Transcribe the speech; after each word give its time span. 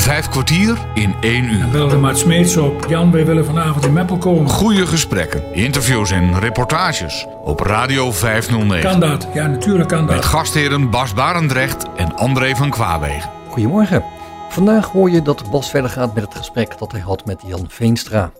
Vijf 0.00 0.28
kwartier 0.28 0.78
in 0.94 1.14
één 1.20 1.44
uur. 1.44 1.68
Belde 1.72 1.96
Maat 1.96 2.18
Smeets 2.18 2.56
op. 2.56 2.86
Jan, 2.88 3.10
wij 3.12 3.26
willen 3.26 3.44
vanavond 3.44 3.84
in 3.84 3.92
Meppel 3.92 4.18
komen. 4.18 4.48
Goede 4.48 4.86
gesprekken, 4.86 5.54
interviews 5.54 6.10
en 6.10 6.38
reportages 6.38 7.26
op 7.44 7.60
Radio 7.60 8.12
509. 8.12 8.90
Kan 8.90 9.00
dat? 9.00 9.28
Ja, 9.34 9.46
natuurlijk 9.46 9.88
kan 9.88 10.04
Met 10.04 10.14
dat. 10.14 10.24
gastheren 10.24 10.90
Bas 10.90 11.14
Barendrecht 11.14 11.86
en 11.96 12.16
André 12.16 12.54
van 12.56 12.70
Kwaabegen. 12.70 13.30
Goedemorgen. 13.48 14.04
Vandaag 14.48 14.86
hoor 14.88 15.10
je 15.10 15.22
dat 15.22 15.50
Bas 15.50 15.70
verder 15.70 15.90
gaat 15.90 16.14
met 16.14 16.24
het 16.24 16.34
gesprek 16.34 16.78
dat 16.78 16.92
hij 16.92 17.00
had 17.00 17.26
met 17.26 17.42
Jan 17.46 17.64
Veenstra. 17.68 18.32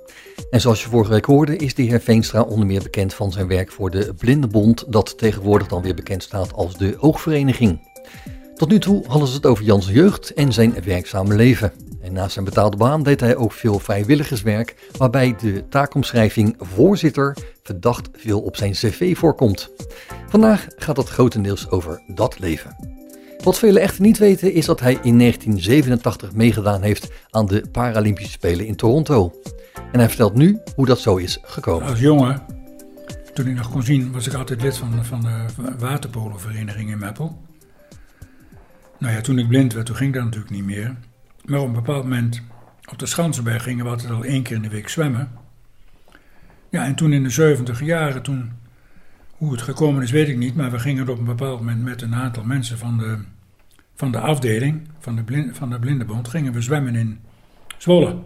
En 0.51 0.61
zoals 0.61 0.83
je 0.83 0.89
vorige 0.89 1.11
week 1.11 1.25
hoorde, 1.25 1.57
is 1.57 1.75
de 1.75 1.83
heer 1.83 2.01
Veenstra 2.01 2.41
onder 2.43 2.67
meer 2.67 2.83
bekend 2.83 3.15
van 3.15 3.33
zijn 3.33 3.47
werk 3.49 3.73
voor 3.73 3.91
de 3.91 4.15
Blindenbond, 4.19 4.85
dat 4.89 5.19
tegenwoordig 5.19 5.69
dan 5.69 5.83
weer 5.83 5.95
bekend 5.95 6.23
staat 6.23 6.53
als 6.53 6.77
de 6.77 6.97
Oogvereniging. 7.01 7.89
Tot 8.61 8.69
nu 8.69 8.79
toe 8.79 9.05
hadden 9.07 9.29
ze 9.29 9.35
het 9.35 9.47
over 9.47 9.65
Jans 9.65 9.89
jeugd 9.89 10.35
en 10.35 10.53
zijn 10.53 10.75
werkzame 10.85 11.35
leven. 11.35 11.73
En 12.01 12.13
naast 12.13 12.33
zijn 12.33 12.45
betaalde 12.45 12.77
baan 12.77 13.03
deed 13.03 13.21
hij 13.21 13.37
ook 13.37 13.53
veel 13.53 13.79
vrijwilligerswerk, 13.79 14.91
waarbij 14.97 15.37
de 15.41 15.69
taakomschrijving 15.69 16.57
voorzitter 16.59 17.37
verdacht 17.63 18.09
veel 18.13 18.41
op 18.41 18.57
zijn 18.57 18.73
cv 18.73 19.17
voorkomt. 19.17 19.71
Vandaag 20.29 20.67
gaat 20.77 20.97
het 20.97 21.09
grotendeels 21.09 21.71
over 21.71 22.03
dat 22.07 22.39
leven. 22.39 22.77
Wat 23.43 23.59
velen 23.59 23.83
echter 23.83 24.03
niet 24.03 24.19
weten 24.19 24.53
is 24.53 24.67
dat 24.67 24.81
hij 24.81 24.99
in 25.03 25.19
1987 25.19 26.33
meegedaan 26.33 26.83
heeft 26.83 27.11
aan 27.31 27.47
de 27.47 27.65
Paralympische 27.73 28.33
Spelen 28.33 28.67
in 28.67 28.77
Toronto. 28.77 29.33
En 29.93 29.99
hij 29.99 30.09
vertelt 30.09 30.35
nu 30.35 30.59
hoe 30.77 30.87
dat 30.87 30.99
zo 30.99 31.17
is 31.17 31.39
gekomen. 31.43 31.89
Als 31.89 32.01
jongen, 32.01 32.43
toen 33.35 33.47
ik 33.47 33.57
nog 33.57 33.71
kon 33.71 33.83
zien, 33.83 34.13
was 34.13 34.27
ik 34.27 34.35
altijd 34.35 34.63
lid 34.63 34.77
van, 34.77 35.05
van 35.05 35.21
de 35.21 35.45
waterpolovereniging 35.79 36.91
in 36.91 36.99
Meppel. 36.99 37.49
Nou 39.01 39.15
ja, 39.15 39.21
toen 39.21 39.39
ik 39.39 39.49
blind 39.49 39.73
werd, 39.73 39.87
toen 39.87 39.97
ging 39.97 40.15
dat 40.15 40.25
natuurlijk 40.25 40.51
niet 40.51 40.65
meer. 40.65 40.97
Maar 41.45 41.61
op 41.61 41.67
een 41.67 41.73
bepaald 41.73 42.03
moment 42.03 42.43
op 42.91 42.99
de 42.99 43.07
Schansenberg 43.07 43.63
gingen 43.63 43.85
we 43.85 43.91
altijd 43.91 44.11
al 44.11 44.25
één 44.25 44.43
keer 44.43 44.57
in 44.57 44.63
de 44.63 44.69
week 44.69 44.89
zwemmen. 44.89 45.31
Ja, 46.71 46.85
en 46.85 46.95
toen 46.95 47.13
in 47.13 47.23
de 47.23 47.31
70 47.31 47.85
jaren, 47.85 48.23
toen, 48.23 48.53
hoe 49.31 49.53
het 49.53 49.63
gekomen 49.63 50.03
is, 50.03 50.11
weet 50.11 50.29
ik 50.29 50.37
niet. 50.37 50.55
Maar 50.55 50.71
we 50.71 50.79
gingen 50.79 51.09
op 51.09 51.19
een 51.19 51.25
bepaald 51.25 51.59
moment 51.59 51.83
met 51.83 52.03
een 52.03 52.15
aantal 52.15 52.45
mensen 52.45 52.79
van 52.79 52.99
de, 52.99 53.19
van 53.95 54.13
de 54.13 54.19
afdeling, 54.19 54.89
van 54.99 55.17
de, 55.17 55.23
blind, 55.23 55.57
van 55.57 55.71
de 55.71 55.79
Blindenbond, 55.79 56.29
gingen 56.29 56.53
we 56.53 56.61
zwemmen 56.61 56.95
in 56.95 57.21
Zwolle. 57.79 58.23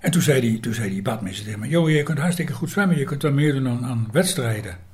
En 0.00 0.10
toen 0.10 0.22
zei 0.22 0.40
die, 0.40 0.60
toen 0.60 0.74
zei 0.74 0.90
die 0.90 1.02
badmeester 1.02 1.44
tegen 1.44 1.60
me, 1.60 1.68
joh, 1.68 1.90
je 1.90 2.02
kunt 2.02 2.18
hartstikke 2.18 2.52
goed 2.52 2.70
zwemmen, 2.70 2.98
je 2.98 3.04
kunt 3.04 3.20
dan 3.20 3.34
meedoen 3.34 3.68
aan, 3.68 3.84
aan 3.84 4.08
wedstrijden. 4.12 4.87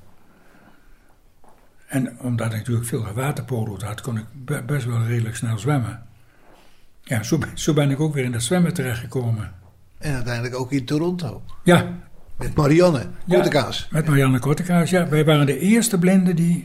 En 1.95 2.19
omdat 2.21 2.47
ik 2.47 2.53
natuurlijk 2.59 2.87
veel 2.87 3.07
waterpolo 3.15 3.79
had, 3.85 4.01
kon 4.01 4.19
ik 4.19 4.25
be- 4.33 4.63
best 4.67 4.85
wel 4.87 5.05
redelijk 5.05 5.37
snel 5.37 5.59
zwemmen. 5.59 6.03
Ja, 7.03 7.23
zo, 7.23 7.39
ben- 7.39 7.51
zo 7.59 7.73
ben 7.73 7.91
ik 7.91 8.01
ook 8.01 8.15
weer 8.15 8.25
in 8.25 8.33
dat 8.33 8.43
zwemmen 8.43 8.75
terechtgekomen. 8.75 9.53
En 9.99 10.15
uiteindelijk 10.15 10.55
ook 10.59 10.73
in 10.73 10.85
Toronto. 10.85 11.43
Ja, 11.63 11.87
Met 12.39 12.55
Marianne 12.55 12.99
Ja. 13.25 13.35
Kortekaas. 13.35 13.89
met 13.91 14.07
Marianne 14.07 14.39
Kortekaas, 14.39 14.91
ja. 14.91 15.09
Wij 15.09 15.25
waren 15.25 15.47
de 15.47 15.59
eerste 15.59 15.99
blinden 15.99 16.37
die 16.37 16.65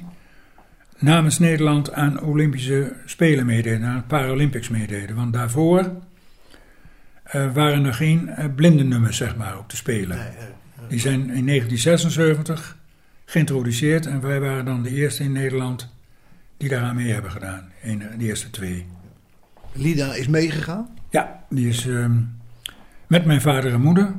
namens 0.98 1.40
Nederland 1.40 1.94
aan 1.94 2.22
Olympische 2.22 2.94
Spelen 3.06 3.46
meededen, 3.46 3.88
aan 3.88 4.04
Paralympics 4.08 4.70
meededen. 4.70 5.16
Want 5.16 5.34
daarvoor 5.34 5.92
eh, 7.24 7.54
waren 7.54 7.86
er 7.86 7.94
geen 7.94 8.30
eh, 8.30 8.46
blindennummers, 8.56 9.18
zeg 9.18 9.36
maar, 9.36 9.58
op 9.58 9.70
de 9.70 9.76
Spelen. 9.76 10.18
Nee, 10.18 10.28
Die 10.88 11.00
zijn 11.00 11.20
in 11.20 11.46
1976 11.46 12.78
geïntroduceerd 13.30 14.06
en 14.06 14.22
wij 14.22 14.40
waren 14.40 14.66
dan 14.66 14.84
de 14.84 14.90
eerste 14.90 15.24
in 15.24 15.32
Nederland 15.32 15.90
die 16.58 16.70
daaraan 16.70 16.96
mee 16.96 17.12
hebben 17.12 17.32
gedaan. 17.32 17.72
De 18.18 18.26
eerste 18.26 18.50
twee. 18.50 18.86
Lida 19.74 20.14
is 20.14 20.28
meegegaan. 20.28 20.90
Ja, 21.10 21.44
die 21.50 21.68
is 21.68 21.88
ehm, 21.88 22.22
met 23.08 23.26
mijn 23.26 23.42
vader 23.42 23.74
en 23.74 23.82
moeder. 23.82 24.16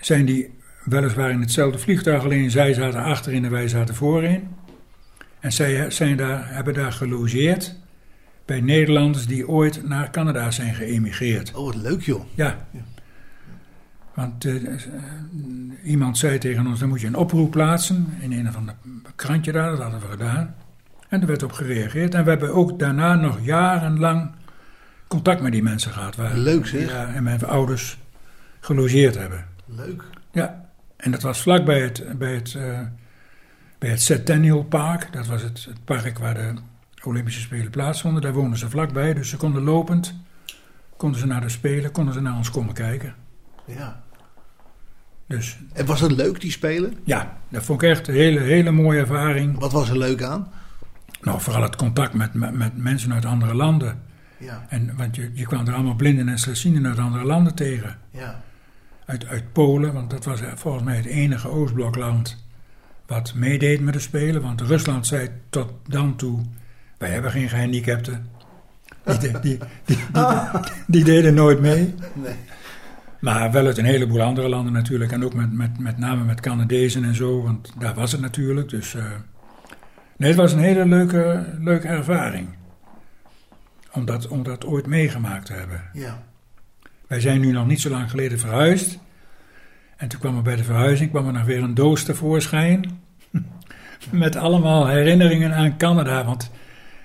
Zijn 0.00 0.24
die 0.24 0.54
weliswaar 0.84 1.30
in 1.30 1.40
hetzelfde 1.40 1.78
vliegtuig, 1.78 2.24
alleen 2.24 2.50
zij 2.50 2.72
zaten 2.72 3.02
achterin 3.02 3.44
en 3.44 3.50
wij 3.50 3.68
zaten 3.68 3.94
voorin. 3.94 4.48
En 5.40 5.52
zij 5.52 5.90
zijn 5.90 6.16
daar, 6.16 6.54
hebben 6.54 6.74
daar 6.74 6.92
gelogeerd 6.92 7.76
bij 8.44 8.60
Nederlanders 8.60 9.26
die 9.26 9.48
ooit 9.48 9.88
naar 9.88 10.10
Canada 10.10 10.50
zijn 10.50 10.74
geëmigreerd. 10.74 11.54
Oh, 11.54 11.64
wat 11.64 11.74
leuk 11.74 12.02
joh. 12.02 12.24
Ja. 12.34 12.68
Want 14.16 14.44
eh, 14.44 14.74
eh, 14.74 14.82
iemand 15.84 16.18
zei 16.18 16.38
tegen 16.38 16.66
ons, 16.66 16.80
dan 16.80 16.88
moet 16.88 17.00
je 17.00 17.06
een 17.06 17.16
oproep 17.16 17.50
plaatsen 17.50 18.14
in 18.20 18.32
een 18.32 18.48
of 18.48 18.56
ander 18.56 18.74
krantje 19.14 19.52
daar, 19.52 19.70
dat 19.70 19.80
hadden 19.80 20.00
we 20.00 20.06
gedaan. 20.06 20.54
En 21.08 21.20
er 21.20 21.26
werd 21.26 21.42
op 21.42 21.52
gereageerd. 21.52 22.14
En 22.14 22.24
we 22.24 22.30
hebben 22.30 22.54
ook 22.54 22.78
daarna 22.78 23.14
nog 23.14 23.38
jarenlang 23.40 24.30
contact 25.06 25.40
met 25.40 25.52
die 25.52 25.62
mensen 25.62 25.92
gehad. 25.92 26.16
Waar, 26.16 26.36
Leuk, 26.36 26.66
zeg. 26.66 26.90
Ja, 26.90 27.14
en 27.14 27.22
mijn 27.22 27.44
ouders 27.44 27.98
gelogeerd 28.60 29.14
hebben. 29.14 29.46
Leuk. 29.64 30.04
Ja, 30.30 30.64
en 30.96 31.10
dat 31.10 31.22
was 31.22 31.42
vlak 31.42 31.64
bij 31.64 31.80
het, 31.80 32.18
bij 32.18 32.34
het, 32.34 32.54
eh, 32.54 32.80
bij 33.78 33.90
het 33.90 34.02
Centennial 34.02 34.62
Park. 34.64 35.12
Dat 35.12 35.26
was 35.26 35.42
het, 35.42 35.64
het 35.64 35.84
park 35.84 36.18
waar 36.18 36.34
de 36.34 36.54
Olympische 37.02 37.40
Spelen 37.40 37.70
plaatsvonden. 37.70 38.22
Daar 38.22 38.32
woonden 38.32 38.58
ze 38.58 38.70
vlakbij, 38.70 39.14
dus 39.14 39.28
ze 39.28 39.36
konden 39.36 39.62
lopend, 39.62 40.14
konden 40.96 41.20
ze 41.20 41.26
naar 41.26 41.40
de 41.40 41.48
Spelen, 41.48 41.92
konden 41.92 42.14
ze 42.14 42.20
naar 42.20 42.36
ons 42.36 42.50
komen 42.50 42.74
kijken. 42.74 43.14
Ja. 43.64 44.04
Dus 45.26 45.58
En 45.72 45.86
was 45.86 46.00
het 46.00 46.12
leuk, 46.12 46.40
die 46.40 46.50
spelen? 46.50 46.94
ja, 47.04 47.36
dat 47.48 47.64
vond 47.64 47.82
ik 47.82 47.88
echt 47.88 48.08
een 48.08 48.14
hele, 48.14 48.40
hele 48.40 48.70
mooie 48.70 48.98
ervaring. 49.00 49.58
Wat 49.58 49.72
was 49.72 49.88
er 49.88 49.98
leuk 49.98 50.22
aan? 50.22 50.52
Nou, 51.20 51.40
vooral 51.40 51.62
het 51.62 51.76
contact 51.76 52.12
met, 52.14 52.34
met, 52.34 52.52
met 52.52 52.76
mensen 52.76 53.12
uit 53.12 53.24
andere 53.24 53.54
landen. 53.54 54.02
Ja, 54.38 54.66
En, 54.68 54.96
want 54.96 55.16
je, 55.16 55.30
je 55.34 55.46
kwam 55.46 55.66
er 55.66 55.74
allemaal 55.74 55.94
blinden 55.94 56.28
en 56.28 56.38
slechtzienden 56.38 56.86
uit 56.86 56.98
andere 56.98 57.24
landen 57.24 57.54
tegen. 57.54 57.98
ja. 58.10 58.44
Uit, 59.06 59.26
uit 59.26 59.52
Polen, 59.52 59.92
want 59.92 60.10
dat 60.10 60.24
was 60.24 60.40
volgens 60.54 60.84
mij 60.84 60.96
het 60.96 61.04
enige 61.06 61.48
Oostblokland 61.48 62.44
wat 63.06 63.34
meedeed 63.34 63.80
met 63.80 63.94
de 63.94 64.00
Spelen. 64.00 64.42
Want 64.42 64.60
Rusland 64.60 65.06
zei 65.06 65.30
tot 65.50 65.72
dan 65.88 66.16
toe, 66.16 66.40
wij 66.98 67.10
hebben 67.10 67.30
geen 67.30 67.48
gehandicapten. 67.48 68.26
Die, 69.20 69.40
die, 69.40 69.58
die, 69.86 69.98
die 70.86 71.04
deden 71.04 71.34
nooit 71.34 71.60
mee. 71.60 71.94
Nee. 72.14 72.34
Maar 73.20 73.52
wel 73.52 73.66
uit 73.66 73.78
een 73.78 73.84
heleboel 73.84 74.22
andere 74.22 74.48
landen 74.48 74.72
natuurlijk. 74.72 75.12
En 75.12 75.24
ook 75.24 75.34
met, 75.34 75.52
met, 75.52 75.78
met 75.78 75.98
name 75.98 76.24
met 76.24 76.40
Canadezen 76.40 77.04
en 77.04 77.14
zo, 77.14 77.42
want 77.42 77.72
daar 77.78 77.94
was 77.94 78.12
het 78.12 78.20
natuurlijk. 78.20 78.68
Dus 78.68 78.94
eh, 78.94 79.04
nee, 80.16 80.28
het 80.28 80.38
was 80.38 80.52
een 80.52 80.58
hele 80.58 80.86
leuke, 80.86 81.46
leuke 81.58 81.88
ervaring. 81.88 82.48
Om 83.92 84.04
dat, 84.04 84.28
om 84.28 84.42
dat 84.42 84.66
ooit 84.66 84.86
meegemaakt 84.86 85.46
te 85.46 85.52
hebben. 85.52 85.80
Ja. 85.92 86.22
Wij 87.06 87.20
zijn 87.20 87.40
nu 87.40 87.52
nog 87.52 87.66
niet 87.66 87.80
zo 87.80 87.90
lang 87.90 88.10
geleden 88.10 88.38
verhuisd. 88.38 88.98
En 89.96 90.08
toen 90.08 90.20
kwam 90.20 90.36
er 90.36 90.42
bij 90.42 90.56
de 90.56 90.64
verhuizing 90.64 91.10
kwam 91.10 91.26
er 91.26 91.32
nog 91.32 91.44
weer 91.44 91.62
een 91.62 91.74
doos 91.74 92.04
tevoorschijn. 92.04 93.00
Met 94.10 94.36
allemaal 94.36 94.86
herinneringen 94.86 95.54
aan 95.54 95.76
Canada. 95.76 96.24
Want 96.24 96.50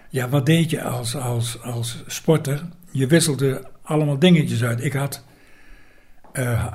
ja, 0.10 0.30
wat 0.30 0.46
deed 0.46 0.70
je 0.70 0.84
als, 0.84 1.16
als, 1.16 1.62
als 1.62 2.04
sporter? 2.08 2.64
Je 2.92 3.08
wisselde 3.08 3.68
allemaal 3.82 4.20
dingetjes 4.20 4.64
uit. 4.64 4.84
Ik 4.84 4.94
had 4.94 5.24
eh, 6.34 6.66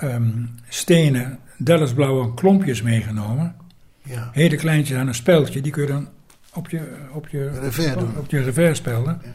ehm, 0.00 0.30
stenen, 0.68 1.38
Dallasblauwe 1.58 2.34
klompjes 2.34 2.82
meegenomen. 2.82 3.54
Ja. 4.02 4.30
Hele 4.32 4.56
kleintjes 4.56 4.98
aan 4.98 5.06
een 5.08 5.14
speldje. 5.14 5.60
Die 5.60 5.72
kun 5.72 5.82
je 5.82 5.88
dan 5.88 6.08
op 6.54 6.68
je, 6.70 6.80
op 7.12 7.28
je, 7.28 7.50
Revers 7.60 7.94
doen. 7.94 8.16
op 8.18 8.30
je 8.30 8.42
revers 8.42 8.78
spelden. 8.78 9.20
Ja. 9.24 9.30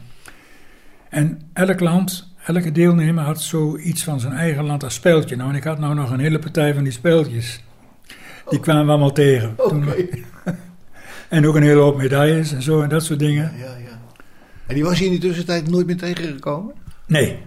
En 1.08 1.40
elk 1.52 1.80
land, 1.80 2.32
elke 2.46 2.72
deelnemer 2.72 3.24
had 3.24 3.40
zoiets 3.42 4.04
van 4.04 4.20
zijn 4.20 4.32
eigen 4.32 4.64
land 4.64 4.84
als 4.84 4.94
speeltje. 4.94 5.36
Nou, 5.36 5.50
en 5.50 5.56
ik 5.56 5.64
had 5.64 5.78
nou 5.78 5.94
nog 5.94 6.10
een 6.10 6.20
hele 6.20 6.38
partij 6.38 6.74
van 6.74 6.82
die 6.82 6.92
speeltjes. 6.92 7.62
Die 8.48 8.60
kwamen 8.60 8.84
we 8.84 8.90
allemaal 8.90 9.12
tegen. 9.12 9.54
Oké. 9.56 9.68
Toen- 9.68 9.88
En 11.28 11.46
ook 11.46 11.54
een 11.54 11.62
hele 11.62 11.80
hoop 11.80 11.96
medailles 11.96 12.52
en 12.52 12.62
zo 12.62 12.82
en 12.82 12.88
dat 12.88 13.04
soort 13.04 13.18
dingen. 13.18 13.52
Ja, 13.58 13.64
ja. 13.64 13.98
En 14.66 14.74
die 14.74 14.84
was 14.84 14.98
je 14.98 15.04
in 15.04 15.10
die 15.10 15.20
tussentijd 15.20 15.70
nooit 15.70 15.86
meer 15.86 15.96
tegengekomen? 15.96 16.74
Nee, 17.06 17.38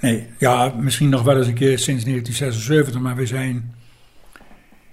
nee. 0.00 0.26
Ja, 0.38 0.74
misschien 0.80 1.08
nog 1.08 1.22
wel 1.22 1.36
eens 1.36 1.46
een 1.46 1.54
keer 1.54 1.78
sinds 1.78 2.04
1976, 2.04 3.00
maar 3.00 3.16
we 3.16 3.26
zijn... 3.26 3.74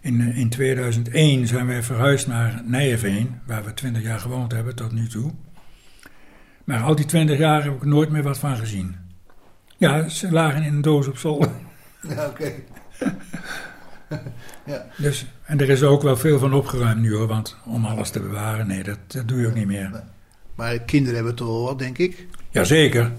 In, 0.02 0.22
eh, 0.22 0.38
in 0.38 0.50
2001 0.50 1.48
zijn 1.48 1.68
wij 1.68 1.84
verhuisd 1.84 2.28
naar 2.28 2.62
Nijenveen, 2.66 3.40
waar 3.46 3.64
we 3.64 3.74
20 3.74 4.04
jaar 4.04 4.20
gewoond 4.20 4.52
hebben 4.52 4.76
tot 4.76 4.92
nu 4.92 5.08
toe. 5.08 5.32
Maar 6.64 6.82
al 6.82 6.96
die 6.96 7.06
20 7.06 7.38
jaar 7.38 7.64
heb 7.64 7.76
ik 7.76 7.86
nooit 7.86 8.10
meer 8.10 8.24
wat 8.24 8.38
van 8.38 8.58
gezien. 8.58 8.96
Ja, 9.78 10.10
ze 10.10 10.32
lagen 10.32 10.64
in 10.64 10.74
een 10.74 10.82
doos 10.82 11.08
op 11.08 11.18
zolder. 11.18 11.50
Ja, 12.10 12.26
oké. 12.26 12.52
Dus, 14.98 15.26
en 15.46 15.60
er 15.60 15.70
is 15.70 15.84
ook 15.84 16.02
wel 16.02 16.18
veel 16.18 16.40
van 16.40 16.54
opgeruimd 16.54 17.02
nu 17.02 17.16
hoor, 17.16 17.28
want 17.28 17.58
om 17.66 17.86
alles 17.86 18.10
te 18.10 18.20
bewaren, 18.20 18.68
nee, 18.68 18.84
dat, 18.84 18.98
dat 19.08 19.28
doe 19.28 19.40
je 19.40 19.48
ook 19.48 19.54
niet 19.54 19.66
meer. 19.66 20.04
Maar 20.56 20.80
kinderen 20.80 21.16
hebben 21.16 21.36
toch 21.36 21.48
wel 21.48 21.64
wat, 21.64 21.80
denk 21.80 21.98
ik? 21.98 22.28
Jazeker. 22.50 23.12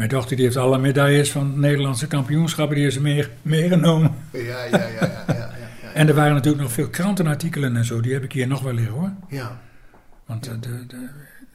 Mijn 0.00 0.12
dochter 0.12 0.36
die 0.36 0.44
heeft 0.44 0.56
alle 0.56 0.78
medailles 0.78 1.30
van 1.30 1.46
het 1.46 1.56
Nederlandse 1.56 2.06
kampioenschappen, 2.06 2.74
die 2.74 2.84
heeft 2.84 2.96
ze 2.96 3.02
mee, 3.02 3.26
meegenomen. 3.42 4.14
Ja, 4.32 4.40
ja, 4.40 4.64
ja, 4.64 4.78
ja, 4.78 5.24
ja, 5.26 5.34
ja, 5.34 5.34
ja. 5.82 5.92
En 5.94 6.08
er 6.08 6.14
waren 6.14 6.34
natuurlijk 6.34 6.62
nog 6.62 6.72
veel 6.72 6.88
krantenartikelen 6.88 7.76
en 7.76 7.84
zo, 7.84 8.00
die 8.00 8.12
heb 8.12 8.22
ik 8.22 8.32
hier 8.32 8.46
nog 8.46 8.62
wel 8.62 8.72
liggen 8.72 8.94
hoor. 8.94 9.12
ja. 9.28 9.60
Want 10.26 10.46
eh, 10.46 10.54
de, 10.60 10.86
de, 10.86 11.08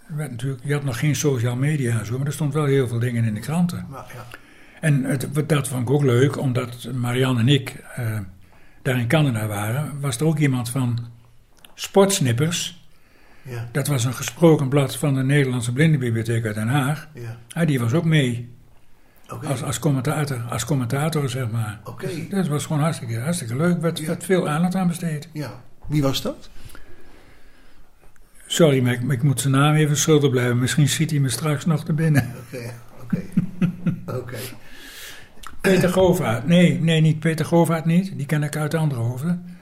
werd 0.08 0.32
natuurlijk, 0.32 0.62
je 0.64 0.74
had 0.74 0.84
nog 0.84 1.00
geen 1.00 1.16
social 1.16 1.56
media 1.56 2.00
en 2.00 2.06
zo, 2.06 2.18
maar 2.18 2.28
er 2.28 2.34
stond 2.34 2.54
wel 2.54 2.66
heel 2.66 2.88
veel 2.88 3.00
dingen 3.00 3.24
in 3.24 3.34
de 3.34 3.40
kranten. 3.40 3.86
Nou, 3.90 4.04
ja. 4.14 4.26
En 4.82 5.04
het, 5.04 5.28
dat 5.48 5.68
vond 5.68 5.82
ik 5.82 5.90
ook 5.90 6.04
leuk, 6.04 6.38
omdat 6.38 6.90
Marianne 6.94 7.40
en 7.40 7.48
ik 7.48 7.84
eh, 7.96 8.20
daar 8.82 9.00
in 9.00 9.08
Canada 9.08 9.48
waren, 9.48 10.00
was 10.00 10.18
er 10.18 10.26
ook 10.26 10.38
iemand 10.38 10.70
van 10.70 11.00
Sportsnippers. 11.74 12.75
Ja. 13.48 13.70
Dat 13.72 13.88
was 13.88 14.04
een 14.06 14.14
gesproken 14.14 14.70
blad 14.70 14.98
van 14.98 15.14
de 15.14 15.24
Nederlandse 15.24 15.74
Blindenbibliotheek 15.74 16.46
uit 16.46 16.56
Den 16.56 16.68
Haag. 16.68 17.08
Ja. 17.14 17.38
Ah, 17.50 17.68
die 17.68 17.80
was 17.80 17.94
ook 17.94 18.06
mee 18.06 18.50
als, 19.48 19.64
als, 19.64 19.80
commentator, 19.80 20.42
als 20.50 20.66
commentator, 20.66 21.30
zeg 21.30 21.52
maar. 21.52 21.80
Oké. 21.84 22.08
Dus 22.08 22.28
dat 22.30 22.48
was 22.48 22.66
gewoon 22.66 22.82
hartstikke, 22.82 23.20
hartstikke 23.20 23.56
leuk. 23.56 23.82
werd, 23.82 24.00
Ja. 24.00 24.06
werd 24.06 24.24
veel 24.24 24.48
aandacht 24.50 24.76
aan 24.76 24.88
besteed. 24.88 25.30
Ja. 25.34 25.62
Wie 25.88 26.02
was 26.02 26.22
dat? 26.22 26.50
Sorry, 28.48 28.82
maar 28.84 28.94
ik, 28.94 29.04
maar 29.04 29.16
ik 29.16 29.24
moet 29.24 29.42
zijn 29.42 29.54
naam 29.54 29.74
even 29.74 29.98
schuldig 29.98 30.30
blijven. 30.30 30.60
Misschien 30.60 30.88
schiet 30.90 31.10
hij 31.12 31.20
me 31.20 31.30
straks 31.30 31.66
nog 31.66 31.86
te 31.86 31.94
binnen. 31.94 32.34
Oké. 32.46 32.72
Oké. 33.02 33.22
Oké. 34.18 34.38
Peter 35.62 35.90
Govaert. 35.90 36.48
Nee, 36.48 36.80
nee, 36.82 37.02
niet 37.02 37.20
Peter 37.20 37.46
Govaert 37.46 37.86
niet. 37.86 38.18
Die 38.18 38.26
ken 38.26 38.44
ik 38.44 38.56
uit 38.56 38.74
andere 38.74 39.02
hoofden. 39.02 39.55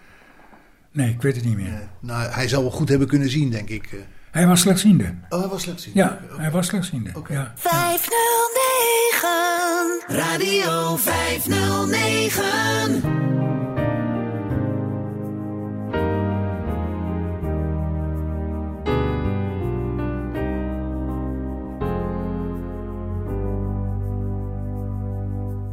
Nee, 0.94 1.10
ik 1.10 1.22
weet 1.22 1.36
het 1.36 1.46
niet 1.46 1.56
meer. 1.56 1.88
Nou, 2.00 2.32
hij 2.32 2.48
zal 2.48 2.62
wel 2.62 2.72
goed 2.72 2.90
hebben 2.90 3.08
kunnen 3.08 3.30
zien, 3.30 3.50
denk 3.50 3.70
ik. 3.70 3.86
eh. 3.92 4.00
Hij 4.32 4.48
was 4.48 4.62
slechtziende. 4.62 5.16
Oh, 5.30 5.40
hij 5.40 5.50
was 5.50 5.62
slecht 5.62 5.82
zien. 5.82 5.92
Ja, 5.96 6.20
hij 6.38 6.52
was 6.52 6.68
slechtziende. 6.68 7.10
Oké. 7.14 7.34
Ja. 7.34 7.54
509 7.56 10.04
Radio 10.08 10.96
509 10.96 13.12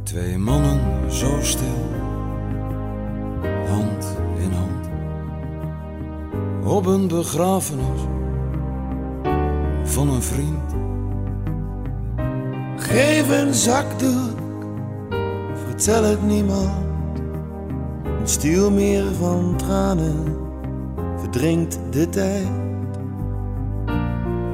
Twee 0.03 0.37
mannen 0.37 1.11
zo 1.13 1.39
stil, 1.41 1.89
Op 6.71 6.85
een 6.85 7.07
begrafenis 7.07 8.01
van 9.83 10.09
een 10.09 10.21
vriend. 10.21 10.75
Geef 12.75 13.29
een 13.29 13.53
zakdoek, 13.53 14.37
vertel 15.65 16.03
het 16.03 16.23
niemand. 16.23 16.85
Een 18.19 18.27
stielmeer 18.27 19.03
van 19.19 19.53
tranen 19.57 20.37
verdrinkt 21.19 21.79
de 21.89 22.09
tijd. 22.09 22.47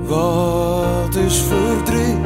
Wat 0.06 1.16
is 1.16 1.42
verdriet? 1.42 2.26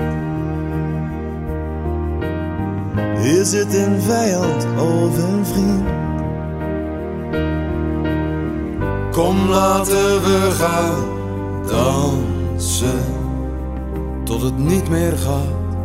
Is 3.23 3.53
het 3.53 3.75
een 3.75 4.01
vijand 4.01 4.65
of 4.79 5.17
een 5.17 5.45
vriend? 5.45 6.01
Kom 9.11 9.49
laten 9.49 10.21
we 10.23 10.51
gaan 10.51 11.19
dansen 11.67 13.03
tot 14.23 14.41
het 14.41 14.57
niet 14.57 14.89
meer 14.89 15.17
gaat, 15.17 15.75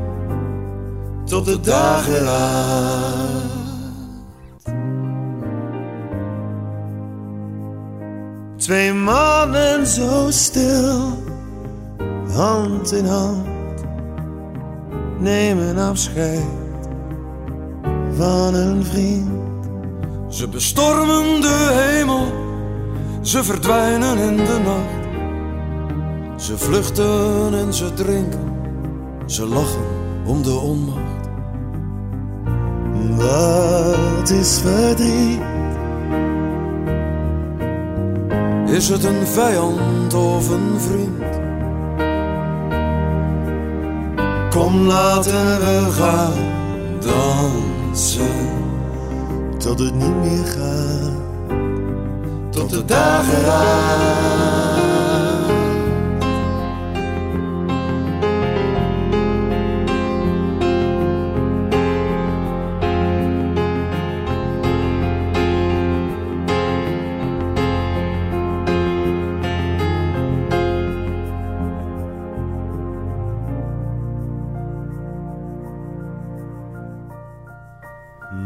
tot 1.25 1.45
de 1.45 1.61
dageraad. 1.61 3.55
Twee 8.57 8.93
mannen 8.93 9.87
zo 9.87 10.27
stil, 10.31 11.01
hand 12.33 12.93
in 12.93 13.07
hand, 13.07 13.85
nemen 15.19 15.79
afscheid 15.79 16.45
van 18.17 18.55
een 18.55 18.85
vriend. 18.85 19.31
Ze 20.29 20.49
bestormen 20.49 21.41
de 21.41 21.71
hemel, 21.73 22.46
ze 23.27 23.45
verdwijnen 23.45 24.19
in 24.19 24.37
de 24.37 24.61
nacht. 24.65 25.05
Ze 26.43 26.59
vluchten 26.59 27.55
en 27.55 27.75
ze 27.75 27.95
drinken, 27.95 28.53
ze 29.27 29.47
lachen 29.47 29.85
om 30.25 30.43
de 30.43 30.55
onmacht. 30.55 31.29
Wat 33.17 34.31
is 34.31 34.59
verdriet? 34.59 35.41
Is 38.67 38.89
het 38.89 39.05
een 39.05 39.27
vijand 39.27 40.15
of 40.15 40.49
een 40.49 40.81
vriend? 40.81 41.39
Kom 44.51 44.87
laten 44.87 45.59
we 45.59 45.87
gaan 45.91 46.33
dansen 47.01 48.49
tot 49.59 49.79
het 49.79 49.95
niet 49.95 50.17
meer 50.17 50.45
gaat, 50.45 51.26
tot 52.57 52.71
de 52.71 52.85
dageraad. 52.85 54.35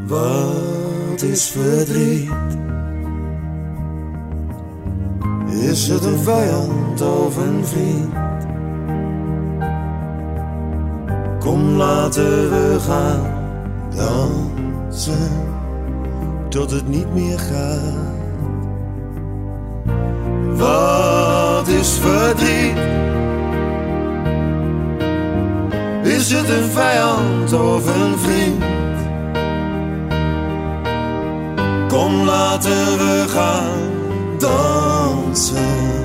Wat 0.06 1.22
is 1.22 1.48
verdriet? 1.48 2.09
Het 5.90 6.04
een 6.04 6.18
vijand 6.18 7.00
of 7.00 7.36
een 7.36 7.66
vriend? 7.66 8.14
Kom 11.38 11.76
laten 11.76 12.50
we 12.50 12.76
gaan 12.80 13.22
dansen 13.96 15.30
tot 16.48 16.70
het 16.70 16.88
niet 16.88 17.14
meer 17.14 17.38
gaat. 17.38 18.18
Wat 20.56 21.68
is 21.68 21.98
verdriet? 21.98 22.78
Is 26.02 26.32
het 26.32 26.48
een 26.48 26.70
vijand 26.70 27.52
of 27.52 27.86
een 27.96 28.18
vriend? 28.18 28.64
Kom 31.88 32.24
laten 32.24 32.98
we 32.98 33.24
gaan 33.28 33.89
dansen. 34.40 35.98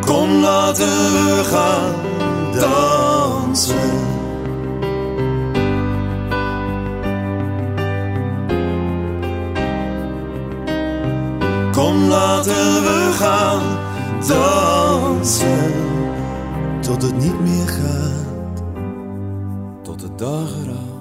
Kom 0.00 0.40
laten 0.40 0.86
we 0.86 1.40
gaan 1.44 1.94
dansen. 2.60 4.12
Kom 11.72 12.08
laten 12.08 12.82
we 12.82 13.10
gaan 13.12 13.62
dansen 14.26 15.72
tot 16.80 17.02
het 17.02 17.16
niet 17.16 17.40
meer 17.40 17.68
gaat, 17.68 18.33
tot 20.16 20.93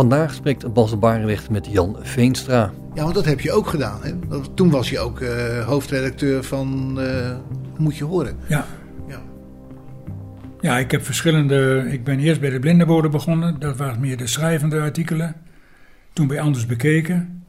Vandaag 0.00 0.34
spreekt 0.34 0.72
Bas 0.72 0.98
Barendrecht 0.98 1.50
met 1.50 1.66
Jan 1.66 1.96
Veenstra. 2.00 2.72
Ja, 2.94 3.02
want 3.02 3.14
dat 3.14 3.24
heb 3.24 3.40
je 3.40 3.52
ook 3.52 3.66
gedaan. 3.66 4.00
Hè? 4.02 4.12
Toen 4.54 4.70
was 4.70 4.90
je 4.90 4.98
ook 4.98 5.20
eh, 5.20 5.66
hoofdredacteur 5.66 6.44
van 6.44 7.00
eh, 7.00 7.36
Moet 7.76 7.96
je 7.96 8.04
horen. 8.04 8.36
Ja. 8.46 8.66
Ja. 9.08 9.20
ja, 10.60 10.78
ik 10.78 10.90
heb 10.90 11.04
verschillende... 11.04 11.86
Ik 11.90 12.04
ben 12.04 12.18
eerst 12.18 12.40
bij 12.40 12.50
de 12.50 12.58
Blindenbode 12.58 13.08
begonnen. 13.08 13.58
Dat 13.58 13.76
waren 13.76 14.00
meer 14.00 14.16
de 14.16 14.26
schrijvende 14.26 14.80
artikelen. 14.80 15.36
Toen 16.12 16.26
bij 16.26 16.40
Anders 16.40 16.66
Bekeken. 16.66 17.44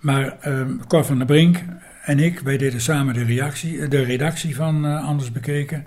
Maar 0.00 0.36
ehm 0.40 0.70
Cor 0.86 1.04
van 1.04 1.16
der 1.16 1.26
Brink 1.26 1.62
en 2.04 2.18
ik, 2.18 2.38
wij 2.38 2.56
deden 2.56 2.80
samen 2.80 3.14
de, 3.14 3.24
reactie, 3.24 3.88
de 3.88 4.02
redactie 4.02 4.56
van 4.56 4.86
eh, 4.86 5.06
Anders 5.06 5.32
Bekeken. 5.32 5.86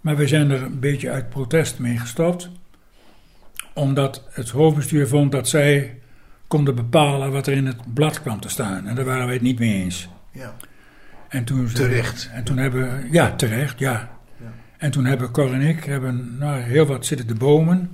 Maar 0.00 0.16
we 0.16 0.26
zijn 0.26 0.50
er 0.50 0.62
een 0.62 0.80
beetje 0.80 1.10
uit 1.10 1.28
protest 1.28 1.78
mee 1.78 1.98
gestopt. 1.98 2.50
Omdat 3.74 4.22
het 4.30 4.50
hoofdbestuur 4.50 5.08
vond 5.08 5.32
dat 5.32 5.48
zij 5.48 5.98
konden 6.46 6.74
bepalen 6.74 7.32
wat 7.32 7.46
er 7.46 7.52
in 7.52 7.66
het 7.66 7.94
blad 7.94 8.22
kwam 8.22 8.40
te 8.40 8.48
staan. 8.48 8.86
En 8.86 8.94
daar 8.94 9.04
waren 9.04 9.24
wij 9.24 9.34
het 9.34 9.42
niet 9.42 9.58
mee 9.58 9.74
eens. 9.74 10.08
Ja. 10.30 10.54
En 11.28 11.44
toen, 11.44 11.66
Terecht. 11.66 12.30
En 12.32 12.44
toen 12.44 12.56
hebben, 12.56 13.08
ja, 13.10 13.34
terecht, 13.36 13.78
ja. 13.78 13.92
Ja. 14.40 14.52
En 14.78 14.90
toen 14.90 15.04
hebben 15.04 15.30
Cor 15.30 15.52
en 15.52 15.60
ik 15.60 15.84
hebben, 15.84 16.36
nou, 16.38 16.60
heel 16.60 16.86
wat 16.86 17.06
zitten 17.06 17.26
de 17.26 17.34
bomen. 17.34 17.90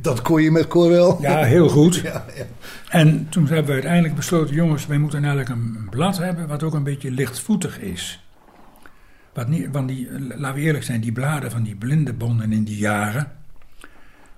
Dat 0.00 0.22
kon 0.22 0.42
je 0.42 0.50
met 0.50 0.66
Cor 0.66 0.88
wel. 0.88 1.18
Ja, 1.20 1.42
heel 1.42 1.68
goed. 1.68 1.94
Ja, 2.04 2.24
ja. 2.36 2.44
En 2.88 3.26
toen 3.28 3.46
hebben 3.46 3.66
we 3.66 3.72
uiteindelijk 3.72 4.14
besloten, 4.14 4.54
jongens, 4.54 4.86
wij 4.86 4.98
moeten 4.98 5.18
eigenlijk 5.24 5.48
een 5.48 5.84
een 5.84 5.90
blad 5.90 6.18
hebben 6.18 6.46
wat 6.46 6.62
ook 6.62 6.74
een 6.74 6.82
beetje 6.82 7.10
lichtvoetig 7.10 7.80
is. 7.80 8.24
Wat 9.32 9.48
niet, 9.48 9.68
want 9.72 9.88
die, 9.88 10.08
laten 10.20 10.54
we 10.54 10.60
eerlijk 10.60 10.84
zijn, 10.84 11.00
die 11.00 11.12
bladen 11.12 11.50
van 11.50 11.62
die 11.62 11.76
blindenbonden 11.76 12.52
in 12.52 12.64
die 12.64 12.76
jaren, 12.76 13.32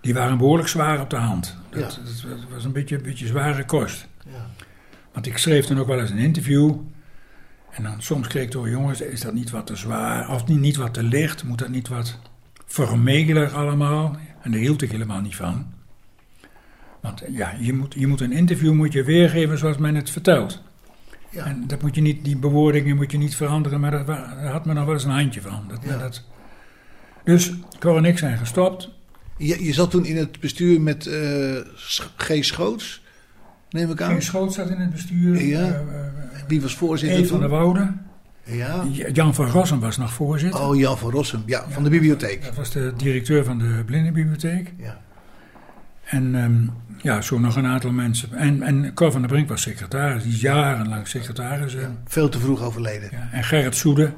die 0.06 0.14
waren 0.14 0.38
behoorlijk 0.38 0.68
zwaar 0.68 1.00
op 1.00 1.10
de 1.10 1.16
hand. 1.16 1.56
Dat, 1.70 2.00
Ja. 2.22 2.28
dat 2.28 2.38
was 2.52 2.64
een 2.64 2.72
beetje, 2.72 2.96
een 2.96 3.02
beetje 3.02 3.26
zware 3.26 3.64
kost. 3.64 4.08
Ja. 4.26 4.46
Want 5.12 5.26
ik 5.26 5.38
schreef 5.38 5.66
dan 5.66 5.78
ook 5.78 5.86
wel 5.86 6.00
eens 6.00 6.10
een 6.10 6.18
interview. 6.18 6.75
En 7.70 7.82
dan 7.82 8.02
soms 8.02 8.26
kreeg 8.28 8.42
ik 8.44 8.50
door, 8.50 8.68
jongens, 8.70 9.00
is 9.00 9.20
dat 9.20 9.32
niet 9.32 9.50
wat 9.50 9.66
te 9.66 9.76
zwaar? 9.76 10.30
Of 10.30 10.46
niet, 10.46 10.58
niet 10.60 10.76
wat 10.76 10.94
te 10.94 11.02
licht? 11.02 11.44
Moet 11.44 11.58
dat 11.58 11.68
niet 11.68 11.88
wat 11.88 12.18
vermegeler 12.66 13.50
allemaal? 13.54 14.16
En 14.42 14.50
daar 14.50 14.60
hield 14.60 14.82
ik 14.82 14.90
helemaal 14.90 15.20
niet 15.20 15.36
van. 15.36 15.66
Want 17.00 17.22
ja, 17.30 17.54
je 17.58 17.72
moet, 17.72 17.94
je 17.98 18.06
moet 18.06 18.20
een 18.20 18.32
interview 18.32 18.72
moet 18.72 18.92
je 18.92 19.04
weergeven 19.04 19.58
zoals 19.58 19.76
men 19.76 19.94
het 19.94 20.10
vertelt. 20.10 20.62
Ja. 21.30 21.44
En 21.44 21.66
dat 21.66 21.82
moet 21.82 21.94
je 21.94 22.00
niet, 22.00 22.25
die 22.25 22.36
bewoordingen 22.36 22.96
moet 22.96 23.12
je 23.12 23.18
niet 23.18 23.36
veranderen, 23.36 23.80
maar 23.80 23.90
dat, 23.90 24.06
daar 24.06 24.46
had 24.46 24.64
men 24.64 24.75
nog 24.75 24.84
wel 24.84 24.94
eens 24.94 25.04
een 25.04 25.10
handje 25.10 25.40
van. 25.40 25.64
Dat, 25.68 25.78
Ja. 25.82 25.96
dat, 25.98 26.25
dus 27.25 27.52
Cor 27.78 27.96
en 27.96 28.04
ik 28.04 28.18
zijn 28.18 28.38
gestopt. 28.38 28.90
Je, 29.38 29.64
je 29.64 29.73
zat 29.73 29.90
toen 29.90 30.05
in 30.05 30.16
het 30.16 30.40
bestuur 30.40 30.81
met 30.81 31.02
Sch- 31.76 32.07
G. 32.16 32.45
Schoots, 32.45 33.02
neem 33.71 33.90
ik 33.90 34.00
aan. 34.02 34.11
Geen 34.11 34.23
Schoot 34.23 34.52
zat 34.55 34.69
in 34.71 34.81
het 34.81 34.90
bestuur. 34.90 35.43
Ja. 35.47 35.59
eh, 35.61 35.69
eh, 35.71 35.83
Wie 36.49 36.61
was 36.61 36.75
voorzitter 36.76 37.19
Eén 37.19 37.26
van 37.26 37.40
der 37.40 37.49
Woude. 37.49 37.93
Ja. 38.45 38.85
Jan 39.12 39.35
van 39.35 39.47
Rossum 39.47 39.81
was 39.81 39.97
nog 39.97 40.12
voorzitter. 40.12 40.61
Oh, 40.61 40.76
Jan 40.76 40.99
van 40.99 41.11
Rossum. 41.11 41.43
Ja, 41.47 41.64
van 41.69 41.83
de 41.85 41.90
bibliotheek. 41.90 42.45
Dat 42.45 42.55
was 42.55 42.71
de 42.71 42.93
directeur 42.97 43.45
van 43.45 43.59
de 43.59 43.83
blindenbibliotheek. 43.87 44.73
Ja. 44.78 45.00
En 46.05 46.35
ehm, 46.35 46.66
ja, 47.02 47.21
zo 47.21 47.38
nog 47.38 47.57
een 47.57 47.66
aantal 47.66 47.90
mensen. 47.90 48.33
En, 48.35 48.62
en 48.62 48.95
Cor 48.95 49.12
van 49.12 49.21
der 49.21 49.31
Brink 49.31 49.49
was 49.49 49.62
secretaris. 49.62 50.23
Die 50.23 50.33
is 50.33 50.40
jarenlang 50.40 51.09
secretaris. 51.09 51.76
Veel 52.05 52.28
te 52.28 52.38
vroeg 52.38 52.62
overleden. 52.62 53.09
Ja. 53.12 53.28
En 53.33 53.45
Gerrit 53.45 53.75
Soede 53.76 54.12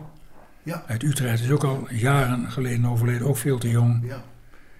Ja. 0.62 0.82
uit 0.86 1.02
Utrecht 1.02 1.42
is 1.42 1.50
ook 1.50 1.64
al 1.64 1.86
jaren 1.90 2.50
geleden 2.50 2.86
overleden. 2.86 3.26
Ook 3.26 3.36
veel 3.36 3.58
te 3.58 3.68
jong. 3.70 4.04
Ja. 4.06 4.22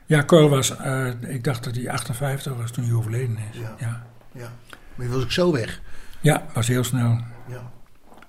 Ja, 0.09 0.25
Cor 0.25 0.49
was, 0.49 0.77
eh, 0.77 1.07
ik 1.21 1.45
dacht 1.45 1.65
dat 1.65 1.75
hij 1.75 1.91
58 1.91 2.57
was 2.57 2.71
toen 2.71 2.85
hij 2.85 2.95
overleden 2.95 3.39
is. 3.51 3.59
Ja. 3.59 3.75
Ja, 3.79 4.07
ja. 4.33 4.53
Maar 4.95 5.07
je 5.07 5.13
was 5.13 5.23
ook 5.23 5.33
zo 5.33 5.53
weg. 5.53 5.81
ja 6.21 6.47
was 6.55 6.69
heel 6.69 6.85
snel. 6.85 7.21
Ja. 7.49 7.71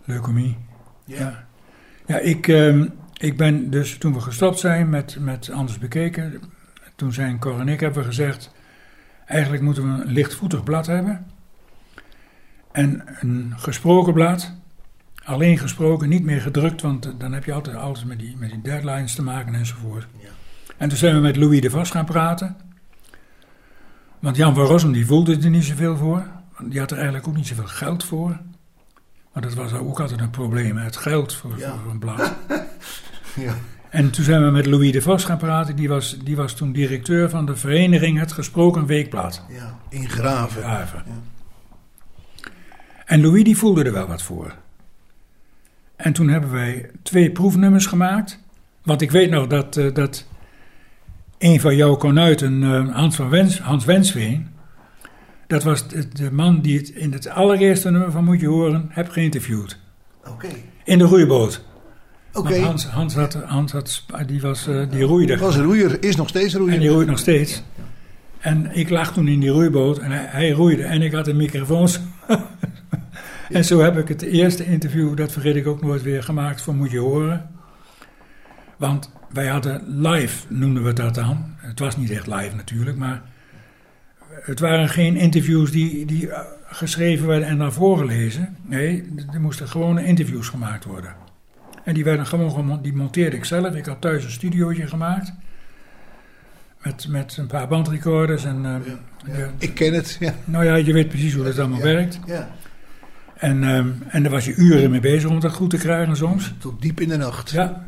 Leukemie. 0.06 0.58
Ja. 1.06 1.18
Ja, 1.18 1.46
ja 2.06 2.18
ik, 2.18 2.48
ehm, 2.48 2.88
ik 3.18 3.38
ben 3.38 3.70
dus 3.70 3.98
toen 3.98 4.14
we 4.14 4.20
gestopt 4.20 4.60
zijn 4.60 4.90
met, 4.90 5.18
met 5.20 5.50
Anders 5.50 5.78
Bekeken, 5.78 6.42
toen 6.96 7.14
zijn 7.14 7.40
Cor 7.40 7.60
en 7.60 7.68
ik 7.68 7.80
hebben 7.80 8.06
gezegd, 8.06 8.52
eigenlijk 9.26 9.64
moeten 9.64 9.84
we 9.84 10.04
een 10.04 10.12
lichtvoetig 10.12 10.64
blad 10.64 10.86
hebben. 10.88 11.26
En 12.72 13.04
een 13.20 13.54
gesproken 13.58 14.14
blad, 14.14 14.54
alleen 15.24 15.58
gesproken, 15.58 16.10
niet 16.10 16.24
meer 16.24 16.42
gedrukt, 16.42 16.82
want 16.82 17.14
dan 17.18 17.34
heb 17.34 17.46
je 17.46 17.54
altijd 17.54 17.76
alles 17.76 18.04
met 18.04 18.20
die, 18.20 18.38
met 18.38 18.50
die 18.50 18.62
deadlines 18.62 19.16
te 19.16 19.24
maken 19.24 19.56
enzovoort. 19.56 20.08
Ja. 20.18 20.30
En 20.80 20.90
toen 20.90 20.98
zijn 20.98 21.16
we 21.16 21.22
met 21.22 21.36
Louis 21.36 21.62
de 21.62 21.70
Vos 21.70 21.90
gaan 21.90 22.06
praten. 22.06 22.58
Want 24.20 24.36
Jan 24.36 24.56
van 24.56 24.66
Rossum 24.66 24.92
die 24.92 25.06
voelde 25.06 25.38
er 25.38 25.50
niet 25.50 25.64
zoveel 25.64 25.98
voor. 25.98 26.28
Want 26.58 26.72
die 26.72 26.80
had 26.80 26.90
er 26.92 26.96
eigenlijk 26.98 27.28
ook 27.28 27.36
niet 27.36 27.48
zoveel 27.48 27.68
geld 27.68 28.04
voor. 28.04 28.38
Maar 29.34 29.44
dat 29.44 29.54
was 29.54 29.74
ook 29.74 30.00
altijd 30.00 30.20
een 30.20 30.30
probleem, 30.30 30.78
het 30.78 30.98
geld 30.98 31.34
voor, 31.36 31.58
Ja. 31.58 31.76
voor 31.84 31.92
een 31.92 32.00
blad. 32.00 32.34
Ja. 33.36 33.54
En 33.90 34.10
toen 34.12 34.24
zijn 34.24 34.44
we 34.46 34.52
met 34.52 34.66
Louis 34.66 34.92
de 34.92 35.02
Vos 35.02 35.24
gaan 35.24 35.38
praten. 35.38 35.76
Die 35.76 35.88
was, 35.90 36.18
die 36.24 36.36
was 36.36 36.54
toen 36.54 36.72
directeur 36.72 37.30
van 37.30 37.46
de 37.46 37.56
vereniging 37.56 38.20
Het 38.20 38.32
Gesproken 38.32 38.86
Weekblad. 38.86 39.44
ja. 39.50 39.78
In 39.90 40.10
Graven. 40.10 40.62
Graven. 40.62 41.04
Ja. 41.06 42.50
En 43.06 43.22
Louis 43.22 43.44
die 43.44 43.58
voelde 43.58 43.84
er 43.84 43.92
wel 43.92 44.08
wat 44.08 44.22
voor. 44.22 44.56
En 45.96 46.14
toen 46.14 46.28
hebben 46.28 46.52
wij 46.52 46.90
twee 47.04 47.32
proefnummers 47.32 47.86
gemaakt. 47.86 48.40
Want 48.84 49.02
ik 49.02 49.12
weet 49.12 49.30
nog 49.30 49.48
dat, 49.48 49.78
eh, 49.78 49.94
dat 49.94 50.26
een 51.40 51.60
van 51.60 51.76
jouw 51.76 51.96
konuiten, 51.96 52.64
eh, 52.64 52.96
Hans, 52.96 53.16
van 53.16 53.30
Wens, 53.30 53.60
Hans 53.60 53.86
Wensveen... 53.86 54.48
dat 55.48 55.64
was 55.64 55.88
de, 55.88 56.08
de 56.08 56.32
man 56.32 56.62
die 56.62 56.78
het 56.78 56.90
in 56.90 57.14
het 57.14 57.30
allereerste 57.30 57.92
nummer 57.92 58.12
van 58.12 58.24
Moet 58.24 58.40
je 58.40 58.48
horen 58.48 58.86
heb 58.90 59.10
geïnterviewd. 59.10 59.80
Oké. 60.28 60.48
In 60.84 60.98
de 60.98 61.04
roeiboot. 61.04 61.64
Oké. 62.34 62.60
Hans, 62.60 62.86
Hans, 62.86 63.16
had, 63.16 63.34
Hans 63.34 63.72
had, 63.72 64.06
die, 64.28 64.42
was, 64.42 64.68
eh, 64.68 64.90
die 64.90 65.04
roeide. 65.04 65.38
Was 65.38 65.56
een 65.56 65.64
roeier. 65.64 66.04
Is 66.04 66.16
nog 66.16 66.30
steeds 66.30 66.54
een 66.54 66.60
roeier. 66.60 66.76
En 66.76 66.82
die 66.82 66.90
roeit 66.90 67.08
nog 67.08 67.20
steeds. 67.20 67.64
En 68.40 68.76
ik 68.76 68.90
lag 68.90 69.14
toen 69.14 69.28
in 69.28 69.40
die 69.40 69.50
roeiboot 69.50 69.98
en 69.98 70.12
hij, 70.12 70.26
hij 70.30 70.50
roeide 70.52 70.84
en 70.84 71.02
ik 71.02 71.12
had 71.12 71.26
de 71.26 71.34
microfoons. 71.34 72.00
en 73.50 73.66
zo 73.66 73.80
heb 73.80 73.98
ik 73.98 74.08
het 74.08 74.22
eerste 74.22 74.66
interview, 74.66 75.18
dat 75.18 75.32
vergeet 75.32 75.56
ik 75.56 75.68
ook 75.68 75.82
nooit 75.82 76.02
weer, 76.02 76.24
gemaakt 76.24 76.62
voor 76.62 76.76
Moet 76.76 76.92
Je 76.92 77.00
Horen. 77.00 77.50
Want 78.78 79.12
wij 79.32 79.48
hadden 79.48 80.02
live, 80.08 80.46
noemden 80.54 80.84
we 80.84 80.94
dat 80.94 81.16
dan. 81.16 81.46
Het 81.58 81.80
was 81.80 81.98
niet 81.98 82.10
echt 82.12 82.28
live 82.28 82.56
natuurlijk, 82.56 82.98
maar 82.98 83.22
het 84.30 84.60
waren 84.60 84.90
geen 84.90 85.16
interviews 85.16 85.72
die, 85.72 86.06
die 86.06 86.30
eh, 86.32 86.40
geschreven 86.66 87.28
werden 87.28 87.48
en 87.48 87.58
dan 87.58 87.74
voorgelezen. 87.74 88.56
Nee, 88.62 89.14
er 89.34 89.42
moesten 89.42 89.68
gewone 89.68 90.06
interviews 90.06 90.48
gemaakt 90.50 90.86
worden. 90.86 91.14
En 91.84 91.94
die 91.94 92.04
werden 92.04 92.26
gewoon, 92.26 92.80
die 92.82 92.94
monteerde 92.94 93.36
ik 93.36 93.46
zelf. 93.46 93.76
Ik 93.76 93.86
had 93.86 94.02
thuis 94.02 94.24
een 94.24 94.32
studiootje 94.32 94.88
gemaakt. 94.88 95.34
Met, 96.84 97.08
met 97.08 97.38
een 97.38 97.48
paar 97.48 97.68
bandrecorders 97.68 98.46
en... 98.46 98.66
eh, 98.66 98.76
de- 99.36 99.48
Ik 99.58 99.74
ken 99.74 99.94
het. 99.94 100.18
Ja. 100.20 100.34
nou 100.46 100.64
ja, 100.66 100.76
je 100.76 100.94
weet 100.94 101.08
precies 101.10 101.34
hoe 101.34 101.44
dat 101.44 101.60
allemaal 101.60 101.78
Ja. 101.78 101.84
werkt. 101.84 102.20
ja. 102.26 102.50
En, 103.38 103.64
ehm, 103.64 103.88
en 104.08 104.24
daar 104.24 104.32
was 104.32 104.46
je 104.46 104.56
uren 104.56 104.92
mee 104.92 105.00
bezig 105.00 105.30
om 105.30 105.40
dat 105.40 105.54
goed 105.54 105.70
te 105.70 105.78
krijgen 105.78 106.16
soms. 106.16 106.54
Tot 106.58 106.82
diep 106.82 107.00
in 107.00 107.10
de 107.10 107.18
nacht. 107.18 107.50
Ja. 107.52 107.88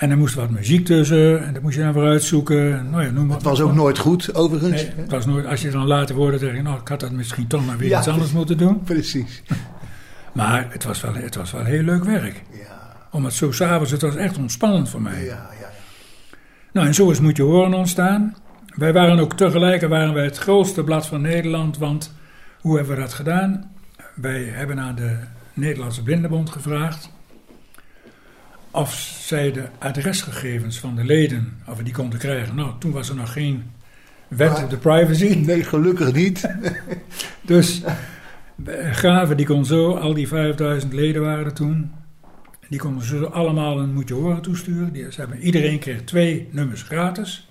En 0.00 0.10
er 0.10 0.18
moest 0.18 0.34
wat 0.34 0.50
muziek 0.50 0.84
tussen. 0.86 1.46
En 1.46 1.52
dat 1.52 1.62
moest 1.62 1.76
je 1.76 1.82
dan 1.82 1.92
weer 1.92 2.04
uitzoeken. 2.08 2.78
En, 2.78 2.90
nou 2.90 3.04
ja, 3.04 3.10
noem 3.10 3.26
maar. 3.26 3.36
Het 3.36 3.44
was 3.44 3.60
ook 3.60 3.74
nooit 3.74 3.98
goed, 3.98 4.34
overigens. 4.34 4.82
Nee, 4.82 4.92
het 4.96 5.10
was 5.10 5.26
nooit, 5.26 5.46
als 5.46 5.60
je 5.60 5.70
dan 5.70 5.86
later 5.86 6.14
hoorde, 6.14 6.38
denk 6.38 6.56
je, 6.56 6.62
nou, 6.62 6.80
ik 6.80 6.88
had 6.88 7.00
dat 7.00 7.10
misschien 7.10 7.46
toch 7.46 7.66
maar 7.66 7.76
weer 7.76 7.88
Ja. 7.88 7.98
iets 7.98 8.08
anders 8.08 8.32
moeten 8.32 8.58
doen. 8.58 8.82
Precies. 8.94 9.42
Maar 10.32 10.66
het 10.70 10.84
was 10.84 11.00
wel, 11.00 11.14
het 11.14 11.34
was 11.34 11.50
wel 11.50 11.64
heel 11.64 11.82
leuk 11.82 12.04
werk. 12.04 12.42
Ja. 12.52 12.96
Om 13.10 13.24
het 13.24 13.34
zo 13.34 13.52
s'avonds, 13.52 13.90
het 13.90 14.02
was 14.02 14.16
echt 14.16 14.38
ontspannend 14.38 14.88
voor 14.88 15.02
mij. 15.02 15.24
Ja, 15.24 15.26
ja, 15.26 15.50
ja. 15.60 15.68
Nou, 16.72 16.86
en 16.86 16.94
zo 16.94 17.10
is 17.10 17.20
Moet 17.20 17.36
Je 17.36 17.42
Horen 17.42 17.74
ontstaan. 17.74 18.36
Wij 18.74 18.92
waren 18.92 19.18
ook 19.18 19.34
tegelijk 19.34 19.88
waren 19.88 20.14
wij 20.14 20.24
het 20.24 20.38
grootste 20.38 20.84
blad 20.84 21.06
van 21.06 21.20
Nederland, 21.20 21.78
want 21.78 22.14
hoe 22.60 22.76
hebben 22.76 22.94
we 22.94 23.00
dat 23.00 23.12
gedaan? 23.12 23.70
Wij 24.14 24.42
hebben 24.42 24.78
aan 24.80 24.94
de 24.94 25.16
Nederlandse 25.54 26.02
Blindenbond 26.02 26.50
gevraagd 26.50 27.10
of 28.70 28.94
zij 29.20 29.52
de 29.52 29.68
adresgegevens 29.78 30.78
van 30.78 30.96
de 30.96 31.04
leden, 31.04 31.62
of 31.66 31.76
we 31.76 31.82
die 31.82 31.92
konden 31.92 32.18
krijgen. 32.18 32.54
Nou, 32.54 32.72
toen 32.78 32.92
was 32.92 33.08
er 33.08 33.14
nog 33.14 33.32
geen 33.32 33.70
wet 34.28 34.62
op 34.62 34.70
de 34.70 34.76
privacy. 34.76 35.34
Nee, 35.34 35.64
gelukkig 35.64 36.12
niet. 36.12 36.48
Dus 37.40 37.82
eh, 38.64 38.92
Graven 38.92 39.36
die 39.36 39.46
kon 39.46 39.64
zo, 39.64 39.94
al 39.96 40.14
die 40.14 40.28
5000 40.28 40.92
leden 40.92 41.22
waren 41.22 41.44
er 41.44 41.52
toen, 41.52 41.92
die 42.68 42.78
konden 42.78 43.04
ze 43.04 43.28
allemaal 43.28 43.80
een 43.80 43.92
moet 43.92 44.08
je 44.08 44.14
horen 44.14 44.42
toesturen. 44.42 44.92
Die, 44.92 45.12
ze 45.12 45.20
hebben, 45.20 45.38
iedereen 45.38 45.78
kreeg 45.78 46.04
twee 46.04 46.48
nummers 46.50 46.82
gratis. 46.82 47.48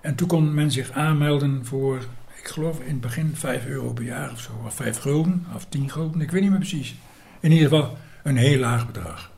En 0.00 0.14
toen 0.14 0.28
kon 0.28 0.54
men 0.54 0.70
zich 0.70 0.90
aanmelden 0.90 1.66
voor, 1.66 1.98
ik 2.42 2.48
geloof 2.48 2.80
in 2.80 2.90
het 2.90 3.00
begin 3.00 3.30
5 3.34 3.66
euro 3.66 3.92
per 3.92 4.04
jaar 4.04 4.30
of 4.32 4.40
zo, 4.40 4.50
of 4.66 4.74
5 4.74 4.98
gulden, 4.98 5.46
of 5.54 5.66
10 5.68 5.90
gulden, 5.90 6.20
ik 6.20 6.30
weet 6.30 6.40
niet 6.40 6.50
meer 6.50 6.58
precies. 6.58 6.94
In 7.40 7.52
ieder 7.52 7.68
geval 7.68 7.96
een 8.22 8.36
heel 8.36 8.58
laag 8.58 8.86
bedrag. 8.86 9.29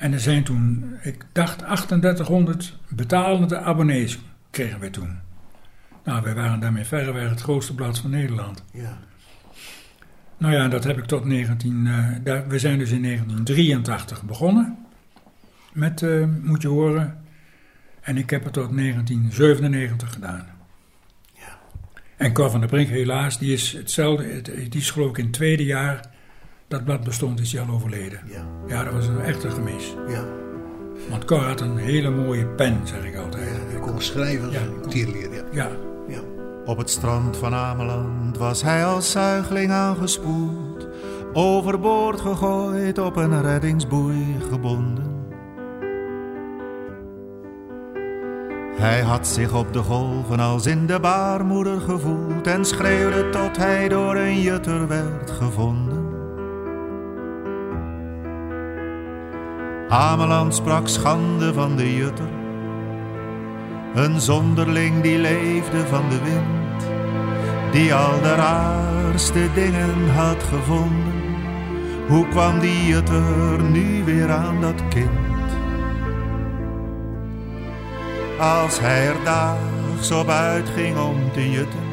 En 0.00 0.12
er 0.12 0.20
zijn 0.20 0.42
toen, 0.44 0.94
ik 1.02 1.24
dacht 1.32 1.58
3800 1.58 2.76
betalende 2.88 3.58
abonnees 3.58 4.18
kregen 4.50 4.80
wij 4.80 4.90
toen. 4.90 5.18
Nou, 6.04 6.22
wij 6.22 6.34
waren 6.34 6.60
daarmee 6.60 6.84
verreweg 6.84 7.30
het 7.30 7.40
grootste 7.40 7.74
blad 7.74 7.98
van 7.98 8.10
Nederland. 8.10 8.64
Ja. 8.72 8.98
Nou 10.38 10.54
ja, 10.54 10.68
dat 10.68 10.84
heb 10.84 10.98
ik 10.98 11.04
tot 11.04 11.24
19... 11.24 11.86
eh, 11.86 12.08
daar, 12.24 12.48
we 12.48 12.58
zijn 12.58 12.78
dus 12.78 12.90
in 12.90 13.02
1983 13.02 14.22
begonnen 14.22 14.78
met 15.72 16.02
eh, 16.02 16.24
Moet 16.42 16.62
je 16.62 16.68
horen. 16.68 17.18
En 18.00 18.16
ik 18.16 18.30
heb 18.30 18.44
het 18.44 18.52
tot 18.52 18.76
1997 18.76 20.12
gedaan. 20.12 20.46
Ja. 21.34 21.58
En 22.16 22.32
Cor 22.32 22.50
van 22.50 22.60
der 22.60 22.68
Brink, 22.68 22.88
helaas, 22.88 23.38
die 23.38 23.52
is 23.52 23.72
hetzelfde. 23.72 24.24
het- 24.24 24.44
Die 24.70 24.80
is 24.80 24.90
geloof 24.90 25.10
ik 25.10 25.18
in 25.18 25.24
het 25.24 25.32
tweede 25.32 25.64
jaar 25.64 26.00
dat 26.70 26.84
blad 26.84 27.04
bestond, 27.04 27.40
is 27.40 27.52
hij 27.52 27.62
al 27.62 27.74
overleden. 27.74 28.20
Ja, 28.26 28.42
Ja, 28.66 28.84
dat 28.84 28.92
was 28.92 29.06
een 29.06 29.20
echte 29.20 29.50
gemis. 29.50 29.96
ja. 30.08 30.24
Want 31.10 31.24
Cor 31.24 31.38
had 31.42 31.60
een 31.60 31.76
hele 31.76 32.10
mooie 32.10 32.46
pen, 32.46 32.80
zeg 32.84 33.04
ik 33.04 33.16
altijd. 33.16 33.48
Hij 33.70 33.80
kon 33.80 34.00
schrijven, 34.00 34.50
Ja. 34.50 34.60
tierlier, 34.88 35.28
ja. 35.32 35.42
Ja, 35.52 35.68
ja. 36.08 36.20
Op 36.64 36.78
het 36.78 36.90
strand 36.90 37.36
van 37.36 37.54
Ameland 37.54 38.38
was 38.38 38.62
hij 38.62 38.84
als 38.84 39.10
zuigeling 39.10 39.70
aangespoeld, 39.70 40.88
overboord 41.32 42.20
gegooid, 42.20 42.98
op 42.98 43.16
een 43.16 43.42
reddingsboei 43.42 44.36
gebonden. 44.50 45.18
Hij 48.76 49.00
had 49.00 49.26
zich 49.26 49.54
op 49.54 49.72
de 49.72 49.82
golven 49.82 50.40
als 50.40 50.66
in 50.66 50.86
de 50.86 51.00
baarmoeder 51.00 51.80
gevoeld 51.80 52.46
en 52.46 52.64
schreeuwde 52.64 53.28
tot 53.28 53.56
hij 53.56 53.88
door 53.88 54.16
een 54.16 54.40
jutter 54.40 54.88
werd 54.88 55.30
gevonden. 55.30 55.99
Ameland 59.90 60.54
sprak 60.54 60.88
schande 60.88 61.52
van 61.52 61.76
de 61.76 61.96
jutter, 61.96 62.28
een 63.94 64.20
zonderling 64.20 65.02
die 65.02 65.18
leefde 65.18 65.86
van 65.86 66.08
de 66.08 66.18
wind, 66.22 66.82
die 67.72 67.94
al 67.94 68.20
de 68.22 68.34
raarste 68.34 69.48
dingen 69.54 70.10
had 70.14 70.42
gevonden. 70.42 71.22
Hoe 72.08 72.28
kwam 72.28 72.58
die 72.58 72.86
jutter 72.86 73.62
nu 73.62 74.04
weer 74.04 74.30
aan 74.30 74.60
dat 74.60 74.88
kind? 74.88 75.50
Als 78.38 78.80
hij 78.80 79.06
er 79.06 79.24
daags 79.24 80.10
op 80.10 80.28
uitging 80.28 80.98
om 80.98 81.32
te 81.32 81.50
jutten, 81.50 81.88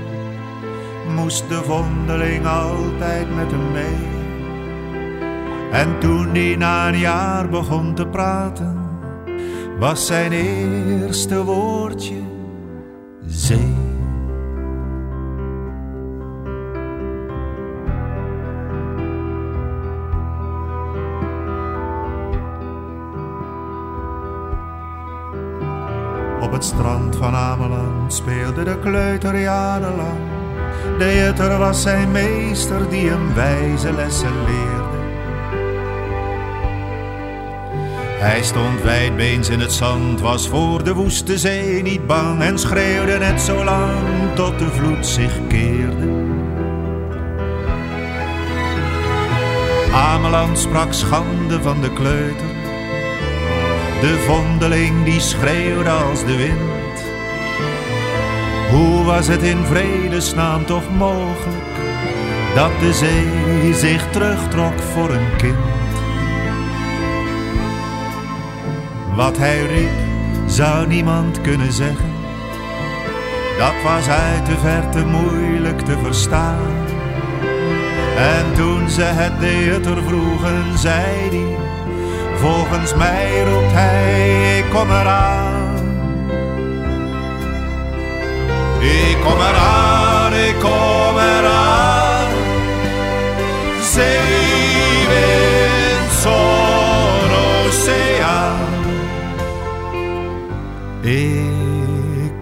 moest 1.15 1.49
de 1.49 1.63
vondeling 1.63 2.47
altijd 2.47 3.35
met 3.35 3.51
hem 3.51 3.71
mee. 3.71 4.16
En 5.71 5.99
toen 5.99 6.35
hij 6.35 6.55
na 6.55 6.87
een 6.87 6.97
jaar 6.97 7.49
begon 7.49 7.93
te 7.93 8.07
praten, 8.07 8.77
was 9.79 10.05
zijn 10.05 10.31
eerste 10.31 11.43
woordje 11.43 12.21
zee. 13.25 13.75
Op 26.41 26.51
het 26.51 26.63
strand 26.63 27.15
van 27.15 27.35
Ameland 27.35 28.13
speelde 28.13 28.63
de 28.63 28.79
kleuter 28.79 29.39
jarenlang. 29.39 30.19
De 30.97 31.15
jutter 31.15 31.57
was 31.57 31.81
zijn 31.81 32.11
meester 32.11 32.89
die 32.89 33.09
hem 33.09 33.33
wijze 33.33 33.93
lessen 33.93 34.43
leerde. 34.45 34.86
Hij 38.19 38.43
stond 38.43 38.81
wijdbeens 38.81 39.49
in 39.49 39.59
het 39.59 39.71
zand, 39.71 40.21
was 40.21 40.47
voor 40.47 40.83
de 40.83 40.93
woeste 40.93 41.37
zee 41.37 41.81
niet 41.81 42.07
bang 42.07 42.41
en 42.41 42.59
schreeuwde 42.59 43.17
net 43.17 43.41
zo 43.41 43.63
lang 43.63 44.35
tot 44.35 44.59
de 44.59 44.69
vloed 44.69 45.05
zich 45.05 45.39
keerde. 45.47 46.25
Ameland 49.93 50.59
sprak 50.59 50.93
schande 50.93 51.61
van 51.61 51.81
de 51.81 51.93
kleuter, 51.93 52.55
de 54.01 54.23
vondeling 54.25 55.03
die 55.05 55.19
schreeuwde 55.19 55.89
als 55.89 56.25
de 56.25 56.35
wind. 56.35 57.05
Hoe 58.71 59.03
was 59.03 59.27
het 59.27 59.41
in 59.41 59.65
vredesnaam 59.65 60.65
toch 60.65 60.89
mogelijk 60.97 61.75
dat 62.55 62.79
de 62.79 62.93
zee 62.93 63.73
zich 63.73 64.09
terugtrok 64.11 64.79
voor 64.93 65.09
een 65.09 65.35
kind? 65.37 65.76
Wat 69.17 69.37
hij 69.37 69.65
riep, 69.65 69.89
zou 70.45 70.87
niemand 70.87 71.41
kunnen 71.41 71.71
zeggen. 71.71 72.13
Dat 73.57 73.73
was 73.83 74.09
uit 74.09 74.45
de 74.45 74.57
verte 74.57 75.05
moeilijk 75.05 75.79
te 75.79 75.97
verstaan. 76.03 76.85
En 78.17 78.53
toen 78.55 78.89
ze 78.89 79.01
het 79.01 79.63
jutter 79.65 80.03
vroegen, 80.03 80.77
zei 80.77 81.29
hij... 81.29 81.57
Volgens 82.35 82.95
mij 82.95 83.43
roept 83.43 83.71
hij, 83.71 84.57
ik 84.57 84.69
kom 84.69 84.89
eraan. 84.89 85.75
Ik 88.79 89.17
kom 89.23 89.39
eraan, 89.39 90.33
ik 90.33 90.55
kom 90.59 91.17
eraan. 91.17 92.29
Zee, 93.81 94.57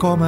Op 0.05 0.19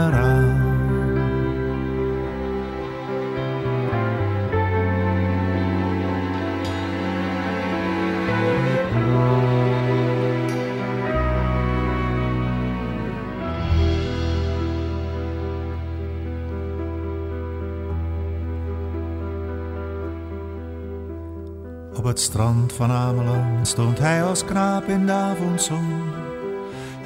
het 22.04 22.20
strand 22.20 22.74
van 22.74 22.92
Ameland 22.92 23.68
stond 23.68 24.00
hij 24.00 24.24
als 24.24 24.46
knaap 24.46 24.84
in 24.84 25.06
de 25.06 25.12
avondzon. 25.12 26.27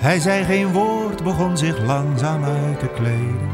Hij 0.01 0.19
zei 0.19 0.43
geen 0.43 0.71
woord, 0.71 1.23
begon 1.23 1.57
zich 1.57 1.85
langzaam 1.85 2.43
uit 2.43 2.79
te 2.79 2.87
kleden. 2.87 3.49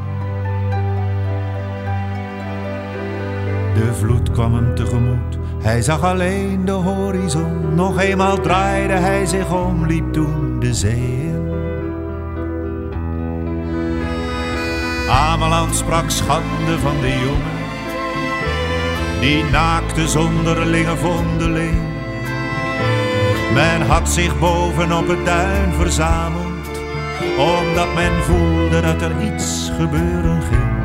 De 3.74 3.94
vloed 3.94 4.32
kwam 4.32 4.54
hem 4.54 4.76
tegemoet, 4.76 5.38
hij 5.62 5.82
zag 5.82 6.04
alleen 6.04 6.66
de 6.66 6.72
horizon. 6.72 7.76
Nog 7.76 8.00
eenmaal 8.00 8.40
draaide 8.42 8.94
hij 8.94 9.26
zich 9.26 9.54
om, 9.54 9.86
liep 9.86 10.14
toen 10.14 10.60
de 10.60 10.74
zee 10.74 11.22
in. 11.22 11.52
Ameland 15.10 15.76
sprak 15.76 16.10
schande 16.10 16.80
van 16.80 17.02
de 17.02 17.10
jongen, 17.10 17.58
die 19.20 19.44
naakte 19.44 20.08
zonderlinge 20.08 20.96
vondeling. 20.96 21.97
Men 23.54 23.82
had 23.82 24.10
zich 24.10 24.40
boven 24.40 24.98
op 24.98 25.08
het 25.08 25.26
duin 25.26 25.74
verzameld, 25.74 26.82
omdat 27.38 27.94
men 27.94 28.24
voelde 28.24 28.82
dat 28.82 29.02
er 29.02 29.34
iets 29.34 29.72
gebeuren 29.80 30.42
ging. 30.42 30.78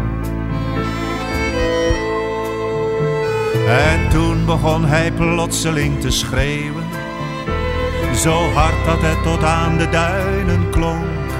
En 3.68 4.08
toen 4.08 4.44
begon 4.44 4.84
hij 4.84 5.12
plotseling 5.12 6.00
te 6.00 6.10
schreeuwen, 6.10 6.84
zo 8.14 8.50
hard 8.54 8.84
dat 8.86 9.00
het 9.00 9.22
tot 9.22 9.44
aan 9.44 9.78
de 9.78 9.88
duinen 9.88 10.70
klonk. 10.70 11.30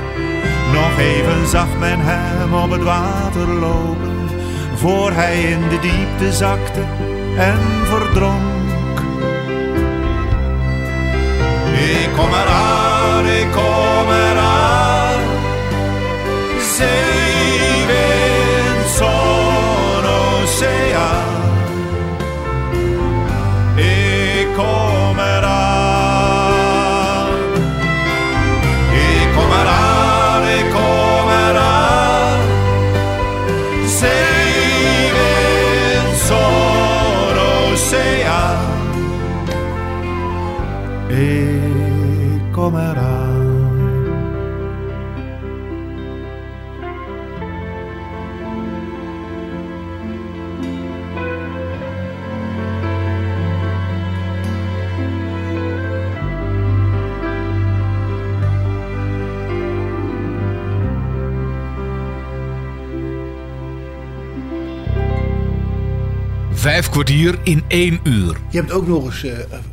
Nog 0.72 0.98
even 0.98 1.48
zag 1.48 1.78
men 1.78 1.98
hem 2.00 2.54
op 2.54 2.70
het 2.70 2.82
water 2.82 3.48
lopen, 3.48 4.28
voor 4.74 5.12
hij 5.12 5.42
in 5.42 5.68
de 5.68 5.78
diepte 5.80 6.32
zakte 6.32 6.80
en 7.37 7.58
verdronk. 7.85 8.51
Ik 12.12 12.18
kom 12.18 12.33
eraan, 12.33 13.27
ik 13.27 13.51
Vijf 66.62 66.88
kwartier 66.88 67.38
in 67.42 67.62
één 67.68 68.01
uur. 68.05 68.37
Je 68.51 68.59
hebt 68.59 68.72
ook 68.72 68.87
nog 68.87 69.05
eens 69.05 69.25
uh, 69.25 69.33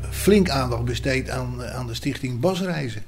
flink 0.09 0.49
aandacht 0.49 0.83
besteed 0.83 1.29
aan, 1.29 1.63
aan 1.63 1.87
de 1.87 1.93
stichting 1.93 2.39
Basreizen. 2.39 3.01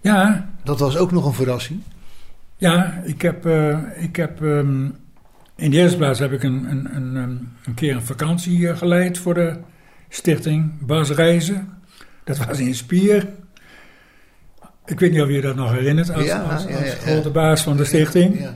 Ja. 0.00 0.48
Dat 0.64 0.78
was 0.78 0.96
ook 0.96 1.12
nog 1.12 1.26
een 1.26 1.32
verrassing. 1.32 1.82
Ja, 2.56 3.02
ik 3.04 3.22
heb, 3.22 3.46
uh, 3.46 3.78
ik 3.96 4.16
heb 4.16 4.40
um, 4.40 4.96
in 5.56 5.70
de 5.70 5.76
eerste 5.76 5.96
plaats 5.96 6.18
heb 6.18 6.32
ik 6.32 6.42
een, 6.42 6.70
een, 6.70 6.96
een, 6.96 7.48
een 7.64 7.74
keer 7.74 7.94
een 7.94 8.06
vakantie 8.06 8.76
geleid 8.76 9.18
voor 9.18 9.34
de 9.34 9.56
stichting 10.08 10.86
Basreizen. 10.86 11.68
Dat 12.24 12.46
was 12.46 12.58
in 12.58 12.74
Spier. 12.74 13.28
Ik 14.84 15.00
weet 15.00 15.12
niet 15.12 15.22
of 15.22 15.28
je 15.28 15.40
dat 15.40 15.56
nog 15.56 15.72
herinnert 15.72 16.10
als, 16.10 16.24
ja, 16.24 16.40
als, 16.40 16.52
als 16.52 16.72
ja, 16.72 16.84
ja, 16.84 16.94
grote 16.94 17.30
baas 17.30 17.62
van 17.62 17.76
de 17.76 17.84
stichting. 17.84 18.48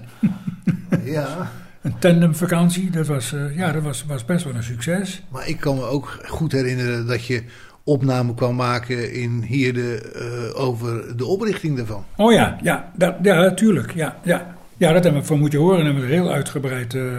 Ja. 1.05 1.51
een 1.83 1.99
tandemvakantie, 1.99 2.91
dat, 2.91 3.07
was, 3.07 3.33
uh, 3.33 3.57
ja, 3.57 3.73
dat 3.73 3.83
was, 3.83 4.05
was 4.05 4.25
best 4.25 4.45
wel 4.45 4.55
een 4.55 4.63
succes. 4.63 5.23
Maar 5.29 5.49
ik 5.49 5.61
kan 5.61 5.77
me 5.77 5.83
ook 5.83 6.19
goed 6.27 6.53
herinneren 6.53 7.07
dat 7.07 7.27
je 7.27 7.43
opname 7.85 8.35
kwam 8.35 8.55
maken 8.55 9.13
in 9.13 9.43
Hierde 9.43 10.13
uh, 10.17 10.61
over 10.61 11.17
de 11.17 11.27
oprichting 11.27 11.77
daarvan. 11.77 12.05
Oh 12.17 12.33
ja, 12.33 12.59
ja, 12.63 12.93
dat, 12.97 13.15
ja 13.23 13.41
natuurlijk. 13.41 13.95
Ja, 13.95 14.17
ja. 14.23 14.57
ja, 14.77 14.93
dat 14.93 15.05
hebben 15.05 15.21
we 15.21 15.27
van 15.27 15.39
moeten 15.39 15.59
horen 15.59 15.79
en 15.79 15.85
hebben 15.85 16.03
we 16.03 16.09
er 16.09 16.15
heel 16.15 16.33
uitgebreid 16.33 16.95
uh, 16.95 17.19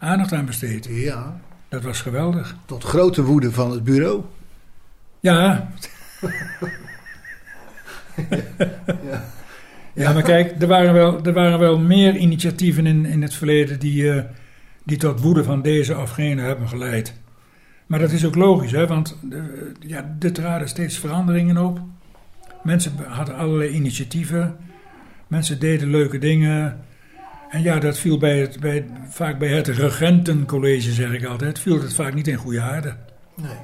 aandacht 0.00 0.32
aan 0.32 0.46
besteed. 0.46 0.88
Ja. 0.90 1.40
Dat 1.68 1.82
was 1.82 2.00
geweldig. 2.00 2.56
Tot 2.64 2.84
grote 2.84 3.22
woede 3.22 3.52
van 3.52 3.70
het 3.70 3.84
bureau. 3.84 4.22
Ja. 5.20 5.68
ja. 8.30 8.36
ja, 9.10 9.24
maar 9.94 10.22
kijk, 10.22 10.62
er 10.62 10.66
waren 10.66 10.92
wel, 10.92 11.24
er 11.24 11.32
waren 11.32 11.58
wel 11.58 11.78
meer 11.78 12.16
initiatieven 12.16 12.86
in, 12.86 13.04
in 13.06 13.22
het 13.22 13.34
verleden 13.34 13.78
die, 13.78 14.02
uh, 14.02 14.22
die 14.84 14.96
tot 14.96 15.20
woede 15.20 15.44
van 15.44 15.62
deze 15.62 15.98
of 15.98 16.10
gene 16.10 16.42
hebben 16.42 16.68
geleid. 16.68 17.14
Maar 17.86 17.98
dat 17.98 18.10
is 18.10 18.24
ook 18.26 18.34
logisch, 18.34 18.72
hè, 18.72 18.86
want 18.86 19.18
de, 19.22 19.72
ja, 19.80 20.16
er 20.20 20.32
traden 20.32 20.68
steeds 20.68 20.98
veranderingen 20.98 21.56
op. 21.56 21.80
Mensen 22.62 22.92
hadden 23.06 23.36
allerlei 23.36 23.70
initiatieven. 23.70 24.56
Mensen 25.26 25.60
deden 25.60 25.90
leuke 25.90 26.18
dingen. 26.18 26.78
En 27.50 27.62
ja, 27.62 27.78
dat 27.78 27.98
viel 27.98 28.18
bij 28.18 28.38
het, 28.38 28.60
bij, 28.60 28.86
vaak 29.08 29.38
bij 29.38 29.48
het 29.48 29.68
regentencollege, 29.68 30.92
zeg 30.92 31.12
ik 31.12 31.24
altijd, 31.24 31.58
viel 31.58 31.80
het 31.80 31.94
vaak 31.94 32.14
niet 32.14 32.28
in 32.28 32.36
goede 32.36 32.60
aarde. 32.60 32.96
Nee. 33.34 33.56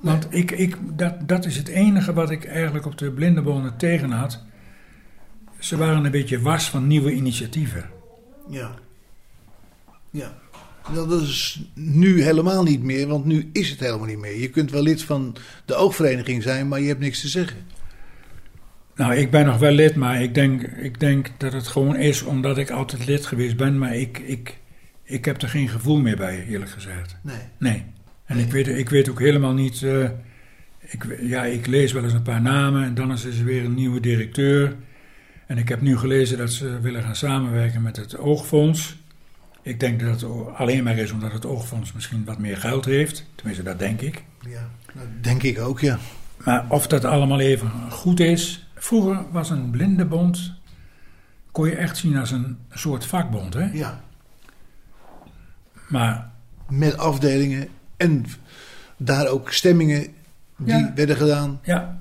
Want 0.00 0.26
ik, 0.30 0.50
ik, 0.50 0.76
dat, 0.96 1.28
dat 1.28 1.44
is 1.44 1.56
het 1.56 1.68
enige 1.68 2.12
wat 2.12 2.30
ik 2.30 2.44
eigenlijk 2.44 2.86
op 2.86 2.98
de 2.98 3.10
blindebonen 3.10 3.76
tegen 3.76 4.10
had. 4.10 4.44
Ze 5.62 5.76
waren 5.76 6.04
een 6.04 6.10
beetje 6.10 6.40
was 6.40 6.70
van 6.70 6.86
nieuwe 6.86 7.12
initiatieven. 7.12 7.90
Ja. 8.50 8.74
Ja. 10.10 10.34
Dat 10.94 11.22
is 11.22 11.62
nu 11.74 12.22
helemaal 12.22 12.62
niet 12.62 12.82
meer, 12.82 13.06
want 13.06 13.24
nu 13.24 13.50
is 13.52 13.70
het 13.70 13.80
helemaal 13.80 14.06
niet 14.06 14.18
meer. 14.18 14.40
Je 14.40 14.48
kunt 14.48 14.70
wel 14.70 14.82
lid 14.82 15.02
van 15.02 15.36
de 15.64 15.74
oogvereniging 15.74 16.42
zijn, 16.42 16.68
maar 16.68 16.80
je 16.80 16.88
hebt 16.88 17.00
niks 17.00 17.20
te 17.20 17.28
zeggen. 17.28 17.56
Nou, 18.94 19.14
ik 19.14 19.30
ben 19.30 19.46
nog 19.46 19.58
wel 19.58 19.72
lid, 19.72 19.94
maar 19.94 20.22
ik 20.22 20.34
denk, 20.34 20.62
ik 20.62 21.00
denk 21.00 21.30
dat 21.38 21.52
het 21.52 21.66
gewoon 21.66 21.96
is 21.96 22.22
omdat 22.22 22.58
ik 22.58 22.70
altijd 22.70 23.06
lid 23.06 23.26
geweest 23.26 23.56
ben. 23.56 23.78
Maar 23.78 23.96
ik, 23.96 24.18
ik, 24.18 24.58
ik 25.02 25.24
heb 25.24 25.42
er 25.42 25.48
geen 25.48 25.68
gevoel 25.68 26.00
meer 26.00 26.16
bij, 26.16 26.46
eerlijk 26.46 26.70
gezegd. 26.70 27.16
Nee. 27.22 27.36
Nee. 27.58 27.84
En 28.24 28.38
ik, 28.38 28.52
weet, 28.52 28.68
ik 28.68 28.88
weet 28.88 29.08
ook 29.08 29.20
helemaal 29.20 29.54
niet. 29.54 29.80
Uh, 29.80 30.08
ik, 30.80 31.18
ja, 31.20 31.44
ik 31.44 31.66
lees 31.66 31.92
wel 31.92 32.04
eens 32.04 32.12
een 32.12 32.22
paar 32.22 32.42
namen 32.42 32.84
en 32.84 32.94
dan 32.94 33.12
is 33.12 33.24
er 33.24 33.44
weer 33.44 33.64
een 33.64 33.74
nieuwe 33.74 34.00
directeur. 34.00 34.76
En 35.46 35.58
ik 35.58 35.68
heb 35.68 35.80
nu 35.80 35.98
gelezen 35.98 36.38
dat 36.38 36.50
ze 36.52 36.80
willen 36.80 37.02
gaan 37.02 37.16
samenwerken 37.16 37.82
met 37.82 37.96
het 37.96 38.18
Oogfonds. 38.18 38.96
Ik 39.62 39.80
denk 39.80 40.00
dat 40.00 40.20
het 40.20 40.30
alleen 40.54 40.84
maar 40.84 40.96
is 40.96 41.10
omdat 41.10 41.32
het 41.32 41.46
Oogfonds 41.46 41.92
misschien 41.92 42.24
wat 42.24 42.38
meer 42.38 42.56
geld 42.56 42.84
heeft. 42.84 43.24
Tenminste, 43.34 43.62
dat 43.64 43.78
denk 43.78 44.00
ik. 44.00 44.24
Ja, 44.48 44.68
dat 44.94 45.04
denk 45.20 45.42
ik 45.42 45.58
ook, 45.60 45.80
ja. 45.80 45.98
Maar 46.44 46.64
of 46.68 46.86
dat 46.86 47.04
allemaal 47.04 47.40
even 47.40 47.70
goed 47.90 48.20
is. 48.20 48.66
Vroeger 48.74 49.24
was 49.30 49.50
een 49.50 49.70
blindenbond. 49.70 50.52
kon 51.50 51.66
je 51.68 51.74
echt 51.76 51.96
zien 51.96 52.16
als 52.16 52.30
een 52.30 52.58
soort 52.70 53.06
vakbond, 53.06 53.54
hè? 53.54 53.70
Ja. 53.72 54.00
Maar. 55.88 56.30
Met 56.68 56.98
afdelingen 56.98 57.68
en 57.96 58.24
daar 58.96 59.26
ook 59.28 59.50
stemmingen 59.52 60.06
die 60.56 60.74
Ja. 60.76 60.92
werden 60.94 61.16
gedaan. 61.16 61.60
Ja, 61.62 61.98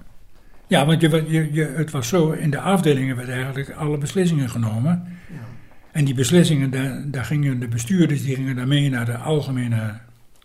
ja 0.71 0.85
want 0.85 1.01
je, 1.01 1.23
je, 1.27 1.53
je, 1.53 1.65
het 1.75 1.91
was 1.91 2.07
zo, 2.07 2.31
in 2.31 2.49
de 2.49 2.59
afdelingen 2.59 3.15
werden 3.15 3.35
eigenlijk 3.35 3.71
alle 3.71 3.97
beslissingen 3.97 4.49
genomen. 4.49 5.03
Ja. 5.29 5.35
En 5.91 6.05
die 6.05 6.13
beslissingen, 6.13 6.71
daar, 6.71 7.03
daar 7.05 7.25
gingen 7.25 7.59
de 7.59 7.67
bestuurders 7.67 8.23
die 8.23 8.35
gingen 8.35 8.55
daarmee 8.55 8.89
naar 8.89 9.05
de 9.05 9.17
algemene 9.17 9.99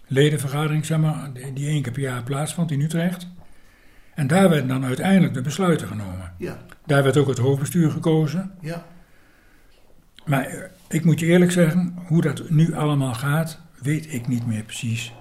ledenvergadering, 0.07 0.85
zeg 0.87 0.99
maar, 0.99 1.31
die, 1.33 1.53
die 1.53 1.69
één 1.69 1.83
keer 1.83 1.93
per 1.93 2.03
jaar 2.03 2.23
plaatsvond 2.23 2.71
in 2.71 2.81
Utrecht. 2.81 3.29
En 4.15 4.27
daar 4.27 4.49
werden 4.49 4.69
dan 4.69 4.85
uiteindelijk 4.85 5.35
de 5.35 5.41
besluiten 5.41 5.89
genomen. 5.89 6.33
Ja. 6.39 6.59
Daar 6.87 7.03
werd 7.03 7.17
ook 7.17 7.29
het 7.29 7.39
hoofdbestuur 7.39 7.91
gekozen. 7.91 8.51
Ja. 8.61 8.87
Maar 10.25 10.45
eh, 10.45 10.63
ik 10.89 11.05
moet 11.05 11.21
je 11.21 11.27
eerlijk 11.27 11.53
zeggen, 11.53 11.95
hoe 12.07 12.23
dat 12.23 12.51
nu 12.51 12.75
allemaal 12.75 13.15
gaat, 13.15 13.61
weet 13.83 14.13
ik 14.13 14.29
niet 14.29 14.47
meer 14.47 14.63
precies. 14.63 15.13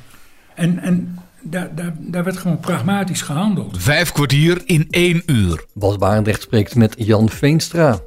En, 0.56 0.80
en 0.80 1.20
daar, 1.42 1.76
daar, 1.76 1.94
daar 1.98 2.24
werd 2.24 2.38
gewoon 2.38 2.60
pragmatisch 2.60 3.22
gehandeld. 3.22 3.84
Vijf 3.84 4.12
kwartier 4.12 4.62
in 4.66 4.88
één 4.90 5.24
uur. 5.26 5.66
Bas 5.74 5.98
Barendrecht 5.98 6.42
spreekt 6.42 6.76
met 6.76 6.96
Jan 6.98 7.30
Veenstra. 7.30 8.00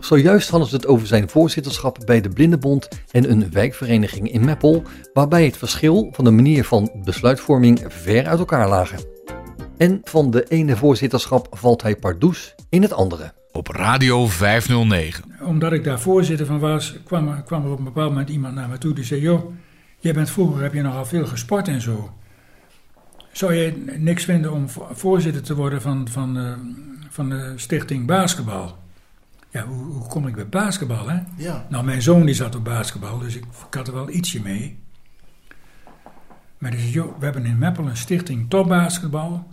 Zojuist 0.00 0.50
hadden 0.50 0.68
ze 0.68 0.76
het 0.76 0.86
over 0.86 1.06
zijn 1.06 1.28
voorzitterschap 1.28 1.98
bij 2.04 2.20
de 2.20 2.28
Blindenbond 2.28 2.88
en 3.10 3.30
een 3.30 3.50
wijkvereniging 3.50 4.32
in 4.32 4.44
Meppel, 4.44 4.82
waarbij 5.12 5.44
het 5.44 5.56
verschil 5.56 6.08
van 6.12 6.24
de 6.24 6.30
manier 6.30 6.64
van 6.64 6.90
besluitvorming 7.04 7.84
ver 7.88 8.26
uit 8.26 8.38
elkaar 8.38 8.68
lagen. 8.68 8.98
En 9.76 10.00
van 10.04 10.30
de 10.30 10.44
ene 10.44 10.76
voorzitterschap 10.76 11.46
valt 11.50 11.82
hij 11.82 11.96
pardoes 11.96 12.54
in 12.68 12.82
het 12.82 12.92
andere. 12.92 13.32
Op 13.52 13.68
Radio 13.68 14.26
509. 14.26 15.24
Omdat 15.42 15.72
ik 15.72 15.84
daar 15.84 16.00
voorzitter 16.00 16.46
van 16.46 16.58
was, 16.58 16.96
kwam 17.04 17.28
er, 17.28 17.42
kwam 17.42 17.64
er 17.64 17.70
op 17.70 17.78
een 17.78 17.84
bepaald 17.84 18.10
moment 18.10 18.28
iemand 18.28 18.54
naar 18.54 18.68
me 18.68 18.78
toe 18.78 18.92
die 18.92 19.04
zei: 19.04 19.20
Joh, 19.20 19.54
jij 19.98 20.12
bent 20.12 20.30
vroeger 20.30 20.62
heb 20.62 20.74
je 20.74 20.82
nogal 20.82 21.04
veel 21.04 21.26
gesport 21.26 21.68
en 21.68 21.80
zo. 21.80 22.10
Zou 23.32 23.54
je 23.54 23.84
niks 23.98 24.24
vinden 24.24 24.52
om 24.52 24.68
voorzitter 24.92 25.42
te 25.42 25.54
worden 25.54 25.82
van, 25.82 26.08
van, 26.08 26.34
de, 26.34 26.54
van 27.10 27.28
de 27.28 27.52
stichting 27.56 28.06
basketbal? 28.06 28.76
Ja, 29.50 29.66
hoe, 29.66 29.84
hoe, 29.84 30.06
kom 30.06 30.26
ik 30.26 30.34
bij 30.34 30.48
basketbal, 30.48 31.08
hè? 31.08 31.18
Ja. 31.36 31.66
Nou, 31.68 31.84
mijn 31.84 32.02
zoon 32.02 32.26
die 32.26 32.34
zat 32.34 32.54
op 32.54 32.64
basketbal, 32.64 33.18
dus 33.18 33.36
ik, 33.36 33.44
ik 33.44 33.74
had 33.74 33.88
er 33.88 33.94
wel 33.94 34.10
ietsje 34.10 34.42
mee. 34.42 34.78
Maar 36.58 36.72
zei, 36.72 36.90
joh, 36.90 37.18
we 37.18 37.24
hebben 37.24 37.44
in 37.44 37.58
Meppel 37.58 37.86
een 37.86 37.96
stichting 37.96 38.50
topbasketbal. 38.50 39.48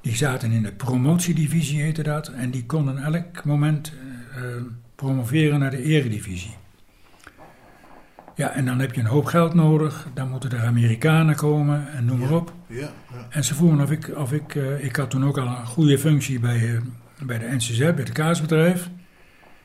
Die 0.00 0.16
zaten 0.16 0.50
in 0.50 0.62
de 0.62 0.72
promotiedivisie, 0.72 1.82
heette 1.82 2.02
dat. 2.02 2.28
En 2.28 2.50
die 2.50 2.66
konden 2.66 2.98
elk 2.98 3.44
moment 3.44 3.92
uh, 4.36 4.44
promoveren 4.94 5.58
naar 5.58 5.70
de 5.70 5.82
eredivisie. 5.82 6.56
Ja, 8.34 8.50
en 8.50 8.64
dan 8.64 8.78
heb 8.78 8.94
je 8.94 9.00
een 9.00 9.06
hoop 9.06 9.24
geld 9.24 9.54
nodig. 9.54 10.08
Dan 10.14 10.28
moeten 10.28 10.50
er 10.50 10.66
Amerikanen 10.66 11.36
komen 11.36 11.92
en 11.92 12.04
noem 12.04 12.18
maar 12.18 12.32
op. 12.32 12.52
Ja, 12.66 12.78
ja. 12.78 13.26
En 13.30 13.44
ze 13.44 13.54
vroegen 13.54 13.80
of 13.80 13.90
ik, 13.90 14.10
of 14.16 14.32
ik, 14.32 14.54
eh, 14.54 14.84
ik 14.84 14.96
had 14.96 15.10
toen 15.10 15.24
ook 15.24 15.38
al 15.38 15.46
een 15.46 15.66
goede 15.66 15.98
functie 15.98 16.40
bij, 16.40 16.74
eh, 16.74 16.80
bij 17.26 17.38
de 17.38 17.46
NCZ, 17.50 17.78
bij 17.78 17.94
het 17.94 18.12
kaasbedrijf. 18.12 18.90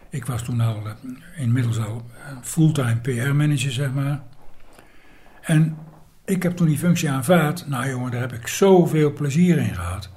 Ik 0.09 0.25
was 0.25 0.43
toen 0.43 0.61
al 0.61 0.81
eh, 0.85 0.91
inmiddels 1.41 1.79
al 1.79 2.05
eh, 2.13 2.37
fulltime 2.41 2.95
PR-manager, 2.95 3.71
zeg 3.71 3.93
maar. 3.93 4.21
En 5.41 5.77
ik 6.25 6.43
heb 6.43 6.55
toen 6.55 6.67
die 6.67 6.77
functie 6.77 7.09
aanvaard. 7.09 7.67
Nou 7.67 7.89
jongen, 7.89 8.11
daar 8.11 8.21
heb 8.21 8.33
ik 8.33 8.47
zoveel 8.47 9.13
plezier 9.13 9.57
in 9.57 9.75
gehad. 9.75 10.09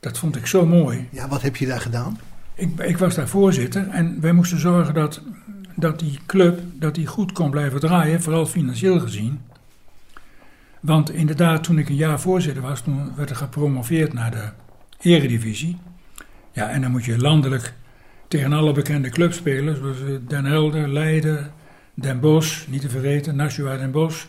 Dat 0.00 0.18
vond 0.18 0.36
ik 0.36 0.46
zo 0.46 0.66
mooi. 0.66 1.08
ja, 1.10 1.28
wat 1.28 1.42
heb 1.42 1.56
je 1.56 1.66
daar 1.66 1.80
gedaan? 1.80 2.18
Ik, 2.54 2.80
ik 2.80 2.98
was 2.98 3.14
daar 3.14 3.28
voorzitter 3.28 3.88
en 3.88 4.20
wij 4.20 4.32
moesten 4.32 4.60
zorgen 4.60 4.94
dat, 4.94 5.22
dat 5.76 5.98
die 5.98 6.18
club 6.26 6.60
dat 6.74 6.94
die 6.94 7.06
goed 7.06 7.32
kon 7.32 7.50
blijven 7.50 7.80
draaien, 7.80 8.22
vooral 8.22 8.46
financieel 8.46 9.00
gezien. 9.00 9.40
Want 10.80 11.10
inderdaad, 11.10 11.64
toen 11.64 11.78
ik 11.78 11.88
een 11.88 11.94
jaar 11.94 12.20
voorzitter 12.20 12.62
was, 12.62 12.80
toen 12.80 13.14
werd 13.16 13.30
er 13.30 13.36
gepromoveerd 13.36 14.12
naar 14.12 14.30
de 14.30 14.48
eredivisie. 15.00 15.78
Ja, 16.52 16.68
en 16.68 16.80
dan 16.80 16.90
moet 16.90 17.04
je 17.04 17.18
landelijk 17.18 17.74
tegen 18.28 18.52
alle 18.52 18.72
bekende 18.72 19.08
clubs 19.08 19.36
spelen, 19.36 19.76
zoals 19.76 20.00
eh, 20.00 20.06
Den 20.28 20.44
Helder, 20.44 20.88
Leiden, 20.88 21.52
Den 21.94 22.20
Bosch, 22.20 22.66
niet 22.68 22.80
te 22.80 22.88
vergeten, 22.88 23.36
Nashua 23.36 23.76
Den 23.76 23.90
Bosch. 23.90 24.24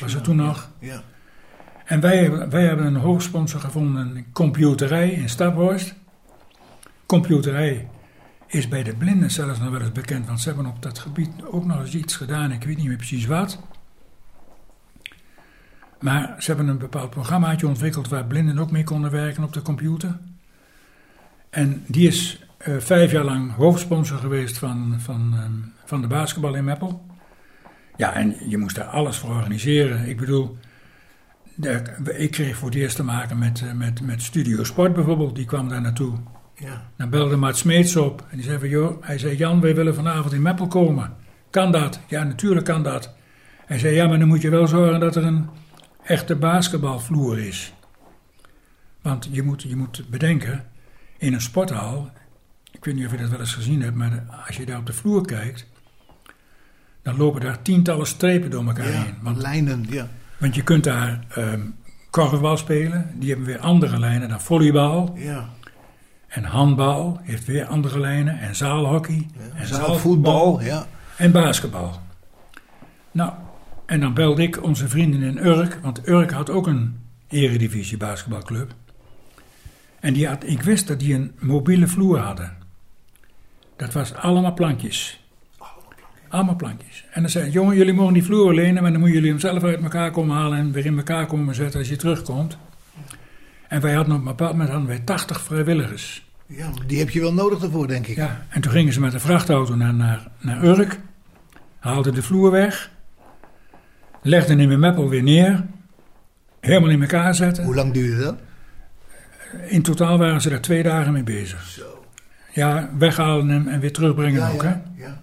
Was 0.00 0.14
er 0.14 0.20
toen 0.22 0.36
nog? 0.36 0.70
Ja. 0.78 1.02
En 1.84 2.00
wij, 2.00 2.16
hebben- 2.16 2.50
wij 2.50 2.64
hebben 2.64 2.86
een 2.86 2.96
hoofdsponsor 2.96 3.60
gevonden, 3.60 4.16
een 4.16 4.26
computerij 4.32 5.10
in 5.10 5.28
Staphorst. 5.28 5.94
Computerij 7.06 7.88
is 8.46 8.68
bij 8.68 8.82
de 8.82 8.94
blinden 8.96 9.30
zelfs 9.30 9.58
nog 9.58 9.70
wel 9.70 9.80
eens 9.80 9.92
bekend, 9.92 10.26
want 10.26 10.40
ze 10.40 10.48
hebben 10.48 10.66
op 10.66 10.82
dat 10.82 10.98
gebied 10.98 11.30
ook 11.50 11.64
nog 11.64 11.80
eens 11.80 11.94
iets 11.94 12.16
gedaan, 12.16 12.52
ik 12.52 12.64
weet 12.64 12.76
niet 12.76 12.86
meer 12.86 12.96
precies 12.96 13.26
wat. 13.26 13.58
Maar 16.00 16.34
ze 16.38 16.46
hebben 16.46 16.68
een 16.68 16.78
bepaald 16.78 17.10
programmaatje 17.10 17.66
ontwikkeld 17.66 18.08
waar 18.08 18.24
blinden 18.24 18.58
ook 18.58 18.70
mee 18.70 18.84
konden 18.84 19.10
werken 19.10 19.44
op 19.44 19.52
de 19.52 19.62
computer. 19.62 20.18
En 21.50 21.84
die 21.86 22.06
is 22.08 22.40
eh, 22.66 22.74
vijf 22.78 23.12
jaar 23.12 23.24
lang 23.24 23.54
hoofdsponsor 23.54 24.18
geweest 24.18 24.58
van, 24.58 24.94
van, 24.98 25.32
ehm, 25.34 25.52
van 25.84 26.00
de 26.00 26.06
basketbal 26.06 26.54
in 26.54 26.64
Meppel. 26.64 27.06
Ja, 27.96 28.12
en 28.12 28.36
je 28.48 28.58
moest 28.58 28.76
daar 28.76 28.84
alles 28.84 29.16
voor 29.16 29.30
organiseren. 29.30 30.08
Ik 30.08 30.16
bedoel, 30.16 30.56
de- 31.54 32.14
ik 32.16 32.30
kreeg 32.30 32.56
voor 32.56 32.68
het 32.68 32.78
eerst 32.78 32.96
te 32.96 33.02
maken 33.04 33.38
met, 33.38 33.62
eh, 33.62 33.72
met, 33.72 34.00
met 34.00 34.22
Studio 34.22 34.64
Sport 34.64 34.92
bijvoorbeeld. 34.94 35.34
Die 35.34 35.44
kwam 35.44 35.68
daar 35.68 35.80
naartoe. 35.80 36.12
Ja. 36.54 36.90
Dan 36.96 37.10
belde 37.10 37.36
Mart 37.36 37.56
Smeets 37.56 37.96
op. 37.96 38.24
En 38.30 38.36
die 38.36 38.46
zei 38.46 38.58
van, 38.58 38.68
joh, 38.68 39.02
hij 39.02 39.18
zei, 39.18 39.36
Jan, 39.36 39.60
wij 39.60 39.74
willen 39.74 39.94
vanavond 39.94 40.32
in 40.32 40.42
Meppel 40.42 40.66
komen. 40.66 41.14
Kan 41.50 41.72
dat? 41.72 42.00
Ja, 42.08 42.22
natuurlijk 42.24 42.66
kan 42.66 42.82
dat. 42.82 43.14
Hij 43.66 43.78
zei, 43.78 43.94
ja, 43.94 44.06
maar 44.06 44.18
dan 44.18 44.28
moet 44.28 44.42
je 44.42 44.50
wel 44.50 44.66
zorgen 44.66 45.00
dat 45.00 45.16
er 45.16 45.24
een 45.24 45.48
echte 46.04 46.36
basketbalvloer 46.36 47.38
is. 47.38 47.72
Want 49.02 49.28
je 49.30 49.42
moet, 49.42 49.62
je 49.62 49.76
moet 49.76 50.04
bedenken, 50.10 50.64
in 51.18 51.32
een 51.32 51.40
sporthal, 51.40 52.10
weet 52.86 52.94
niet 52.94 53.06
of 53.06 53.12
je 53.12 53.18
dat 53.18 53.30
wel 53.30 53.40
eens 53.40 53.54
gezien 53.54 53.82
hebt, 53.82 53.96
maar 53.96 54.24
als 54.46 54.56
je 54.56 54.66
daar 54.66 54.78
op 54.78 54.86
de 54.86 54.92
vloer 54.92 55.26
kijkt, 55.26 55.66
dan 57.02 57.16
lopen 57.16 57.40
daar 57.40 57.62
tientallen 57.62 58.06
strepen 58.06 58.50
door 58.50 58.66
elkaar 58.66 58.92
Ja, 58.92 59.02
heen. 59.02 59.14
Want 59.20 59.36
lijnen, 59.36 59.86
ja. 59.88 60.08
want 60.38 60.54
je 60.54 60.62
kunt 60.62 60.84
daar 60.84 61.24
ehm 61.28 61.60
korfbal 62.10 62.56
spelen, 62.56 63.10
die 63.14 63.28
hebben 63.28 63.46
weer 63.46 63.58
andere 63.58 63.98
lijnen 63.98 64.28
dan 64.28 64.40
volleybal. 64.40 65.14
ja. 65.16 65.48
En 66.26 66.44
handbal 66.44 67.20
heeft 67.22 67.44
weer 67.44 67.64
andere 67.64 68.00
lijnen. 68.00 68.40
En 68.40 68.56
zaalhockey. 68.56 69.26
en 69.54 69.66
Zaalvoetbal, 69.66 70.62
ja. 70.62 70.86
En 71.16 71.32
basketbal. 71.32 72.00
Nou, 73.10 73.32
en 73.86 74.00
dan 74.00 74.14
belde 74.14 74.42
ik 74.42 74.62
onze 74.62 74.88
vrienden 74.88 75.22
in 75.22 75.46
Urk. 75.46 75.78
Want 75.82 76.08
Urk 76.08 76.30
had 76.30 76.50
ook 76.50 76.66
een 76.66 76.98
eredivisie 77.28 77.96
basketbalclub. 77.96 78.74
En 80.00 80.12
die 80.12 80.28
had, 80.28 80.44
ik 80.46 80.62
wist 80.62 80.86
dat 80.86 80.98
die 80.98 81.14
een 81.14 81.32
mobiele 81.38 81.86
vloer 81.86 82.18
hadden. 82.18 82.52
Dat 83.76 83.92
was 83.92 84.14
allemaal 84.14 84.54
plankjes. 84.54 85.24
Allemaal 86.28 86.56
plankjes. 86.56 87.04
En 87.10 87.20
dan 87.20 87.30
zei 87.30 87.50
jongen, 87.50 87.76
jullie 87.76 87.92
mogen 87.94 88.14
die 88.14 88.24
vloer 88.24 88.54
lenen, 88.54 88.82
maar 88.82 88.90
dan 88.90 89.00
moeten 89.00 89.16
jullie 89.16 89.30
hem 89.30 89.40
zelf 89.40 89.62
uit 89.62 89.82
elkaar 89.82 90.10
komen 90.10 90.36
halen 90.36 90.58
en 90.58 90.72
weer 90.72 90.86
in 90.86 90.96
elkaar 90.96 91.26
komen 91.26 91.54
zetten 91.54 91.78
als 91.78 91.88
je 91.88 91.96
terugkomt. 91.96 92.56
En 93.68 93.80
wij 93.80 93.94
hadden 93.94 94.14
op 94.14 94.20
een 94.20 94.26
bepaald 94.26 94.50
moment 94.52 94.68
hadden 94.70 94.88
wij 94.88 94.98
80 94.98 95.40
vrijwilligers. 95.40 96.26
ja. 96.46 96.70
Die 96.86 96.98
heb 96.98 97.10
je 97.10 97.20
wel 97.20 97.32
nodig 97.32 97.62
ervoor, 97.62 97.86
denk 97.88 98.06
ik. 98.06 98.16
Ja, 98.16 98.46
en 98.48 98.60
toen 98.60 98.72
gingen 98.72 98.92
ze 98.92 99.00
met 99.00 99.14
een 99.14 99.20
vrachtauto 99.20 99.74
naar, 99.74 99.94
naar, 99.94 100.28
naar 100.40 100.64
Urk, 100.64 100.98
haalden 101.78 102.14
de 102.14 102.22
vloer 102.22 102.50
weg, 102.50 102.90
legden 104.22 104.58
hem 104.58 104.70
in 104.70 104.78
Meppel 104.78 105.08
weer 105.08 105.22
neer, 105.22 105.64
helemaal 106.60 106.90
in 106.90 107.00
elkaar 107.02 107.34
zetten. 107.34 107.64
Hoe 107.64 107.74
lang 107.74 107.92
duurde 107.92 108.22
dat? 108.22 108.36
In 109.66 109.82
totaal 109.82 110.18
waren 110.18 110.40
ze 110.40 110.48
daar 110.48 110.60
twee 110.60 110.82
dagen 110.82 111.12
mee 111.12 111.22
bezig. 111.22 111.62
Zo. 111.62 111.95
Ja, 112.56 112.90
weghalen 112.98 113.48
hem 113.48 113.68
en 113.68 113.80
weer 113.80 113.92
terugbrengen 113.92 114.40
Ja, 114.40 114.50
ook, 114.50 114.62
hè. 114.62 114.68
ja. 114.96 115.20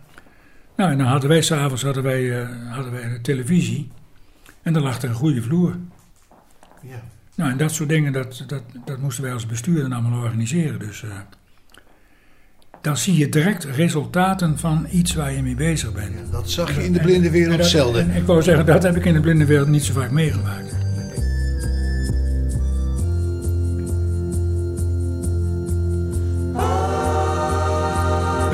Nou, 0.75 0.91
en 0.91 0.97
dan 0.97 1.07
hadden 1.07 1.29
wij 1.29 1.41
s'avonds 1.41 1.83
hadden 1.83 2.03
wij, 2.03 2.41
eh, 2.41 2.47
hadden 2.69 2.91
wij 2.91 3.09
de 3.09 3.21
televisie 3.21 3.91
en 4.61 4.73
dan 4.73 4.83
lag 4.83 5.01
er 5.01 5.09
een 5.09 5.15
goede 5.15 5.41
vloer. 5.41 5.75
ja. 6.81 7.01
Nou, 7.35 7.51
en 7.51 7.57
dat 7.57 7.71
soort 7.71 7.89
dingen, 7.89 8.13
dat, 8.13 8.43
dat, 8.47 8.63
dat 8.85 8.97
moesten 8.99 9.23
wij 9.23 9.33
als 9.33 9.45
bestuurder 9.45 9.93
allemaal 9.93 10.21
organiseren. 10.21 10.79
Dus 10.79 11.03
eh, 11.03 11.09
dan 12.81 12.97
zie 12.97 13.17
je 13.17 13.29
direct 13.29 13.63
resultaten 13.63 14.57
van 14.59 14.87
iets 14.91 15.13
waar 15.13 15.31
je 15.33 15.41
mee 15.43 15.55
bezig 15.55 15.93
bent. 15.93 16.13
Ja, 16.13 16.31
Dat 16.31 16.49
zag 16.49 16.75
je 16.75 16.85
in 16.85 16.93
de 16.93 16.99
blinde 16.99 17.29
wereld 17.29 17.59
En 17.59 17.65
zelden. 17.65 18.09
en 18.11 18.17
ik 18.17 18.25
wou 18.25 18.41
zeggen, 18.41 18.65
dat 18.65 18.83
heb 18.83 18.95
ik 18.95 19.05
in 19.05 19.13
de 19.13 19.19
blinde 19.19 19.45
wereld 19.45 19.67
niet 19.67 19.83
zo 19.83 19.93
vaak 19.93 20.11
meegemaakt. 20.11 20.75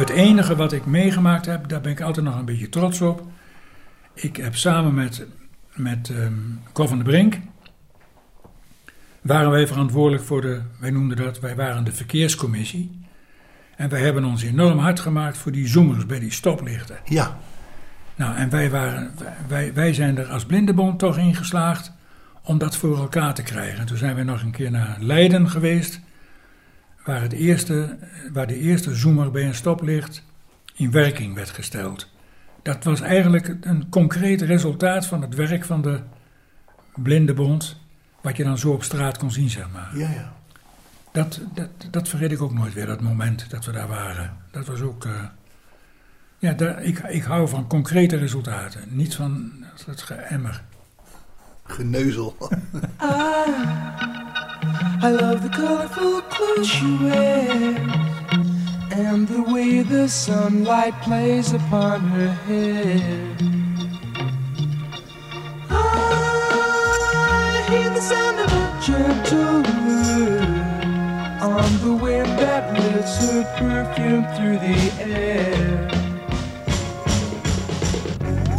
Het 0.09 0.17
enige 0.17 0.55
wat 0.55 0.71
ik 0.71 0.85
meegemaakt 0.85 1.45
heb, 1.45 1.67
daar 1.67 1.81
ben 1.81 1.91
ik 1.91 2.01
altijd 2.01 2.25
nog 2.25 2.37
een 2.37 2.45
beetje 2.45 2.69
trots 2.69 3.01
op. 3.01 3.27
Ik 4.13 4.35
heb 4.35 4.55
samen 4.55 4.93
met, 4.93 5.25
met 5.73 6.09
ehm 6.09 6.33
Cor 6.73 6.87
van 6.87 6.97
der 6.97 7.05
Brink, 7.05 7.37
waren 9.21 9.49
wij 9.49 9.67
verantwoordelijk 9.67 10.23
voor 10.23 10.41
de, 10.41 10.61
wij 10.79 10.89
noemden 10.89 11.17
dat, 11.17 11.39
wij 11.39 11.55
waren 11.55 11.83
de 11.83 11.91
verkeerscommissie. 11.91 12.99
En 13.75 13.89
wij 13.89 14.01
hebben 14.01 14.25
ons 14.25 14.43
enorm 14.43 14.77
hard 14.77 14.99
gemaakt 14.99 15.37
voor 15.37 15.51
die 15.51 15.67
zoomers 15.67 16.05
bij 16.05 16.19
die 16.19 16.31
stoplichten. 16.31 16.97
Ja, 17.05 17.37
Nou, 18.15 18.35
en 18.35 18.49
wij, 18.49 18.69
waren, 18.69 19.11
wij, 19.47 19.73
wij 19.73 19.93
zijn 19.93 20.17
er 20.17 20.27
als 20.27 20.45
Blindenbond 20.45 20.99
toch 20.99 21.17
in 21.17 21.35
geslaagd 21.35 21.91
om 22.43 22.57
dat 22.57 22.75
voor 22.75 22.97
elkaar 22.97 23.33
te 23.33 23.43
krijgen. 23.43 23.79
En 23.79 23.85
toen 23.85 23.97
zijn 23.97 24.15
we 24.15 24.23
nog 24.23 24.41
een 24.41 24.51
keer 24.51 24.71
naar 24.71 24.97
Leiden 24.99 25.49
geweest, 25.49 25.99
waar, 27.09 27.21
het 27.21 27.33
eerste, 27.33 27.97
waar 28.33 28.47
de 28.47 28.57
eerste 28.57 28.95
zoomer 28.95 29.31
bij 29.31 29.45
een 29.45 29.55
stoplicht 29.55 30.23
in 30.75 30.91
werking 30.91 31.35
werd 31.35 31.49
gesteld. 31.49 32.07
Dat 32.61 32.83
was 32.83 33.01
eigenlijk 33.01 33.55
een 33.61 33.89
concreet 33.89 34.41
resultaat 34.41 35.05
van 35.05 35.21
het 35.21 35.35
werk 35.35 35.65
van 35.65 35.81
de 35.81 35.99
Blindenbond, 36.95 37.79
wat 38.21 38.37
je 38.37 38.43
dan 38.43 38.57
zo 38.57 38.71
op 38.71 38.83
straat 38.83 39.17
kon 39.17 39.31
zien, 39.31 39.49
zeg 39.49 39.67
maar. 39.73 39.97
ja, 39.97 40.09
ja. 40.09 40.33
Dat, 41.11 41.41
dat, 41.53 41.69
dat 41.91 42.07
vergeet 42.07 42.31
ik 42.31 42.41
ook 42.41 42.53
nooit 42.53 42.73
weer, 42.73 42.85
dat 42.85 43.01
moment 43.01 43.49
dat 43.49 43.65
we 43.65 43.71
daar 43.71 43.87
waren. 43.87 44.37
Dat 44.51 44.65
was 44.65 44.81
ook. 44.81 45.05
eh, 45.05 45.23
ja, 46.37 46.53
daar, 46.53 46.83
ik, 46.83 46.99
ik 46.99 47.23
hou 47.23 47.47
van 47.47 47.67
concrete 47.67 48.15
resultaten, 48.15 48.83
niet 48.87 49.15
van 49.15 49.51
het 49.85 50.01
geëmmer. 50.01 50.63
Geneuzel. 51.63 52.35
I 55.01 55.11
love 55.11 55.43
the 55.43 55.49
colorful 55.49 56.21
clothes 56.23 56.67
she 56.67 56.97
wears 56.97 57.77
and 58.91 59.25
the 59.29 59.43
way 59.43 59.81
the 59.81 60.09
sunlight 60.09 60.93
plays 61.01 61.53
upon 61.53 62.01
her 62.01 62.27
hair. 62.27 63.37
I 65.69 67.65
hear 67.69 67.89
the 67.91 68.01
sound 68.01 68.39
of 68.39 68.51
a 68.51 68.81
gentle 68.85 69.61
word 69.85 70.59
on 71.43 71.77
the 71.81 71.93
wind 72.03 72.37
that 72.39 72.73
lifts 72.77 73.31
her 73.31 73.43
perfume 73.57 74.25
through 74.35 74.59
the 74.59 74.79
air. 75.01 75.87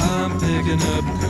I'm 0.01 0.41
picking 0.41 0.81
up 0.97 1.30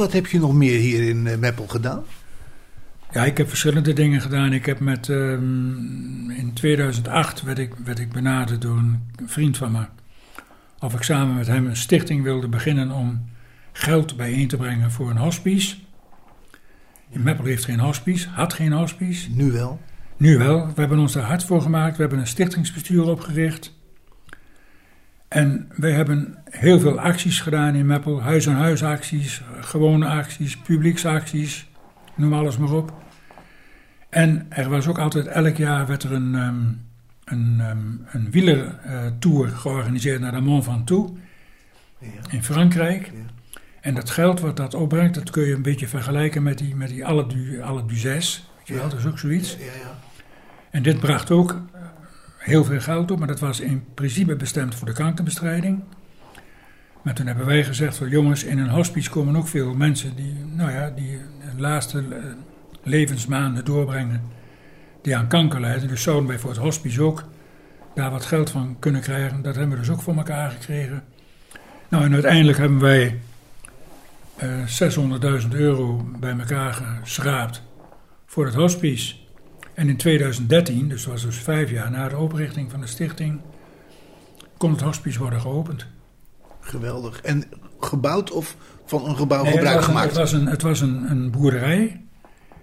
Wat 0.00 0.12
heb 0.12 0.26
je 0.26 0.38
nog 0.38 0.54
meer 0.54 0.78
hier 0.78 1.08
in 1.08 1.26
eh, 1.26 1.38
Meppel 1.38 1.66
gedaan? 1.66 2.04
Ja, 3.12 3.24
ik 3.24 3.36
heb 3.36 3.48
verschillende 3.48 3.92
dingen 3.92 4.20
gedaan. 4.20 4.52
Ik 4.52 4.66
heb 4.66 4.80
met, 4.80 5.08
ehm, 5.08 6.30
in 6.30 6.50
2008 6.54 7.42
werd 7.42 7.58
ik, 7.58 7.74
werd 7.84 7.98
ik 7.98 8.12
benaderd 8.12 8.62
door 8.62 8.76
een 8.76 9.02
vriend 9.26 9.56
van 9.56 9.72
me. 9.72 9.84
Of 10.78 10.94
ik 10.94 11.02
samen 11.02 11.34
met 11.34 11.46
hem 11.46 11.66
een 11.66 11.76
stichting 11.76 12.22
wilde 12.22 12.48
beginnen 12.48 12.90
om 12.90 13.28
geld 13.72 14.16
bijeen 14.16 14.48
te 14.48 14.56
brengen 14.56 14.90
voor 14.90 15.10
een 15.10 15.16
hospice. 15.16 15.76
In 17.10 17.22
Meppel 17.22 17.44
heeft 17.44 17.64
geen 17.64 17.80
hospice, 17.80 18.28
had 18.28 18.52
geen 18.52 18.72
hospice. 18.72 19.30
Nu 19.30 19.52
wel. 19.52 19.80
Nu 20.16 20.38
wel. 20.38 20.66
We 20.66 20.80
hebben 20.80 20.98
ons 20.98 21.12
daar 21.12 21.22
hard 21.22 21.44
voor 21.44 21.62
gemaakt. 21.62 21.96
We 21.96 22.00
hebben 22.00 22.18
een 22.18 22.26
stichtingsbestuur 22.26 23.02
opgericht. 23.02 23.79
En 25.30 25.68
wij 25.76 25.92
hebben 25.92 26.34
heel 26.44 26.80
veel 26.80 27.00
acties 27.00 27.40
gedaan 27.40 27.74
in 27.74 27.86
Meppel. 27.86 28.22
Huis-aan-huis 28.22 28.82
acties, 28.82 29.42
gewone 29.60 30.06
acties, 30.06 30.56
publieksacties. 30.56 31.68
Noem 32.14 32.32
alles 32.32 32.58
maar 32.58 32.72
op. 32.72 32.92
En 34.08 34.46
er 34.48 34.68
was 34.68 34.86
ook 34.86 34.98
altijd, 34.98 35.26
elk 35.26 35.56
jaar 35.56 35.86
werd 35.86 36.02
er 36.02 36.12
een, 36.12 36.34
ehm, 36.34 36.56
een, 37.24 37.56
ehm, 37.60 38.18
een 38.18 38.30
wielertour 38.30 39.48
georganiseerd 39.48 40.20
naar 40.20 40.32
de 40.32 40.40
Mont 40.40 40.64
Ventoux 40.64 41.12
Ja. 41.98 42.08
in 42.30 42.44
Frankrijk. 42.44 43.06
Ja. 43.06 43.18
En 43.80 43.94
dat 43.94 44.10
geld 44.10 44.40
wat 44.40 44.56
dat 44.56 44.74
opbrengt, 44.74 45.14
dat 45.14 45.30
kun 45.30 45.42
je 45.46 45.54
een 45.54 45.62
beetje 45.62 45.88
vergelijken 45.88 46.42
met 46.42 46.58
die, 46.58 46.76
met 46.76 46.88
die 46.88 47.06
Alle 47.06 47.26
du, 47.26 47.62
Alle 47.62 47.86
du 47.86 47.94
Zes. 47.96 48.50
Weet 48.58 48.68
je 48.68 48.74
wel, 48.74 48.88
dat 48.88 48.98
is 48.98 49.06
ook 49.06 49.18
zoiets. 49.18 49.56
Ja, 49.58 49.64
ja. 49.64 49.98
En 50.70 50.82
dit 50.82 51.00
bracht 51.00 51.30
ook 51.30 51.50
eh, 51.72 51.79
heel 52.40 52.64
veel 52.64 52.80
geld 52.80 53.10
op, 53.10 53.18
maar 53.18 53.28
dat 53.28 53.40
was 53.40 53.60
in 53.60 53.84
principe 53.94 54.36
bestemd 54.36 54.74
voor 54.74 54.86
de 54.86 54.92
kankerbestrijding. 54.92 55.82
Maar 57.02 57.14
toen 57.14 57.26
hebben 57.26 57.46
wij 57.46 57.64
gezegd 57.64 57.96
van 57.96 58.08
jongens, 58.08 58.44
in 58.44 58.58
een 58.58 58.68
hospice 58.68 59.10
komen 59.10 59.36
ook 59.36 59.48
veel 59.48 59.74
mensen 59.74 60.16
die, 60.16 60.34
nou 60.54 60.70
ja, 60.70 60.90
die 60.90 61.18
laatste 61.56 61.98
eh, 61.98 62.16
levensmaanden 62.82 63.64
doorbrengen 63.64 64.22
die 65.02 65.16
aan 65.16 65.28
kanker 65.28 65.60
lijden. 65.60 65.88
Dus 65.88 66.02
zouden 66.02 66.28
wij 66.28 66.38
voor 66.38 66.50
het 66.50 66.58
hospice 66.58 67.02
ook 67.02 67.24
daar 67.94 68.10
wat 68.10 68.24
geld 68.24 68.50
van 68.50 68.76
kunnen 68.78 69.00
krijgen. 69.00 69.42
Dat 69.42 69.56
hebben 69.56 69.74
we 69.74 69.82
dus 69.82 69.92
ook 69.92 70.02
voor 70.02 70.16
elkaar 70.16 70.50
gekregen. 70.50 71.04
Nou, 71.88 72.04
en 72.04 72.12
uiteindelijk 72.12 72.58
hebben 72.58 72.80
wij 72.80 73.20
eh 74.36 75.42
600.000 75.42 75.48
euro 75.50 76.10
bij 76.18 76.38
elkaar 76.38 76.72
geschraapt 77.02 77.62
voor 78.26 78.44
het 78.44 78.54
hospice. 78.54 79.19
En 79.80 79.88
in 79.88 79.96
2013, 79.96 80.88
dus 80.88 81.02
dat 81.02 81.12
was 81.12 81.22
dus 81.22 81.36
vijf 81.36 81.70
jaar 81.70 81.90
na 81.90 82.08
de 82.08 82.16
oprichting 82.16 82.70
van 82.70 82.80
de 82.80 82.86
stichting, 82.86 83.40
kon 84.56 84.70
het 84.70 84.80
hospice 84.80 85.18
worden 85.18 85.40
geopend. 85.40 85.86
Geweldig. 86.60 87.20
En 87.20 87.44
gebouwd 87.80 88.30
of 88.30 88.56
van 88.84 89.04
een 89.04 89.16
gebouw 89.16 89.42
Nee, 89.42 89.52
gebruik 89.52 89.76
het 89.76 89.86
was, 89.86 89.86
een- 89.86 89.92
gemaakt? 89.92 90.08
Het 90.08 90.16
was, 90.18 90.32
een, 90.32 90.46
het 90.46 90.62
was 90.62 90.80
een, 90.80 91.10
een 91.10 91.30
boerderij 91.30 92.00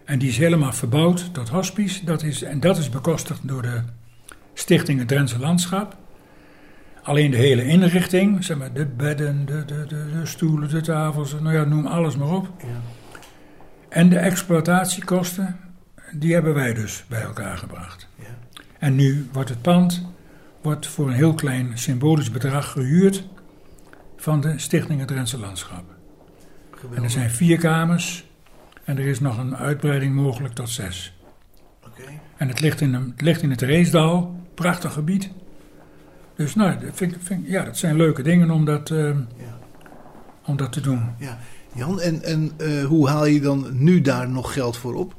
en 0.06 0.20
die 0.20 0.30
is 0.30 0.38
helemaal 0.38 0.74
verbouwd 0.74 1.34
tot 1.34 1.50
hospice. 1.50 2.06
Dat 2.06 2.24
is, 2.24 2.42
en 2.44 2.60
dat 2.60 2.78
is 2.78 2.90
bekostigd 2.90 3.48
door 3.48 3.62
de 3.62 3.82
stichting 4.54 5.00
Het 5.00 5.08
Drentse 5.08 5.40
Landschap. 5.40 5.98
Alleen 7.04 7.32
de 7.32 7.38
hele 7.38 7.66
inrichting, 7.66 8.44
zeg 8.44 8.58
maar, 8.58 8.74
de 8.74 8.86
bedden, 8.86 9.46
de, 9.46 9.66
de, 9.66 9.86
de, 9.88 10.06
de 10.20 10.26
stoelen, 10.26 10.70
de 10.70 10.82
tafels, 10.82 11.34
nou 11.40 11.56
ja, 11.56 11.64
noem 11.64 11.86
alles 11.86 12.18
maar 12.18 12.34
op. 12.34 12.48
Ja. 12.60 12.68
En 13.90 14.10
de 14.10 14.18
exploitatiekosten, 14.18 15.60
die 16.20 16.34
hebben 16.34 16.54
wij 16.54 16.74
dus 16.74 17.06
bij 17.08 17.22
elkaar 17.22 17.58
gebracht. 17.58 18.08
Ja. 18.16 18.26
En 18.80 18.96
nu 18.96 19.28
wordt 19.32 19.50
het 19.50 19.62
pand 19.62 20.06
wordt 20.62 20.88
voor 20.88 21.08
een 21.08 21.14
heel 21.14 21.34
klein 21.34 21.78
symbolisch 21.78 22.32
bedrag 22.32 22.72
gehuurd 22.72 23.28
van 24.18 24.42
de 24.42 24.60
Stichting 24.60 25.00
Het 25.00 25.08
Drentse 25.08 25.40
Landschap. 25.40 25.84
En 26.94 27.04
er 27.04 27.10
zijn 27.10 27.30
vier 27.30 27.58
kamers 27.58 28.26
en 28.84 28.98
er 28.98 29.06
is 29.06 29.20
nog 29.20 29.38
een 29.38 29.56
uitbreiding 29.56 30.16
mogelijk 30.16 30.54
tot 30.54 30.70
zes. 30.70 31.18
Oké. 31.86 32.04
En 32.38 32.48
het 32.48 32.60
ligt 32.60 32.82
in, 32.82 32.94
een, 32.94 33.12
het, 33.12 33.22
ligt 33.22 33.42
in 33.42 33.50
het 33.50 33.62
Reesdal, 33.62 34.36
prachtig 34.54 34.94
gebied. 34.94 35.30
Dus 36.36 36.56
nou, 36.56 36.80
dat, 36.80 36.90
vind, 36.94 37.16
vind, 37.20 37.48
ja, 37.48 37.64
dat 37.64 37.78
zijn 37.78 37.96
leuke 37.96 38.22
dingen 38.22 38.52
om 38.52 38.66
dat, 38.66 38.92
eh, 38.92 39.04
Ja. 39.06 39.58
om 40.46 40.58
dat 40.58 40.72
te 40.72 40.82
doen. 40.82 41.10
Ja. 41.20 41.38
Jan, 41.74 42.02
en, 42.02 42.24
en 42.24 42.52
eh, 42.58 42.86
hoe 42.86 43.10
haal 43.10 43.26
je 43.26 43.42
dan 43.42 43.68
nu 43.72 44.02
daar 44.02 44.30
nog 44.30 44.54
geld 44.54 44.78
voor 44.78 44.94
op? 44.94 45.16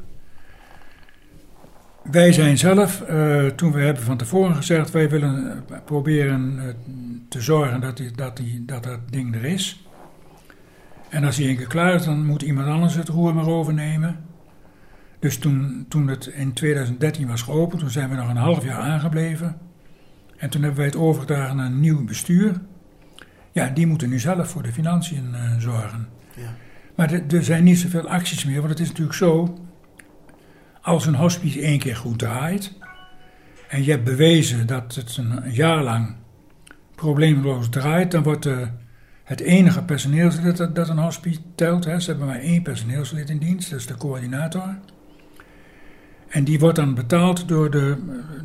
Wij 2.10 2.32
zijn 2.32 2.58
zelf, 2.58 3.00
eh, 3.00 3.46
toen 3.46 3.72
we 3.72 3.80
hebben 3.80 4.02
van 4.02 4.16
tevoren 4.16 4.56
gezegd, 4.56 4.90
wij 4.90 5.10
willen 5.10 5.64
eh, 5.70 5.78
proberen 5.84 6.58
eh, 6.58 6.74
te 7.28 7.40
zorgen 7.40 7.80
dat, 7.80 7.96
die, 7.96 8.10
dat, 8.10 8.36
die, 8.36 8.64
dat 8.64 8.82
dat 8.82 9.00
ding 9.10 9.34
er 9.34 9.44
is. 9.44 9.86
En 11.08 11.24
als 11.24 11.36
die 11.36 11.46
één 11.46 11.56
keer 11.56 11.66
klaar 11.66 11.94
is, 11.94 12.04
dan 12.04 12.26
moet 12.26 12.42
iemand 12.42 12.68
anders 12.68 12.94
het 12.94 13.08
roer 13.08 13.34
maar 13.34 13.46
overnemen. 13.46 14.16
Dus 15.18 15.38
toen, 15.38 15.86
toen 15.88 16.08
het 16.08 16.26
in 16.26 16.52
2013 16.52 17.28
was 17.28 17.42
geopend, 17.42 17.80
toen 17.80 17.90
zijn 17.90 18.08
we 18.10 18.16
nog 18.16 18.28
een 18.28 18.36
half 18.36 18.64
jaar 18.64 18.80
aangebleven. 18.80 19.56
En 20.36 20.50
toen 20.50 20.60
hebben 20.60 20.78
wij 20.78 20.88
het 20.88 20.96
overgedragen 20.96 21.50
aan 21.50 21.58
een 21.58 21.80
nieuw 21.80 22.04
bestuur. 22.04 22.60
Ja, 23.52 23.68
die 23.68 23.86
moeten 23.86 24.08
nu 24.08 24.18
zelf 24.18 24.48
voor 24.48 24.62
de 24.62 24.72
financiën 24.72 25.34
zorgen. 25.58 26.08
Ja. 26.34 26.54
Maar 26.94 27.12
er 27.12 27.44
zijn 27.44 27.64
niet 27.64 27.78
zoveel 27.78 28.08
acties 28.08 28.44
meer, 28.44 28.58
want 28.58 28.70
het 28.70 28.80
is 28.80 28.88
natuurlijk 28.88 29.16
zo. 29.16 29.58
Als 30.88 31.06
een 31.06 31.14
hospice 31.14 31.60
één 31.60 31.78
keer 31.78 31.96
goed 31.96 32.18
draait. 32.18 32.72
en 33.68 33.84
je 33.84 33.90
hebt 33.90 34.04
bewezen 34.04 34.66
dat 34.66 34.94
het 34.94 35.16
een, 35.16 35.52
jaar 35.52 35.82
lang 35.82 36.14
probleemloos 36.94 37.68
draait. 37.68 38.10
dan 38.10 38.22
wordt 38.22 38.46
eh, 38.46 38.68
het 39.24 39.40
enige 39.40 39.82
personeelslid 39.82 40.56
dat, 40.56 40.74
dat 40.74 40.88
een 40.88 40.98
hospice 40.98 41.40
telt. 41.54 41.84
Hè, 41.84 42.00
ze 42.00 42.10
hebben 42.10 42.26
maar 42.26 42.38
één 42.38 42.62
personeelslid 42.62 43.30
in 43.30 43.38
dienst, 43.38 43.70
dat 43.70 43.78
is 43.78 43.86
de 43.86 43.96
coördinator. 43.96 44.78
En 46.28 46.44
die 46.44 46.58
wordt 46.58 46.76
dan 46.76 46.94
betaald 46.94 47.48
door, 47.48 47.70
de, 47.70 47.96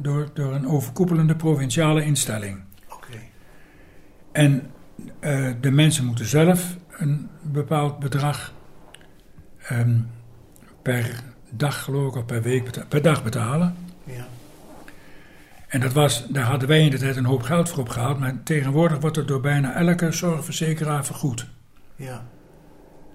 door, 0.01 0.29
door 0.33 0.53
een 0.53 0.67
overkoepelende 0.67 1.35
provinciale 1.35 2.05
instelling. 2.05 2.59
Oké. 2.89 3.17
En 4.31 4.71
eh, 5.19 5.51
de 5.61 5.71
mensen 5.71 6.05
moeten 6.05 6.25
zelf 6.25 6.77
een 6.97 7.29
bepaald 7.41 7.99
bedrag 7.99 8.53
ehm, 9.59 9.99
per 10.81 11.31
dag, 11.57 11.83
geloof 11.83 12.07
ik, 12.07 12.15
of 12.15 12.25
per 12.25 12.41
week 12.41 12.87
per 12.87 13.01
dag 13.01 13.23
betalen. 13.23 13.75
Ja. 14.03 14.27
En 15.67 15.79
dat 15.79 15.93
was, 15.93 16.27
daar 16.27 16.45
hadden 16.45 16.67
wij 16.67 16.81
in 16.81 16.91
de 16.91 16.97
tijd 16.97 17.15
een 17.15 17.25
hoop 17.25 17.41
geld 17.41 17.69
voor 17.69 17.79
opgehaald, 17.79 18.19
maar 18.19 18.43
tegenwoordig 18.43 18.99
wordt 18.99 19.15
het 19.15 19.27
door 19.27 19.41
bijna 19.41 19.75
elke 19.75 20.11
zorgverzekeraar 20.11 21.05
vergoed. 21.05 21.47
Ja. 21.95 22.25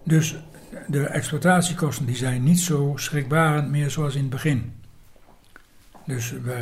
Dus 0.05 0.37
de 0.87 1.07
exploitatiekosten 1.07 2.07
die 2.07 2.17
zijn 2.17 2.43
niet 2.43 2.61
zo 2.61 2.93
schrikbarend 2.97 3.71
meer 3.71 3.91
zoals 3.91 4.15
in 4.15 4.21
het 4.21 4.31
begin. 4.31 4.73
Dus 6.07 6.31
we, 6.31 6.53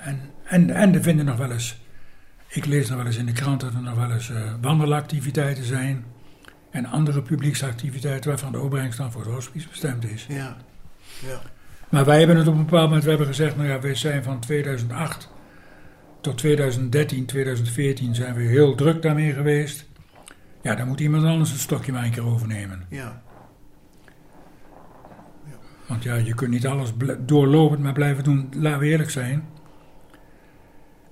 en, 0.00 0.20
en, 0.44 0.70
en 0.70 0.94
er 0.94 1.02
vinden 1.02 1.24
nog 1.24 1.36
wel 1.36 1.50
eens, 1.50 1.80
ik 2.48 2.64
lees 2.64 2.88
nog 2.88 2.96
wel 2.96 3.06
eens 3.06 3.16
in 3.16 3.26
de 3.26 3.32
krant 3.32 3.60
dat 3.60 3.74
er 3.74 3.82
nog 3.82 3.96
wel 3.96 4.10
eens 4.10 4.30
eh, 4.30 4.52
wandelactiviteiten 4.60 5.64
zijn. 5.64 6.04
En 6.70 6.86
andere 6.86 7.22
publieksactiviteiten 7.22 8.30
waarvan 8.30 8.52
de 8.52 8.60
opbrengst 8.60 8.98
dan 8.98 9.12
voor 9.12 9.22
het 9.22 9.30
hospice 9.30 9.68
bestemd 9.68 10.04
is. 10.04 10.26
Ja. 10.28 10.56
Ja. 11.22 11.40
Maar 11.88 12.04
wij 12.04 12.18
hebben 12.18 12.36
het 12.36 12.46
op 12.46 12.54
een 12.54 12.64
bepaald 12.64 12.84
moment 12.84 13.02
we 13.02 13.08
hebben 13.08 13.26
gezegd, 13.26 13.56
nou 13.56 13.68
ja, 13.68 13.80
wij 13.80 13.94
zijn 13.94 14.22
van 14.22 14.40
2008 14.40 15.32
tot 16.20 16.38
2013, 16.38 17.26
2014 17.26 18.14
zijn 18.14 18.34
we 18.34 18.42
heel 18.42 18.74
druk 18.74 19.02
daarmee 19.02 19.32
geweest. 19.32 19.86
Ja, 20.62 20.74
dan 20.74 20.88
moet 20.88 21.00
iemand 21.00 21.24
anders 21.24 21.50
het 21.50 21.60
stokje 21.60 21.92
maar 21.92 22.04
een 22.04 22.10
keer 22.10 22.26
overnemen. 22.26 22.86
Ja. 22.88 23.22
Want 25.86 26.02
ja, 26.02 26.14
je 26.14 26.34
kunt 26.34 26.50
niet 26.50 26.66
alles 26.66 26.92
doorlopend 27.18 27.82
maar 27.82 27.92
blijven 27.92 28.24
doen. 28.24 28.48
Laten 28.56 28.80
we 28.80 28.86
eerlijk 28.86 29.10
zijn. 29.10 29.48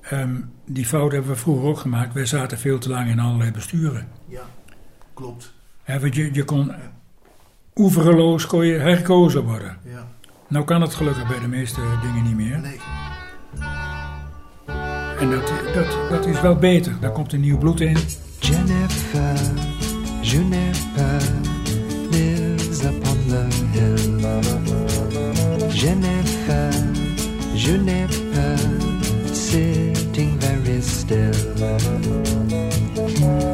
Ehm, 0.00 0.40
die 0.66 0.86
fout 0.86 1.12
hebben 1.12 1.30
we 1.30 1.36
vroeger 1.36 1.68
ook 1.68 1.78
gemaakt. 1.78 2.14
Wij 2.14 2.26
zaten 2.26 2.58
veel 2.58 2.78
te 2.78 2.88
lang 2.88 3.10
in 3.10 3.18
allerlei 3.18 3.50
besturen. 3.50 4.08
Ja. 4.28 4.42
Klopt. 5.14 5.54
Hè, 5.82 6.00
want 6.00 6.14
je, 6.14 6.34
je 6.34 6.44
kon 6.44 6.72
oeverloos 7.74 8.46
kon 8.46 8.66
je 8.66 8.78
herkozen 8.78 9.44
worden. 9.44 9.76
Ja. 9.84 10.06
Nou 10.48 10.64
kan 10.64 10.80
het 10.80 10.94
gelukkig 10.94 11.28
bij 11.28 11.40
de 11.40 11.48
meeste 11.48 11.80
dingen 12.02 12.22
niet 12.22 12.36
meer. 12.36 12.58
Nee. 12.58 12.80
En 15.18 15.30
dat, 15.30 15.52
dat, 15.74 16.10
dat 16.10 16.26
is 16.26 16.40
wel 16.40 16.56
beter. 16.56 16.92
Daar 17.00 17.12
komt 17.12 17.32
een 17.32 17.40
nieuw 17.40 17.58
bloed 17.58 17.80
in. 17.80 17.96
Jennifer, 18.38 19.40
Juniper 20.20 21.22
lives 22.10 22.84
upon 22.84 23.18
the 23.28 23.46
hill. 23.72 24.10
Jennifer, 25.68 26.72
Juniper 27.54 28.58
sitting 29.32 30.40
very 30.42 30.80
still. 30.80 31.30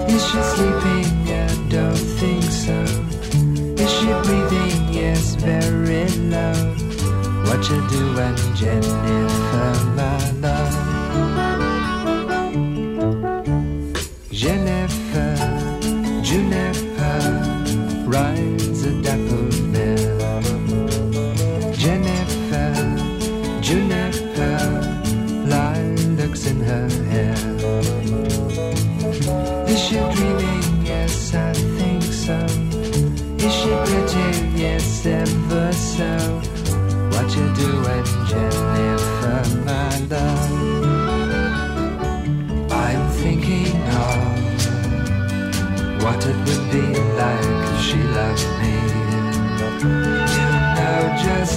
Is 0.07 0.31
she 0.31 0.43
sleeping? 0.43 0.98
Very 5.49 6.07
low. 6.29 6.53
What 7.47 7.69
you 7.71 7.81
doing, 7.89 8.37
Jennifer, 8.55 9.85
my 9.97 10.31
love? 10.43 10.78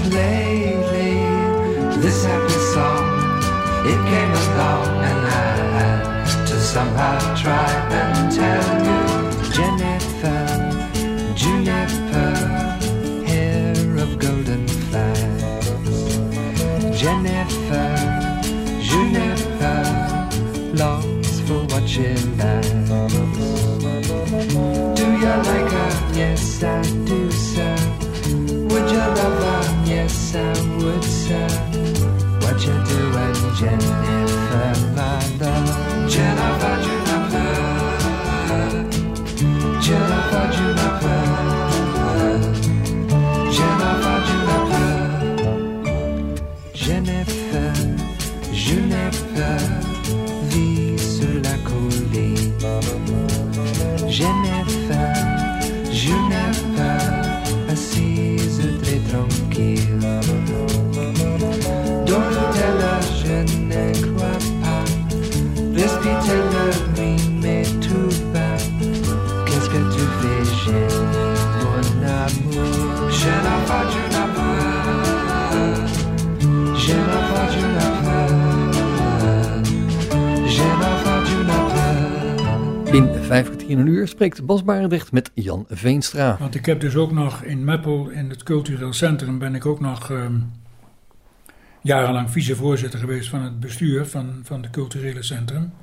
Lately, 0.09 1.13
this 2.01 2.23
happy 2.25 2.59
song, 2.73 3.05
it 3.85 3.99
came 4.11 4.33
along 4.43 4.87
and 5.09 5.21
I 5.27 5.55
had 5.77 6.47
to 6.47 6.55
somehow 6.59 7.35
try 7.35 7.69
and 7.99 8.31
tell 8.31 8.69
you. 8.87 9.01
Jennifer, 9.55 10.41
Juniper, 11.35 12.00
5 83.71 83.79
kwartier 83.79 83.79
een 83.79 83.99
uur 83.99 84.07
spreekt 84.07 84.45
Bas 84.45 84.63
Barendrecht 84.63 85.11
met 85.11 85.31
Jan 85.33 85.65
Veenstra. 85.69 86.37
Want 86.39 86.55
ik 86.55 86.65
heb 86.65 86.79
dus 86.79 86.95
ook 86.95 87.11
nog 87.11 87.43
in 87.43 87.63
Meppel, 87.63 88.09
in 88.09 88.29
het 88.29 88.43
cultureel 88.43 88.93
centrum, 88.93 89.39
ben 89.39 89.55
ik 89.55 89.65
ook 89.65 89.79
nog 89.79 90.11
ehm, 90.11 90.39
jarenlang 91.81 92.31
vicevoorzitter 92.31 92.99
geweest 92.99 93.29
van 93.29 93.41
het 93.41 93.59
bestuur 93.59 94.05
van, 94.05 94.39
van 94.43 94.61
het 94.61 94.71
culturele 94.71 95.23
centrum. 95.23 95.73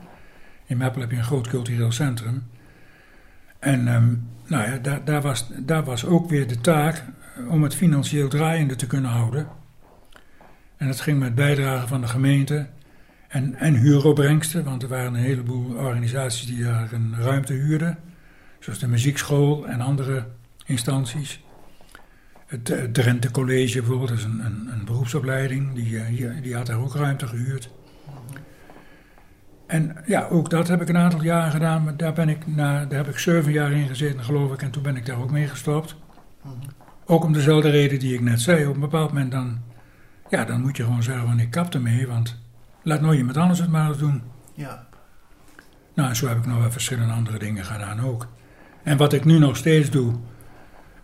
In 0.67 0.77
Meppel 0.77 1.01
heb 1.01 1.11
je 1.11 1.17
een 1.17 1.25
groot 1.25 1.49
cultureel 1.49 1.93
centrum. 1.93 2.47
En 3.59 3.89
ehm, 3.89 4.15
nou 4.47 4.71
ja, 4.71 4.79
daar, 4.79 5.05
daar, 5.05 5.23
was, 5.23 5.51
daar 5.59 5.85
was 5.85 6.05
ook 6.05 6.31
weer 6.31 6.47
de 6.47 6.61
taak 6.61 7.05
om 7.49 7.63
het 7.63 7.75
financieel 7.75 8.29
draaiende 8.29 8.77
te 8.77 8.87
kunnen 8.87 9.11
houden. 9.11 9.49
En 10.77 10.87
dat 10.87 11.01
ging 11.01 11.19
met 11.19 11.35
bijdrage 11.35 11.87
van 11.87 12.01
de 12.01 12.07
gemeente 12.07 12.67
en, 13.29 13.55
en 13.55 14.65
want 14.65 14.83
er 14.83 14.89
waren 14.89 15.15
een 15.15 15.21
heleboel 15.21 15.75
organisaties 15.75 16.47
die 16.47 16.65
daar 16.65 16.93
een 16.93 17.15
ruimte 17.19 17.53
huurden. 17.53 17.99
Zoals 18.59 18.79
de 18.79 18.89
muziekschool 18.89 19.67
en 19.67 19.81
andere 19.81 20.27
instanties. 20.67 21.45
Het, 22.47 22.71
eh, 22.71 22.85
Drenthe 22.85 23.31
College 23.31 23.79
bijvoorbeeld, 23.79 24.09
dat 24.09 24.19
is 24.19 24.25
een, 24.25 24.45
een, 24.45 24.69
een 24.73 24.85
beroepsopleiding, 24.85 25.75
die, 25.75 25.99
eh, 25.99 26.07
die, 26.07 26.41
die 26.41 26.55
had 26.57 26.67
daar 26.67 26.81
ook 26.81 26.95
ruimte 26.95 27.27
gehuurd. 27.27 27.71
En 29.67 29.97
ja, 30.07 30.27
ook 30.27 30.51
dat 30.51 30.69
heb 30.69 30.81
ik 30.81 30.89
een 30.89 30.97
aantal 30.97 31.23
jaren 31.23 31.53
gedaan, 31.53 31.85
maar 31.85 31.97
daar, 31.97 32.13
ben 32.13 32.29
ik 32.29 32.47
na, 32.47 32.85
daar 32.85 32.99
heb 32.99 33.09
ik 33.09 33.19
zeven 33.19 33.53
jaar 33.53 33.73
in 33.73 33.89
gezeten, 33.89 34.25
geloof 34.25 34.53
ik, 34.53 34.63
en 34.63 34.71
toen 34.71 34.83
ben 34.83 34.97
ik 34.97 35.07
daar 35.07 35.21
ook 35.21 35.31
mee 35.31 35.49
gestopt. 35.49 35.97
Ook 37.05 37.25
om 37.25 37.33
dezelfde 37.33 37.71
reden 37.71 37.99
die 37.99 38.15
ik 38.15 38.21
net 38.21 38.41
zei. 38.41 38.67
Op 38.67 38.75
een 38.75 38.81
bepaald 38.81 39.13
moment 39.13 39.33
dan, 39.33 39.59
ja, 40.29 40.45
dan 40.45 40.61
moet 40.61 40.77
je 40.77 40.85
gewoon 40.85 41.03
zeggen 41.03 41.39
ik 41.39 41.51
kap 41.51 41.75
ermee, 41.75 42.07
want 42.07 42.39
laat 42.89 43.01
nooit 43.01 43.19
iemand 43.19 43.37
anders 43.37 43.59
het 43.61 43.71
maar 43.71 43.89
eens 43.89 43.99
doen. 43.99 44.23
Ja. 44.55 44.87
Nou, 45.95 46.09
en 46.09 46.17
zo 46.17 46.29
heb 46.29 46.39
ik 46.39 46.47
nog 46.47 46.59
wel 46.59 46.71
verschillende 46.71 47.13
andere 47.13 47.39
dingen 47.39 47.65
gedaan 47.65 48.01
ook. 48.01 48.27
En 48.83 48.97
wat 48.97 49.13
ik 49.13 49.25
nu 49.25 49.39
nog 49.39 49.57
steeds 49.57 49.91
doe, 49.91 50.15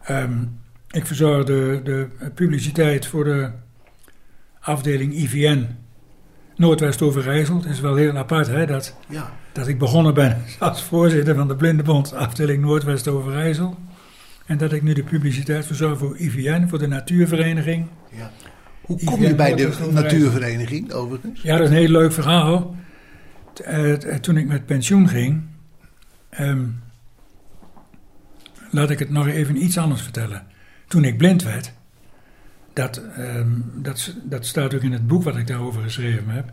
ehm, 0.02 0.44
ik 0.90 1.06
verzorg 1.06 1.44
de, 1.44 1.80
de 1.84 2.08
publiciteit 2.34 3.06
voor 3.06 3.24
de 3.24 3.50
afdeling 4.60 5.14
IVN 5.14 5.66
Noordwest-Overijssel. 6.56 7.56
Het 7.56 7.64
is 7.64 7.80
wel 7.80 7.94
heel 7.94 8.16
apart 8.16 8.46
hè, 8.46 8.66
dat, 8.66 8.96
Ja. 9.08 9.32
dat 9.52 9.68
ik 9.68 9.78
begonnen 9.78 10.14
ben 10.14 10.42
als 10.58 10.82
voorzitter 10.82 11.34
van 11.34 11.48
de 11.48 11.56
Blindenbond 11.56 12.12
afdeling 12.14 12.62
Noordwest-Overijssel. 12.62 13.76
En 14.46 14.58
dat 14.58 14.72
ik 14.72 14.82
nu 14.82 14.92
de 14.92 15.02
publiciteit 15.04 15.66
verzorg 15.66 15.98
voor 15.98 16.16
IVN, 16.18 16.66
voor 16.68 16.78
de 16.78 16.86
natuurvereniging. 16.86 17.86
ja. 18.10 18.30
Hoe 18.84 19.04
kom 19.04 19.22
je 19.22 19.34
bij 19.34 19.54
de 19.54 19.88
natuurvereniging 19.92 20.92
overigens? 20.92 21.42
Ja, 21.42 21.56
dat 21.56 21.64
is 21.66 21.70
een 21.70 21.80
heel 21.80 21.88
leuk 21.88 22.12
verhaal. 22.12 22.76
Eh, 23.64 23.92
t- 23.92 24.22
toen 24.22 24.36
ik 24.36 24.46
met 24.46 24.66
pensioen 24.66 25.08
ging, 25.08 25.42
ehm, 26.30 26.64
laat 28.70 28.90
ik 28.90 28.98
het 28.98 29.10
nog 29.10 29.26
even 29.28 29.62
iets 29.62 29.78
anders 29.78 30.02
vertellen. 30.02 30.46
Toen 30.88 31.04
ik 31.04 31.18
blind 31.18 31.42
werd, 31.42 31.72
dat, 32.72 32.96
ehm, 33.16 33.50
dat, 33.74 34.14
dat 34.24 34.46
staat 34.46 34.74
ook 34.74 34.82
in 34.82 34.92
het 34.92 35.06
boek 35.06 35.22
wat 35.22 35.36
ik 35.36 35.46
daarover 35.46 35.82
geschreven 35.82 36.28
heb. 36.28 36.52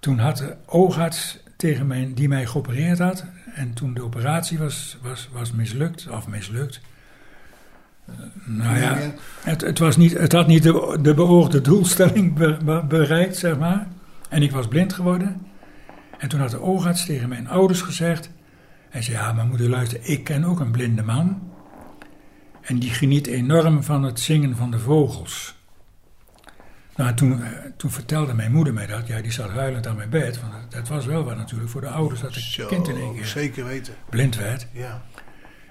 Toen 0.00 0.18
had 0.18 0.36
de 0.36 0.56
oogarts 0.66 1.38
tegen 1.56 1.86
mij, 1.86 2.12
die 2.14 2.28
mij 2.28 2.46
geopereerd 2.46 2.98
had, 2.98 3.24
en 3.54 3.72
toen 3.72 3.94
de 3.94 4.02
operatie 4.02 4.58
was, 4.58 4.98
was, 5.02 5.28
was 5.32 5.52
mislukt, 5.52 6.08
of 6.08 6.26
mislukt. 6.28 6.80
Eh, 8.06 8.14
nou 8.44 8.78
ja, 8.78 9.12
het, 9.42 9.60
het, 9.60 9.78
was 9.78 9.96
niet, 9.96 10.18
het 10.18 10.32
had 10.32 10.46
niet 10.46 10.62
de, 10.62 10.98
de 11.02 11.14
beoogde 11.14 11.60
doelstelling 11.60 12.34
be- 12.34 12.58
be- 12.64 12.84
bereikt, 12.88 13.36
zeg 13.36 13.58
maar. 13.58 13.86
En 14.28 14.42
ik 14.42 14.50
was 14.52 14.68
blind 14.68 14.92
geworden. 14.92 15.46
En 16.18 16.28
toen 16.28 16.40
had 16.40 16.50
de 16.50 16.60
oogarts 16.60 17.06
tegen 17.06 17.28
mijn 17.28 17.48
ouders 17.48 17.80
gezegd... 17.80 18.30
Hij 18.90 19.02
zei, 19.02 19.16
ja, 19.16 19.32
maar 19.32 19.46
moeder 19.46 19.68
luister, 19.68 19.98
ik 20.02 20.24
ken 20.24 20.44
ook 20.44 20.60
een 20.60 20.70
blinde 20.70 21.02
man. 21.02 21.52
En 22.60 22.78
die 22.78 22.90
geniet 22.90 23.26
enorm 23.26 23.82
van 23.82 24.02
het 24.02 24.20
zingen 24.20 24.56
van 24.56 24.70
de 24.70 24.78
vogels. 24.78 25.54
Nou, 26.96 27.14
toen, 27.14 27.42
eh, 27.42 27.48
toen 27.76 27.90
vertelde 27.90 28.34
mijn 28.34 28.52
moeder 28.52 28.74
mij 28.74 28.86
dat. 28.86 29.06
Ja, 29.06 29.20
die 29.20 29.32
zat 29.32 29.50
huilend 29.50 29.86
aan 29.86 29.96
mijn 29.96 30.10
bed. 30.10 30.40
Want 30.40 30.72
dat, 30.72 30.88
was 30.88 31.06
wel 31.06 31.24
wat 31.24 31.36
natuurlijk 31.36 31.70
voor 31.70 31.80
de 31.80 31.88
ouders 31.88 32.20
dat 32.20 32.34
het 32.34 32.66
kind 32.66 32.88
in 32.88 32.96
één 32.96 33.14
keer 33.14 33.26
zeker 33.26 33.64
weten. 33.64 33.94
blind 34.10 34.36
werd. 34.36 34.66
Ja. 34.72 35.02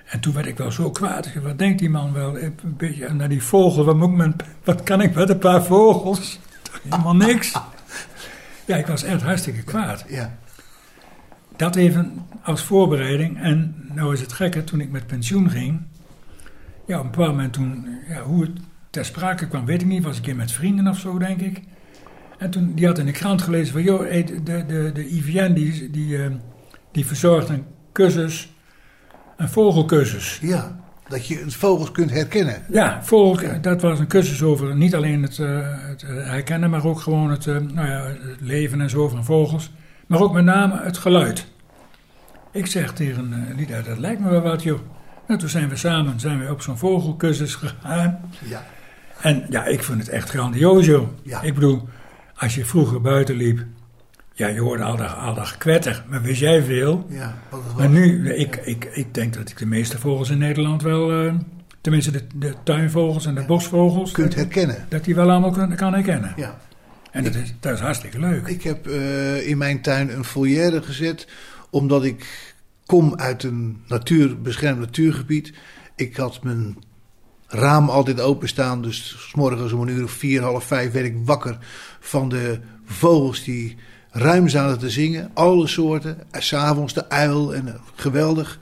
En 0.05 0.19
toen 0.19 0.33
werd 0.33 0.45
ik 0.45 0.57
wel 0.57 0.71
zo 0.71 0.91
kwaad. 0.91 1.33
Wat 1.43 1.57
denkt 1.57 1.79
die 1.79 1.89
man 1.89 2.13
wel? 2.13 2.39
Een 2.39 2.55
beetje 2.77 3.13
naar 3.13 3.29
die 3.29 3.43
vogel. 3.43 3.83
Wat, 3.83 3.95
moet 3.95 4.09
ik 4.09 4.15
met, 4.15 4.43
wat 4.63 4.83
kan 4.83 5.01
ik 5.01 5.15
met 5.15 5.29
een 5.29 5.37
paar 5.37 5.63
vogels? 5.63 6.39
Helemaal 6.89 7.15
niks. 7.15 7.53
Ja, 8.65 8.75
ik 8.75 8.87
was 8.87 9.03
echt 9.03 9.21
hartstikke 9.21 9.63
kwaad. 9.63 10.05
ja. 10.07 10.37
Dat 11.57 11.75
even 11.75 12.25
als 12.43 12.63
voorbereiding. 12.63 13.41
En 13.41 13.75
nou 13.93 14.13
is 14.13 14.21
het 14.21 14.33
gekke, 14.33 14.63
toen 14.63 14.81
ik 14.81 14.91
met 14.91 15.07
pensioen 15.07 15.49
ging. 15.49 15.81
Ja, 16.85 16.97
op 16.97 17.03
een 17.03 17.11
bepaald 17.11 17.29
moment 17.29 17.53
toen, 17.53 17.87
ja, 18.07 18.21
hoe 18.21 18.41
het 18.41 18.51
ter 18.89 19.05
sprake 19.05 19.47
kwam, 19.47 19.65
weet 19.65 19.81
ik 19.81 19.87
niet. 19.87 20.03
Was 20.03 20.17
ik 20.17 20.25
hier 20.25 20.35
met 20.35 20.51
vrienden 20.51 20.87
of 20.87 20.99
zo, 20.99 21.17
denk 21.17 21.41
ik. 21.41 21.61
En 22.37 22.49
toen, 22.49 22.73
die 22.73 22.85
had 22.85 22.97
in 22.97 23.05
de 23.05 23.11
krant 23.11 23.41
gelezen 23.41 23.73
van, 23.73 23.83
joh, 23.83 24.11
de, 24.11 24.65
de, 24.65 24.91
de 24.93 25.09
IVN 25.09 25.53
die, 25.53 25.89
die, 25.91 26.23
eh, 26.23 26.31
die 26.91 27.05
verzorgt 27.05 27.49
een 27.49 27.63
cursus, 27.91 28.54
een 29.35 29.49
vogelcursus. 29.49 30.39
ja. 30.41 30.83
Dat 31.07 31.27
je 31.27 31.43
vogels 31.47 31.91
kunt 31.91 32.11
herkennen. 32.11 32.63
Ja, 32.69 33.03
vogel, 33.03 33.61
dat 33.61 33.81
was 33.81 33.99
een 33.99 34.07
cursus 34.07 34.43
over 34.43 34.75
niet 34.75 34.95
alleen 34.95 35.21
het, 35.21 35.39
eh, 35.39 35.59
het 35.87 36.03
eh, 36.03 36.09
herkennen, 36.09 36.69
maar 36.69 36.85
ook 36.85 36.99
gewoon 36.99 37.31
het, 37.31 37.47
eh, 37.47 37.57
nou 37.57 37.87
ja, 37.87 38.05
het 38.05 38.41
leven 38.41 38.81
en 38.81 38.89
zo 38.89 39.07
van 39.09 39.25
vogels. 39.25 39.71
Maar 40.07 40.21
ook 40.21 40.33
met 40.33 40.43
name 40.43 40.81
het 40.81 40.97
geluid. 40.97 41.45
Ik 42.51 42.65
zeg 42.65 42.93
tegen 42.93 43.47
uh, 43.49 43.57
Lida, 43.57 43.81
dat 43.81 43.97
lijkt 43.97 44.21
me 44.21 44.29
wel 44.29 44.41
wat 44.41 44.63
joh. 44.63 44.79
Nou, 45.27 45.39
toen 45.39 45.49
zijn 45.49 45.69
we 45.69 45.75
samen 45.75 46.19
zijn 46.19 46.39
we 46.39 46.51
op 46.51 46.61
zo'n 46.61 46.77
vogelcursus 46.77 47.55
gegaan. 47.55 48.19
Ja. 48.45 48.65
En 49.21 49.45
ja, 49.49 49.65
ik 49.65 49.83
vind 49.83 49.99
het 49.99 50.09
echt 50.09 50.29
grandioos 50.29 50.85
joh. 50.85 51.07
Ja. 51.23 51.41
Ik 51.41 51.53
bedoel, 51.53 51.87
als 52.35 52.55
je 52.55 52.65
vroeger 52.65 53.01
buiten 53.01 53.35
liep, 53.35 53.65
ja, 54.37 54.47
je 54.47 54.59
hoorde 54.59 54.83
al 54.83 54.97
dat, 54.97 55.15
al 55.15 55.33
dat 55.33 55.47
gekwetter, 55.47 56.03
maar 56.07 56.21
wist 56.21 56.39
jij 56.39 56.63
veel? 56.63 57.05
Ja. 57.09 57.37
Wat 57.49 57.63
het 57.63 57.77
Maar 57.77 57.89
nu, 57.89 58.33
ik, 58.33 58.55
ik, 58.55 58.89
ik 58.93 59.13
denk 59.13 59.33
dat 59.33 59.49
ik 59.49 59.57
de 59.57 59.65
meeste 59.65 59.99
vogels 59.99 60.29
in 60.29 60.37
Nederland 60.37 60.81
wel, 60.81 61.11
eh, 61.11 61.33
tenminste 61.81 62.11
de, 62.11 62.21
de 62.35 62.53
tuinvogels 62.63 63.25
en 63.25 63.35
de 63.35 63.45
bosvogels, 63.45 64.11
kunt 64.11 64.27
dat, 64.27 64.39
herkennen. 64.39 64.85
dat 64.89 65.03
die 65.03 65.15
wel 65.15 65.31
allemaal 65.31 65.51
kan, 65.51 65.75
kan 65.75 65.93
herkennen. 65.93 66.33
Ja. 66.35 66.59
En 67.11 67.23
dat 67.23 67.35
is, 67.35 67.53
dat 67.59 67.73
is 67.73 67.79
hartstikke 67.79 68.19
leuk. 68.19 68.47
Ik 68.47 68.63
heb 68.63 68.87
eh, 68.87 69.47
in 69.47 69.57
mijn 69.57 69.81
tuin 69.81 70.13
een 70.13 70.23
volière 70.23 70.81
gezet, 70.81 71.27
omdat 71.69 72.03
ik 72.03 72.53
kom 72.85 73.15
uit 73.15 73.43
een 73.43 73.81
natuur, 73.87 74.41
beschermd 74.41 74.79
natuurgebied. 74.79 75.53
Ik 75.95 76.15
had 76.15 76.43
mijn 76.43 76.77
raam 77.47 77.89
altijd 77.89 78.21
openstaan, 78.21 78.81
dus 78.81 79.27
s 79.29 79.33
morgens 79.35 79.71
om 79.71 79.81
een 79.81 79.89
uur 79.89 80.03
of 80.03 80.11
vier, 80.11 80.41
half 80.41 80.63
vijf 80.63 80.91
werd 80.91 81.05
ik 81.05 81.17
wakker 81.25 81.57
van 81.99 82.29
de 82.29 82.59
vogels 82.85 83.43
die 83.43 83.77
ruim 84.15 84.49
zaten 84.49 84.79
te 84.79 84.89
zingen. 84.89 85.29
Alle 85.33 85.67
soorten. 85.67 86.17
En 86.31 86.43
S'avonds 86.43 86.93
de 86.93 87.09
uil 87.09 87.55
en 87.55 87.67
eh, 87.67 87.73
geweldig. 87.95 88.59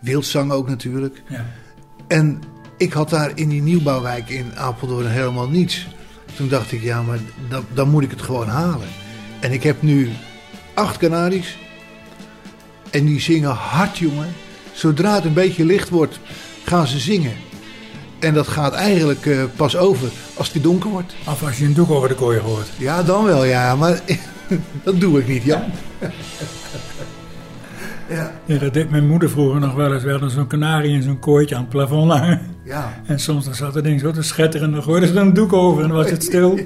Wildzang 0.00 0.52
ook 0.52 0.68
natuurlijk. 0.68 1.22
Ja. 1.28 1.44
En 2.08 2.42
ik 2.76 2.92
had 2.92 3.10
daar 3.10 3.32
in 3.34 3.48
die 3.48 3.62
nieuwbouwwijk 3.62 4.28
in 4.28 4.56
Apeldoorn 4.56 5.06
helemaal 5.06 5.48
niets. 5.48 5.86
Toen 6.34 6.48
dacht 6.48 6.72
ik, 6.72 6.82
ja, 6.82 7.02
maar 7.02 7.18
dan, 7.48 7.64
dan 7.74 7.90
moet 7.90 8.02
ik 8.02 8.10
het 8.10 8.22
gewoon 8.22 8.48
halen. 8.48 8.88
En 9.40 9.52
ik 9.52 9.62
heb 9.62 9.82
nu 9.82 10.10
acht 10.74 10.96
kanaries. 10.96 11.58
En 12.90 13.04
die 13.04 13.20
zingen 13.20 13.50
hard, 13.50 13.98
jongen. 13.98 14.34
Zodra 14.72 15.14
het 15.14 15.24
een 15.24 15.32
beetje 15.32 15.64
licht 15.64 15.88
wordt, 15.88 16.20
gaan 16.64 16.86
ze 16.86 16.98
zingen. 16.98 17.34
En 18.18 18.34
dat 18.34 18.48
gaat 18.48 18.72
eigenlijk 18.72 19.26
eh, 19.26 19.42
pas 19.56 19.76
over 19.76 20.10
als 20.34 20.52
het 20.52 20.62
donker 20.62 20.90
wordt. 20.90 21.14
Of 21.26 21.42
als 21.42 21.58
je 21.58 21.64
een 21.64 21.74
doek 21.74 21.90
over 21.90 22.08
de 22.08 22.14
kooi 22.14 22.38
hoort. 22.38 22.68
Ja, 22.78 23.02
dan 23.02 23.24
wel, 23.24 23.44
ja. 23.44 23.76
Maar 23.76 24.00
dat 24.84 25.00
doe 25.00 25.20
ik 25.20 25.28
niet, 25.28 25.42
ja. 25.42 25.66
Ja, 28.08 28.30
Ja, 28.44 28.58
dat 28.58 28.74
deed 28.74 28.90
mijn 28.90 29.06
moeder 29.06 29.30
vroeger 29.30 29.60
nog 29.60 29.74
wel 29.74 29.94
eens. 29.94 30.02
We 30.02 30.10
hadden 30.10 30.30
zo'n 30.30 30.46
kanarie 30.46 30.94
in 30.94 31.02
zo'n 31.02 31.18
kooitje 31.18 31.54
aan 31.54 31.60
het 31.60 31.70
plafond 31.70 32.12
hangen. 32.12 32.56
ja. 32.64 32.92
En 33.06 33.18
soms 33.20 33.44
dan 33.44 33.54
zat 33.54 33.74
dat 33.74 33.84
ding 33.84 34.00
zo 34.00 34.10
te 34.10 34.22
schetteren 34.22 34.66
en 34.66 34.72
dan 34.72 34.82
gooide 34.82 35.06
ze 35.06 35.12
er 35.12 35.18
een 35.20 35.34
doek 35.34 35.52
over 35.52 35.82
en 35.82 35.88
dan 35.88 35.96
was 35.96 36.10
het 36.10 36.22
stil. 36.22 36.54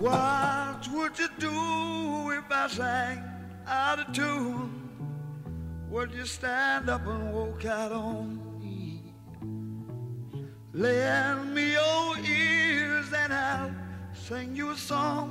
What 0.00 0.88
would 0.92 1.16
you 1.16 1.28
do 1.38 2.30
if 2.30 2.42
I 2.50 2.74
sang 2.74 3.18
out 3.64 3.98
of 3.98 4.04
tune? 4.12 4.54
Would 5.90 6.12
you 6.12 6.26
stand 6.26 6.88
up 6.88 7.00
and 7.06 7.32
walk 7.32 7.64
out 7.64 7.92
on 7.92 8.40
me? 8.60 9.00
Lend 10.72 11.54
me 11.54 11.70
your 11.70 12.16
ears 12.28 13.06
and 13.12 13.32
I'll 13.32 13.70
sing 14.12 14.56
you 14.56 14.70
a 14.70 14.76
song. 14.76 15.28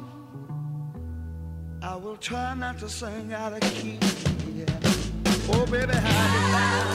I 1.86 1.98
will 1.98 2.16
try 2.16 2.54
not 2.54 2.80
to 2.80 2.88
sing 2.88 3.34
out 3.34 3.52
of 3.52 3.60
key. 3.60 4.00
Yeah. 4.56 4.66
Oh, 5.52 5.66
baby, 5.70 5.92
how 5.92 6.24
you 6.34 6.42
like? 6.56 6.88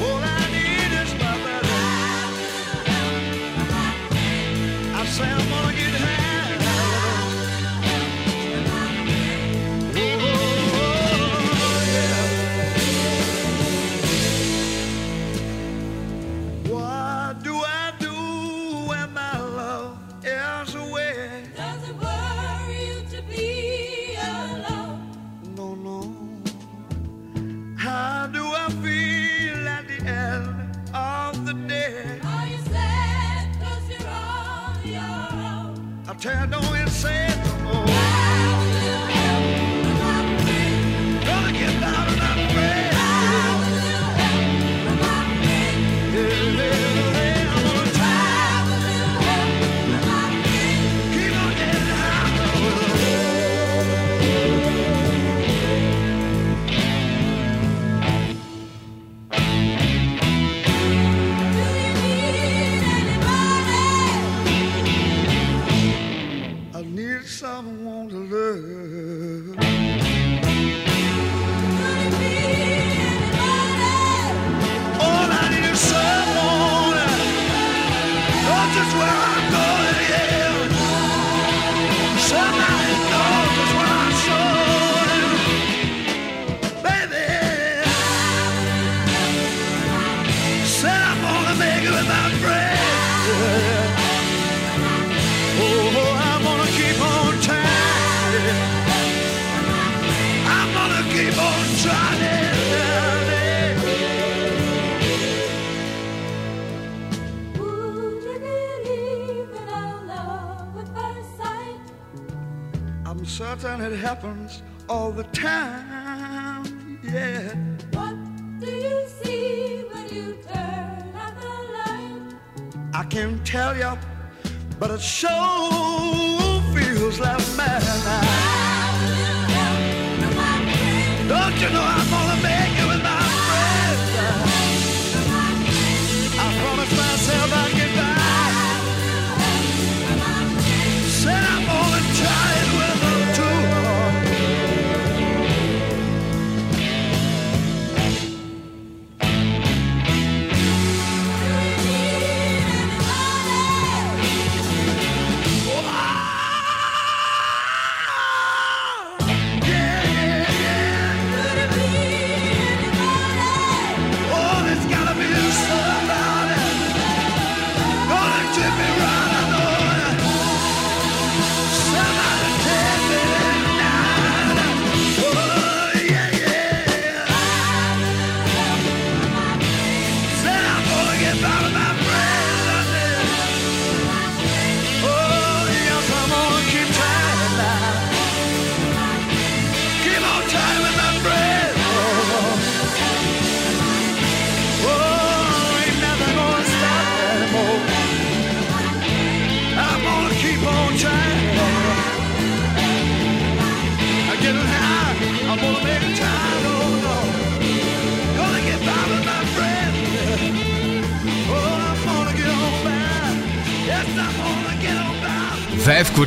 All 0.00 0.22
I 0.24 0.40
need 0.56 0.92
is 1.02 1.12
my 1.20 1.34
brother. 1.44 1.80
I 4.96 5.04
say 5.04 5.49
tell 36.20 36.38
you, 36.38 36.46
don't 36.50 36.78
you 36.78 36.86
say 36.88 37.49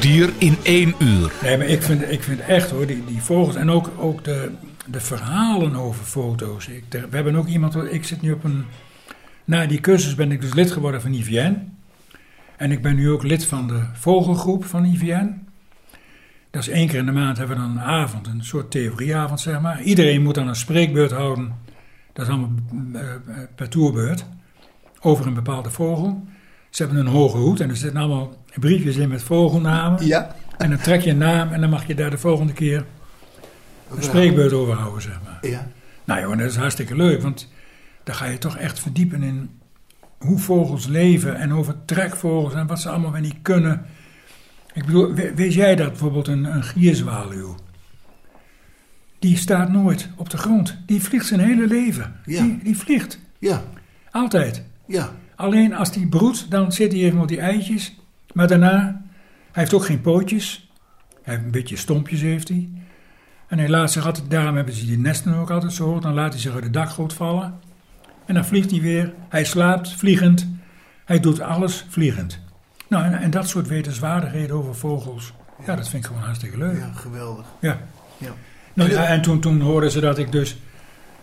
kwartier 0.03 0.33
in 0.37 0.57
één 0.63 0.95
uur. 0.99 1.31
Nee, 1.41 1.57
maar 1.57 1.67
ik 1.67 1.81
vind, 1.81 2.11
ik 2.11 2.23
vind 2.23 2.39
echt 2.39 2.69
hoor, 2.69 2.85
die, 2.85 3.05
die 3.05 3.21
vogels 3.21 3.55
en 3.55 3.69
ook, 3.69 3.91
ook 3.97 4.23
de, 4.23 4.51
de 4.85 4.99
verhalen 4.99 5.75
over 5.75 6.05
foto's. 6.05 6.67
Ik, 6.67 6.83
we 6.89 7.15
hebben 7.15 7.35
ook 7.35 7.47
iemand, 7.47 7.75
ik 7.75 8.03
zit 8.03 8.21
nu 8.21 8.31
op 8.31 8.43
een. 8.43 8.65
Na 9.45 9.65
die 9.65 9.79
cursus 9.79 10.15
ben 10.15 10.31
ik 10.31 10.41
dus 10.41 10.53
lid 10.53 10.71
geworden 10.71 11.01
van 11.01 11.13
IVN. 11.13 11.77
En 12.57 12.71
ik 12.71 12.81
ben 12.81 12.95
nu 12.95 13.11
ook 13.11 13.23
lid 13.23 13.45
van 13.45 13.67
de 13.67 13.85
vogelgroep 13.93 14.65
van 14.65 14.85
IVN. 14.85 15.47
Dat 16.51 16.61
is 16.61 16.69
één 16.69 16.87
keer 16.87 16.99
in 16.99 17.05
de 17.05 17.11
maand 17.11 17.37
hebben 17.37 17.55
we 17.55 17.61
dan 17.61 17.71
een 17.71 17.83
avond, 17.83 18.27
een 18.27 18.43
soort 18.43 18.71
theorieavond 18.71 19.39
zeg 19.39 19.61
maar. 19.61 19.81
Iedereen 19.81 20.23
moet 20.23 20.35
dan 20.35 20.47
een 20.47 20.55
spreekbeurt 20.55 21.11
houden. 21.11 21.55
Dat 22.13 22.25
is 22.25 22.31
allemaal 22.31 22.51
eh, 22.93 23.13
eh, 23.13 23.19
per 23.55 23.69
toerbeurt. 23.69 24.25
Over 25.01 25.27
een 25.27 25.33
bepaalde 25.33 25.69
vogel. 25.69 26.27
Ze 26.73 26.83
hebben 26.83 26.99
een 27.01 27.11
hoge 27.11 27.37
hoed 27.37 27.59
en 27.59 27.69
er 27.69 27.75
zitten 27.77 27.99
allemaal 27.99 28.33
briefjes 28.59 28.95
in 28.95 29.09
met 29.09 29.23
vogelnamen. 29.23 30.05
Ja. 30.05 30.35
En 30.57 30.69
dan 30.69 30.79
trek 30.79 31.01
je 31.01 31.09
een 31.09 31.17
naam 31.17 31.51
en 31.51 31.61
dan 31.61 31.69
mag 31.69 31.87
je 31.87 31.95
daar 31.95 32.09
de 32.09 32.17
volgende 32.17 32.53
keer 32.53 32.85
een 33.95 34.03
spreekbeurt 34.03 34.53
over 34.53 34.73
houden, 34.73 35.01
zeg 35.01 35.19
maar. 35.23 35.37
Ja. 35.49 35.67
Nou 36.03 36.21
joh, 36.21 36.37
dat 36.37 36.49
is 36.49 36.55
hartstikke 36.55 36.95
leuk, 36.95 37.21
want 37.21 37.51
dan 38.03 38.15
ga 38.15 38.25
je 38.25 38.37
toch 38.37 38.57
echt 38.57 38.79
verdiepen 38.79 39.23
in 39.23 39.49
hoe 40.17 40.39
vogels 40.39 40.85
leven 40.87 41.35
en 41.35 41.53
over 41.53 41.75
trekvogels 41.85 42.53
en 42.53 42.67
wat 42.67 42.79
ze 42.81 42.89
allemaal 42.89 43.11
wel 43.11 43.21
niet 43.21 43.41
kunnen. 43.41 43.85
Ik 44.73 44.85
bedoel, 44.85 45.13
we- 45.13 45.33
weet 45.35 45.53
jij 45.53 45.75
dat 45.75 45.87
bijvoorbeeld 45.89 46.27
een, 46.27 46.43
een 46.43 46.63
gierzwaluw, 46.63 47.55
die 49.19 49.37
staat 49.37 49.69
nooit 49.71 50.09
op 50.15 50.29
de 50.29 50.37
grond. 50.37 50.77
Die 50.85 51.03
vliegt 51.03 51.25
zijn 51.25 51.39
hele 51.39 51.67
leven. 51.67 52.15
Ja. 52.25 52.41
Die, 52.43 52.59
die 52.63 52.77
vliegt. 52.77 53.19
Ja. 53.39 53.63
Altijd. 54.11 54.63
Ja. 54.87 55.11
Alleen 55.35 55.75
als 55.75 55.91
die 55.91 56.07
broedt, 56.07 56.51
dan 56.51 56.71
zit 56.71 56.91
hij 56.91 57.01
even 57.01 57.19
op 57.19 57.27
die 57.27 57.39
eitjes. 57.39 57.95
Maar 58.33 58.47
daarna, 58.47 59.01
hij 59.51 59.61
heeft 59.61 59.73
ook 59.73 59.85
geen 59.85 60.01
pootjes. 60.01 60.71
Hij 61.23 61.33
heeft 61.33 61.45
een 61.45 61.51
beetje 61.51 61.77
stompjes, 61.77 62.21
heeft 62.21 62.47
hij. 62.47 62.69
En 63.47 63.57
hij 63.57 63.69
laat 63.69 63.91
zich 63.91 64.05
altijd, 64.05 64.29
daarom 64.29 64.55
hebben 64.55 64.73
ze 64.73 64.85
die 64.85 64.97
nesten 64.97 65.33
ook 65.33 65.49
altijd 65.51 65.73
zo. 65.73 65.99
Dan 65.99 66.13
laat 66.13 66.31
hij 66.31 66.41
zich 66.41 66.53
uit 66.53 66.63
de 66.63 66.69
dakgoot 66.69 67.13
vallen. 67.13 67.59
En 68.25 68.33
dan 68.33 68.45
vliegt 68.45 68.71
hij 68.71 68.81
weer. 68.81 69.13
Hij 69.29 69.43
slaapt 69.43 69.95
vliegend. 69.95 70.47
Hij 71.05 71.19
doet 71.19 71.39
alles 71.39 71.85
vliegend. 71.89 72.39
Nou, 72.87 73.05
en, 73.05 73.19
en 73.19 73.31
dat 73.31 73.47
soort 73.47 73.67
wetenswaardigheden 73.67 74.55
over 74.55 74.75
vogels. 74.75 75.33
Ja, 75.65 75.75
dat 75.75 75.89
vind 75.89 76.03
ik 76.03 76.09
gewoon 76.09 76.25
hartstikke 76.25 76.57
leuk. 76.57 76.77
Ja, 76.77 76.91
geweldig. 76.93 77.45
Ja. 77.59 77.79
Ja. 78.17 78.33
Nou 78.73 78.89
ja, 78.89 79.05
en 79.05 79.21
toen, 79.21 79.39
toen 79.39 79.61
hoorden 79.61 79.91
ze 79.91 79.99
dat 79.99 80.17
ik 80.17 80.31
dus 80.31 80.57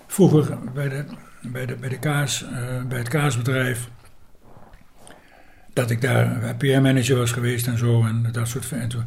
vroeger 0.06 0.58
bij, 0.74 0.88
de, 0.88 1.04
bij, 1.42 1.66
de, 1.66 1.74
bij, 1.74 1.88
de 1.88 1.98
kaas, 1.98 2.44
eh, 2.44 2.82
bij 2.88 2.98
het 2.98 3.08
kaasbedrijf, 3.08 3.88
dat 5.73 5.91
ik 5.91 6.01
daar 6.01 6.55
PR-manager 6.57 7.16
was 7.16 7.33
geweest 7.33 7.66
en 7.66 7.79
zo 7.79 8.05
en 8.05 8.29
dat 8.33 8.49
soort 8.49 8.73
En 8.73 8.89
toen 8.89 9.05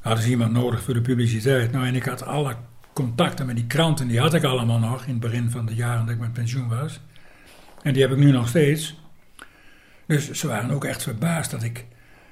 hadden 0.00 0.24
ze 0.24 0.30
iemand 0.30 0.52
nodig 0.52 0.82
voor 0.82 0.94
de 0.94 1.00
publiciteit. 1.00 1.72
Nou, 1.72 1.86
en 1.86 1.94
ik 1.94 2.04
had 2.04 2.24
alle 2.24 2.54
contacten 2.92 3.46
met 3.46 3.56
die 3.56 3.66
kranten, 3.66 4.08
die 4.08 4.20
had 4.20 4.34
ik 4.34 4.44
allemaal 4.44 4.78
nog 4.78 5.04
in 5.04 5.10
het 5.10 5.20
begin 5.20 5.50
van 5.50 5.66
de 5.66 5.74
jaren 5.74 6.06
dat 6.06 6.14
ik 6.14 6.20
met 6.20 6.32
pensioen 6.32 6.68
was. 6.68 7.00
En 7.82 7.92
die 7.92 8.02
heb 8.02 8.10
ik 8.10 8.18
nu 8.18 8.30
nog 8.30 8.48
steeds. 8.48 9.02
Dus 10.06 10.30
ze 10.30 10.46
waren 10.46 10.70
ook 10.70 10.84
echt 10.84 11.02
verbaasd 11.02 11.50
dat 11.50 11.62
ik, 11.62 11.86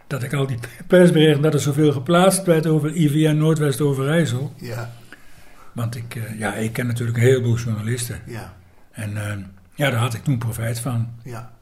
dat 0.07 0.23
ik 0.23 0.33
al 0.33 0.47
die 0.47 0.59
persberichten, 0.87 1.43
dat 1.43 1.55
er 1.55 1.61
zoveel 1.61 1.93
geplaatst 1.93 2.45
werd 2.45 2.67
over 2.67 2.95
IVN 2.95 3.37
Noordwest-Overijssel. 3.37 4.53
Ja. 4.57 4.93
Want 5.73 5.97
ik, 5.97 6.15
eh, 6.15 6.39
ja, 6.39 6.55
ik 6.55 6.73
ken 6.73 6.87
natuurlijk 6.87 7.19
een 7.19 7.25
heleboel 7.25 7.57
journalisten. 7.57 8.21
Ja. 8.27 8.55
En 8.91 9.17
eh, 9.17 9.37
ja, 9.75 9.91
daar 9.91 10.01
had 10.01 10.15
ik 10.15 10.25
toen 10.25 10.39
profijt 10.39 10.81
van. 10.81 11.09
Ja. 11.23 11.53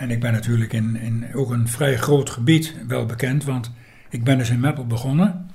En 0.00 0.10
ik 0.10 0.20
ben 0.20 0.32
natuurlijk 0.32 0.72
in, 0.72 0.96
in 0.96 1.24
ook 1.34 1.50
een 1.50 1.68
vrij 1.68 1.96
groot 1.96 2.30
gebied 2.30 2.74
wel 2.88 3.06
bekend, 3.06 3.44
want 3.44 3.70
Ik 4.10 4.24
ben 4.24 4.38
dus 4.38 4.50
in 4.50 4.60
Meppel 4.60 4.86
begonnen. 4.86 5.46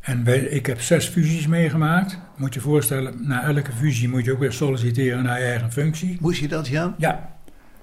En 0.00 0.24
wij, 0.24 0.38
ik 0.38 0.66
heb 0.66 0.80
zes 0.80 1.06
fusies 1.06 1.46
meegemaakt. 1.46 2.18
Moet 2.36 2.54
je 2.54 2.60
je 2.60 2.66
voorstellen, 2.66 3.14
na 3.28 3.42
elke 3.44 3.72
fusie 3.72 4.08
moet 4.08 4.24
je 4.24 4.32
ook 4.32 4.38
weer 4.38 4.52
solliciteren 4.52 5.22
naar 5.22 5.38
je 5.38 5.44
eigen 5.46 5.72
functie. 5.72 6.16
Moest 6.20 6.40
je 6.40 6.48
dat, 6.48 6.68
Jan? 6.68 6.94
Ja, 6.98 7.32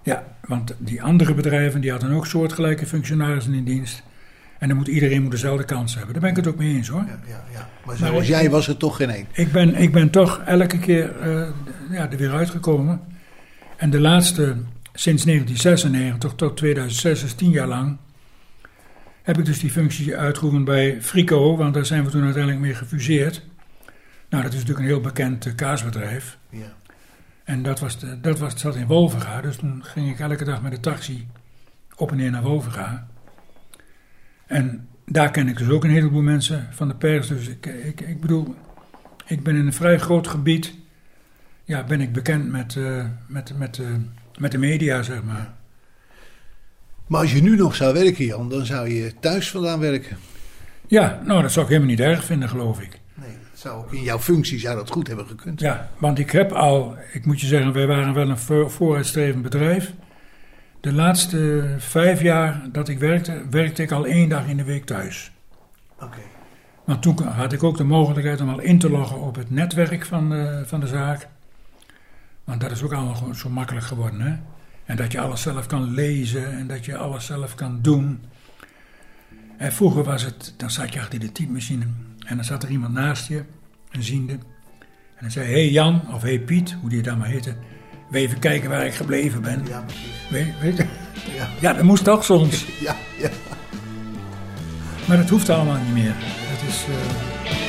ja, 0.03 0.23
want 0.47 0.75
die 0.77 1.03
andere 1.03 1.33
bedrijven 1.33 1.81
die 1.81 1.91
hadden 1.91 2.11
ook 2.11 2.25
soortgelijke 2.25 2.85
functionarissen 2.85 3.53
in 3.53 3.63
dienst. 3.63 4.03
En 4.59 4.67
dan 4.67 4.77
moet 4.77 4.87
iedereen 4.87 5.21
moet 5.21 5.31
dezelfde 5.31 5.65
kans 5.65 5.95
hebben. 5.95 6.11
Daar 6.13 6.21
ben 6.21 6.31
ik 6.31 6.35
het 6.35 6.47
ook 6.47 6.57
mee 6.57 6.75
eens 6.75 6.87
hoor. 6.87 7.03
Ja, 7.07 7.19
ja, 7.27 7.43
ja. 7.53 7.59
Maar 7.59 7.67
Maar 7.85 7.95
zoals 7.97 8.23
ik- 8.23 8.29
jij 8.29 8.49
was 8.49 8.67
er 8.67 8.77
toch 8.77 8.95
geen 8.95 9.09
één. 9.09 9.25
Ik 9.31 9.51
ben, 9.51 9.75
ik 9.75 9.91
ben 9.91 10.09
toch 10.09 10.41
elke 10.45 10.79
keer 10.79 11.19
eh, 11.19 11.47
ja, 11.91 12.11
er 12.11 12.17
weer 12.17 12.31
uitgekomen. 12.33 12.99
En 13.77 13.89
de 13.89 13.99
laatste, 13.99 14.55
sinds 15.01 15.23
1996 15.23 16.33
tot 16.35 16.57
2006, 16.57 17.21
dus 17.21 17.33
tien 17.33 17.51
jaar 17.51 17.67
lang, 17.67 17.97
heb 19.21 19.37
ik 19.37 19.45
dus 19.45 19.59
die 19.59 19.69
functie 19.69 20.17
uitgeoefend 20.17 20.65
bij 20.65 21.01
Frico, 21.01 21.57
want 21.57 21.73
daar 21.73 21.85
zijn 21.85 22.03
we 22.03 22.09
toen 22.09 22.23
uiteindelijk 22.23 22.63
mee 22.63 22.73
gefuseerd. 22.73 23.45
Nou, 24.29 24.43
dat 24.43 24.53
is 24.53 24.59
natuurlijk 24.59 24.79
een 24.79 24.93
heel 24.93 25.01
bekend 25.01 25.45
eh, 25.45 25.55
kaasbedrijf. 25.55 26.37
Ja. 26.49 26.73
En 27.43 27.63
dat, 27.63 27.79
was 27.79 27.99
de, 27.99 28.19
dat 28.21 28.39
was, 28.39 28.59
zat 28.59 28.75
in 28.75 28.87
Wolvenga, 28.87 29.41
dus 29.41 29.55
toen 29.55 29.83
ging 29.83 30.09
ik 30.09 30.19
elke 30.19 30.43
dag 30.43 30.61
met 30.61 30.71
de 30.71 30.79
taxi 30.79 31.27
op 31.95 32.11
en 32.11 32.17
neer 32.17 32.31
naar 32.31 32.43
Wolvenga. 32.43 33.07
En 34.45 34.87
daar 35.05 35.31
ken 35.31 35.47
ik 35.47 35.57
dus 35.57 35.69
ook 35.69 35.83
een 35.83 35.89
heleboel 35.89 36.21
mensen 36.21 36.67
van 36.71 36.87
de 36.87 36.95
pers. 36.95 37.27
Dus 37.27 37.47
ik, 37.47 37.65
ik, 37.65 38.01
ik 38.01 38.21
bedoel, 38.21 38.55
ik 39.25 39.43
ben 39.43 39.55
in 39.55 39.65
een 39.65 39.73
vrij 39.73 39.99
groot 39.99 40.27
gebied, 40.27 40.73
ja, 41.63 41.83
ben 41.83 42.01
ik 42.01 42.13
bekend 42.13 42.51
met, 42.51 42.75
eh, 42.75 43.05
met, 43.27 43.57
met, 43.57 43.79
eh, 43.79 43.87
met 44.41 44.51
de 44.51 44.57
media, 44.57 45.01
zeg 45.03 45.23
maar. 45.23 45.53
Maar 47.07 47.21
als 47.21 47.33
je 47.33 47.41
nu 47.41 47.55
nog 47.55 47.75
zou 47.75 47.93
werken, 47.93 48.25
Jan, 48.25 48.49
dan 48.49 48.65
zou 48.65 48.89
je 48.89 49.13
thuis 49.19 49.49
vandaan 49.51 49.79
werken. 49.79 50.17
Ja, 50.87 51.21
nou, 51.25 51.41
dat 51.41 51.51
zou 51.51 51.65
ik 51.65 51.71
helemaal 51.71 51.89
niet 51.95 51.99
erg 51.99 52.23
vinden, 52.23 52.49
geloof 52.49 52.81
ik. 52.81 52.99
Nee, 53.13 53.29
dat 53.51 53.59
zou 53.59 53.77
ook 53.83 53.93
in 53.93 54.03
jouw 54.03 54.19
functie 54.19 54.59
zou 54.59 54.75
dat 54.75 54.89
goed 54.89 55.07
hebben 55.07 55.27
gekund. 55.27 55.59
Ja, 55.59 55.89
want 55.97 56.19
ik 56.19 56.31
heb 56.31 56.51
al, 56.51 56.95
ik 57.11 57.25
moet 57.25 57.41
je 57.41 57.47
zeggen, 57.47 57.73
wij 57.73 57.87
waren 57.87 58.13
wel 58.13 58.29
een 58.29 58.37
voor- 58.37 58.71
vooruitstrevend 58.71 59.43
bedrijf. 59.43 59.93
De 60.81 60.93
laatste 60.93 61.65
vijf 61.77 62.21
jaar 62.21 62.61
dat 62.71 62.87
ik 62.87 62.99
werkte, 62.99 63.41
werkte 63.49 63.81
ik 63.81 63.91
al 63.91 64.05
één 64.05 64.29
dag 64.29 64.47
in 64.47 64.57
de 64.57 64.63
week 64.63 64.85
thuis. 64.85 65.31
Oké. 65.99 66.17
Want 66.85 67.01
toen 67.01 67.23
had 67.23 67.53
ik 67.53 67.63
ook 67.63 67.77
de 67.77 67.83
mogelijkheid 67.83 68.41
om 68.41 68.49
al 68.49 68.59
in 68.59 68.79
te 68.79 68.89
loggen 68.89 69.19
op 69.21 69.35
het 69.35 69.49
netwerk 69.49 70.05
van 70.05 70.29
de, 70.29 70.63
van 70.65 70.79
de 70.79 70.87
zaak. 70.87 71.27
Want 72.51 72.63
dat 72.63 72.71
is 72.71 72.83
ook 72.83 72.93
allemaal 72.93 73.15
gewoon 73.15 73.35
zo 73.35 73.49
makkelijk 73.49 73.85
geworden. 73.85 74.21
Hè? 74.21 74.35
En 74.85 74.95
dat 74.95 75.11
je 75.11 75.19
alles 75.19 75.41
zelf 75.41 75.65
kan 75.65 75.93
lezen 75.93 76.51
en 76.57 76.67
dat 76.67 76.85
je 76.85 76.97
alles 76.97 77.25
zelf 77.25 77.55
kan 77.55 77.79
doen. 77.81 78.21
En 79.57 79.73
vroeger 79.73 80.03
was 80.03 80.23
het, 80.23 80.53
dan 80.57 80.71
zat 80.71 80.93
je 80.93 80.99
achter 80.99 81.19
de 81.19 81.31
typemachine 81.31 81.85
en 82.25 82.35
dan 82.35 82.45
zat 82.45 82.63
er 82.63 82.69
iemand 82.69 82.93
naast 82.93 83.27
je, 83.27 83.43
een 83.91 84.03
ziende. 84.03 84.33
En 84.33 85.19
dan 85.19 85.31
zei 85.31 85.51
hey 85.51 85.69
Jan, 85.69 86.13
of 86.13 86.21
hey 86.21 86.39
Piet, 86.39 86.77
hoe 86.81 86.89
die 86.89 87.01
dan 87.01 87.17
maar 87.17 87.27
heette. 87.27 87.55
Wil 88.09 88.21
je 88.21 88.27
even 88.27 88.39
kijken 88.39 88.69
waar 88.69 88.85
ik 88.85 88.93
gebleven 88.93 89.41
ben? 89.41 89.65
Ja, 89.67 89.81
precies. 89.81 90.29
Weet, 90.29 90.59
weet 90.59 90.77
je? 90.77 90.85
Ja, 91.37 91.47
Ja, 91.59 91.73
dat 91.73 91.83
moest 91.83 92.03
toch 92.03 92.23
soms. 92.23 92.65
ja, 92.87 92.95
ja. 93.17 93.29
Maar 95.07 95.17
dat 95.17 95.29
hoeft 95.29 95.49
allemaal 95.49 95.81
niet 95.83 95.93
meer. 95.93 96.13
Het 96.15 96.69
is... 96.69 96.85
eh, 96.85 97.60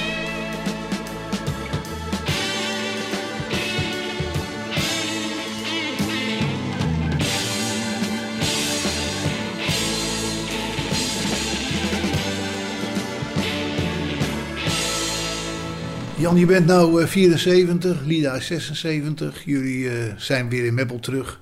Jan, 16.23 16.37
je 16.37 16.47
bent 16.47 16.67
nou 16.67 17.03
eh, 17.03 17.09
74, 17.09 18.05
Lida 18.05 18.35
is 18.35 18.47
76. 18.47 19.45
Jullie 19.45 19.91
eh, 19.91 20.13
zijn 20.17 20.49
weer 20.49 20.65
in 20.65 20.75
Meppel 20.75 21.01
terug. 21.01 21.41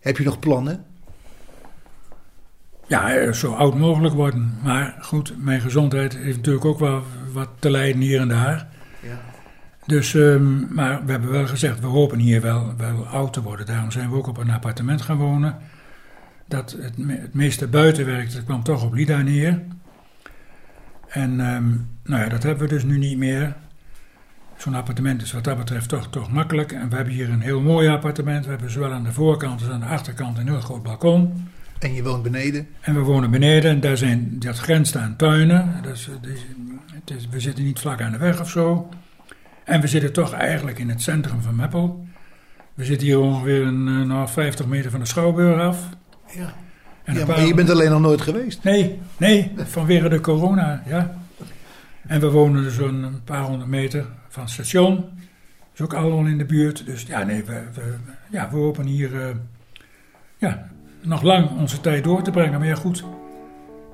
Heb 0.00 0.16
je 0.16 0.24
nog 0.24 0.38
plannen? 0.38 0.84
Ja, 2.86 3.14
eh, 3.14 3.32
zo 3.32 3.52
oud 3.52 3.78
mogelijk 3.78 4.14
worden. 4.14 4.58
Maar 4.62 4.96
goed, 5.00 5.34
mijn 5.38 5.60
gezondheid 5.60 6.16
heeft 6.16 6.36
natuurlijk 6.36 6.64
ook 6.64 6.78
wel 6.78 7.02
wat 7.32 7.48
te 7.58 7.70
lijden 7.70 8.00
hier 8.00 8.20
en 8.20 8.28
daar. 8.28 8.68
Ja. 9.02 9.20
Dus, 9.86 10.14
ehm, 10.14 10.74
maar 10.74 11.04
we 11.04 11.10
hebben 11.10 11.30
wel 11.30 11.46
gezegd, 11.46 11.80
we 11.80 11.86
hopen 11.86 12.18
hier 12.18 12.40
wel, 12.40 12.74
wel 12.76 13.06
oud 13.06 13.32
te 13.32 13.42
worden. 13.42 13.66
Daarom 13.66 13.90
zijn 13.90 14.10
we 14.10 14.16
ook 14.16 14.26
op 14.26 14.36
een 14.36 14.50
appartement 14.50 15.02
gaan 15.02 15.18
wonen. 15.18 15.58
Dat 16.48 16.76
het, 16.80 16.96
het 17.06 17.34
meeste 17.34 17.66
buitenwerk, 17.66 18.32
dat 18.32 18.44
kwam 18.44 18.62
toch 18.62 18.84
op 18.84 18.94
Lida 18.94 19.22
neer. 19.22 19.62
En 21.08 21.40
ehm, 21.40 21.72
nou 22.04 22.22
ja, 22.22 22.28
dat 22.28 22.42
hebben 22.42 22.68
we 22.68 22.74
dus 22.74 22.84
nu 22.84 22.98
niet 22.98 23.18
meer. 23.18 23.54
Zo'n 24.56 24.74
appartement 24.74 25.22
is 25.22 25.32
wat 25.32 25.44
dat 25.44 25.56
betreft 25.56 25.88
toch, 25.88 26.08
toch 26.10 26.30
makkelijk. 26.30 26.72
En 26.72 26.88
we 26.88 26.96
hebben 26.96 27.14
hier 27.14 27.30
een 27.30 27.40
heel 27.40 27.60
mooi 27.60 27.88
appartement. 27.88 28.44
We 28.44 28.50
hebben 28.50 28.70
zowel 28.70 28.92
aan 28.92 29.04
de 29.04 29.12
voorkant 29.12 29.60
als 29.60 29.70
aan 29.70 29.80
de 29.80 29.86
achterkant 29.86 30.38
een 30.38 30.48
heel 30.48 30.60
groot 30.60 30.82
balkon. 30.82 31.48
En 31.78 31.94
je 31.94 32.02
woont 32.02 32.22
beneden? 32.22 32.66
En 32.80 32.94
we 32.94 33.00
wonen 33.00 33.30
beneden 33.30 33.70
en 33.70 33.80
daar 33.80 33.96
zijn, 33.96 34.36
dat 34.38 34.58
grenst 34.58 34.96
aan 34.96 35.16
tuinen. 35.16 35.74
Dus, 35.82 36.08
eh, 36.08 36.14
dus, 36.20 36.40
het 36.92 37.10
is, 37.16 37.28
we 37.30 37.40
zitten 37.40 37.64
niet 37.64 37.78
vlak 37.78 38.00
aan 38.00 38.12
de 38.12 38.18
weg 38.18 38.40
of 38.40 38.50
zo. 38.50 38.88
En 39.64 39.80
we 39.80 39.86
zitten 39.86 40.12
toch 40.12 40.32
eigenlijk 40.32 40.78
in 40.78 40.88
het 40.88 41.02
centrum 41.02 41.42
van 41.42 41.56
Meppel. 41.56 42.06
We 42.74 42.84
zitten 42.84 43.06
hier 43.06 43.18
ongeveer 43.18 43.62
een, 43.66 43.88
eh, 43.88 44.06
nou, 44.06 44.28
50 44.28 44.66
meter 44.66 44.90
van 44.90 45.00
de 45.00 45.06
Schouwburg 45.06 45.60
af. 45.60 45.88
Ja. 46.34 46.52
En 47.04 47.14
ja 47.14 47.26
maar 47.26 47.34
paar- 47.36 47.46
je 47.46 47.54
bent 47.54 47.70
alleen 47.70 47.90
nog 47.90 48.00
nooit 48.00 48.20
geweest. 48.20 48.62
Nee, 48.64 48.98
nee, 49.16 49.52
vanwege 49.56 50.08
de 50.08 50.20
corona, 50.20 50.82
ja. 50.86 51.14
En 52.06 52.20
we 52.20 52.30
wonen 52.30 52.62
dus 52.62 52.76
een 52.76 53.20
paar 53.24 53.42
honderd 53.42 53.70
meter 53.70 54.06
van 54.28 54.42
het 54.42 54.52
station. 54.52 55.04
Is 55.74 55.80
ook 55.80 55.94
allemaal 55.94 56.26
in 56.26 56.38
de 56.38 56.44
buurt. 56.44 56.86
Dus 56.86 57.02
ja, 57.02 57.22
nee, 57.22 57.44
we, 57.44 57.62
we, 57.74 57.94
ja, 58.30 58.50
we 58.50 58.56
hopen 58.56 58.86
hier 58.86 59.22
eh, 59.22 59.34
ja, 60.36 60.68
nog 61.00 61.22
lang 61.22 61.50
onze 61.50 61.80
tijd 61.80 62.04
door 62.04 62.22
te 62.22 62.30
brengen. 62.30 62.58
Maar 62.58 62.68
ja, 62.68 62.74
goed, 62.74 62.98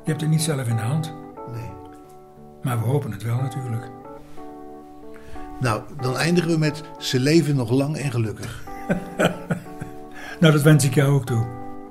je 0.05 0.11
hebt 0.11 0.21
het 0.21 0.31
niet 0.31 0.43
zelf 0.43 0.69
in 0.69 0.77
de 0.77 0.83
hand. 0.83 1.15
Nee. 1.53 1.71
Maar 2.63 2.81
we 2.81 2.87
hopen 2.87 3.13
het 3.13 3.23
wel 3.23 3.41
natuurlijk. 3.41 3.91
Nou, 5.61 5.83
dan 6.01 6.17
eindigen 6.17 6.51
we 6.51 6.59
met 6.59 6.83
ze 6.99 7.21
leven 7.21 7.57
nog 7.57 7.71
lang 7.71 7.97
en 7.97 8.11
gelukkig. 8.11 8.63
Nou, 10.41 10.53
dat 10.53 10.63
wens 10.63 10.85
ik 10.85 10.95
jou 10.95 11.13
ook 11.13 11.27
toe. 11.27 11.47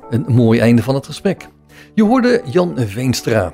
Een 0.09 0.26
mooi 0.28 0.59
einde 0.59 0.84
van 0.84 0.95
het 0.95 1.05
gesprek. 1.05 1.47
Je 1.93 2.03
hoorde 2.03 2.41
Jan 2.45 2.74
Veenstra. 2.78 3.53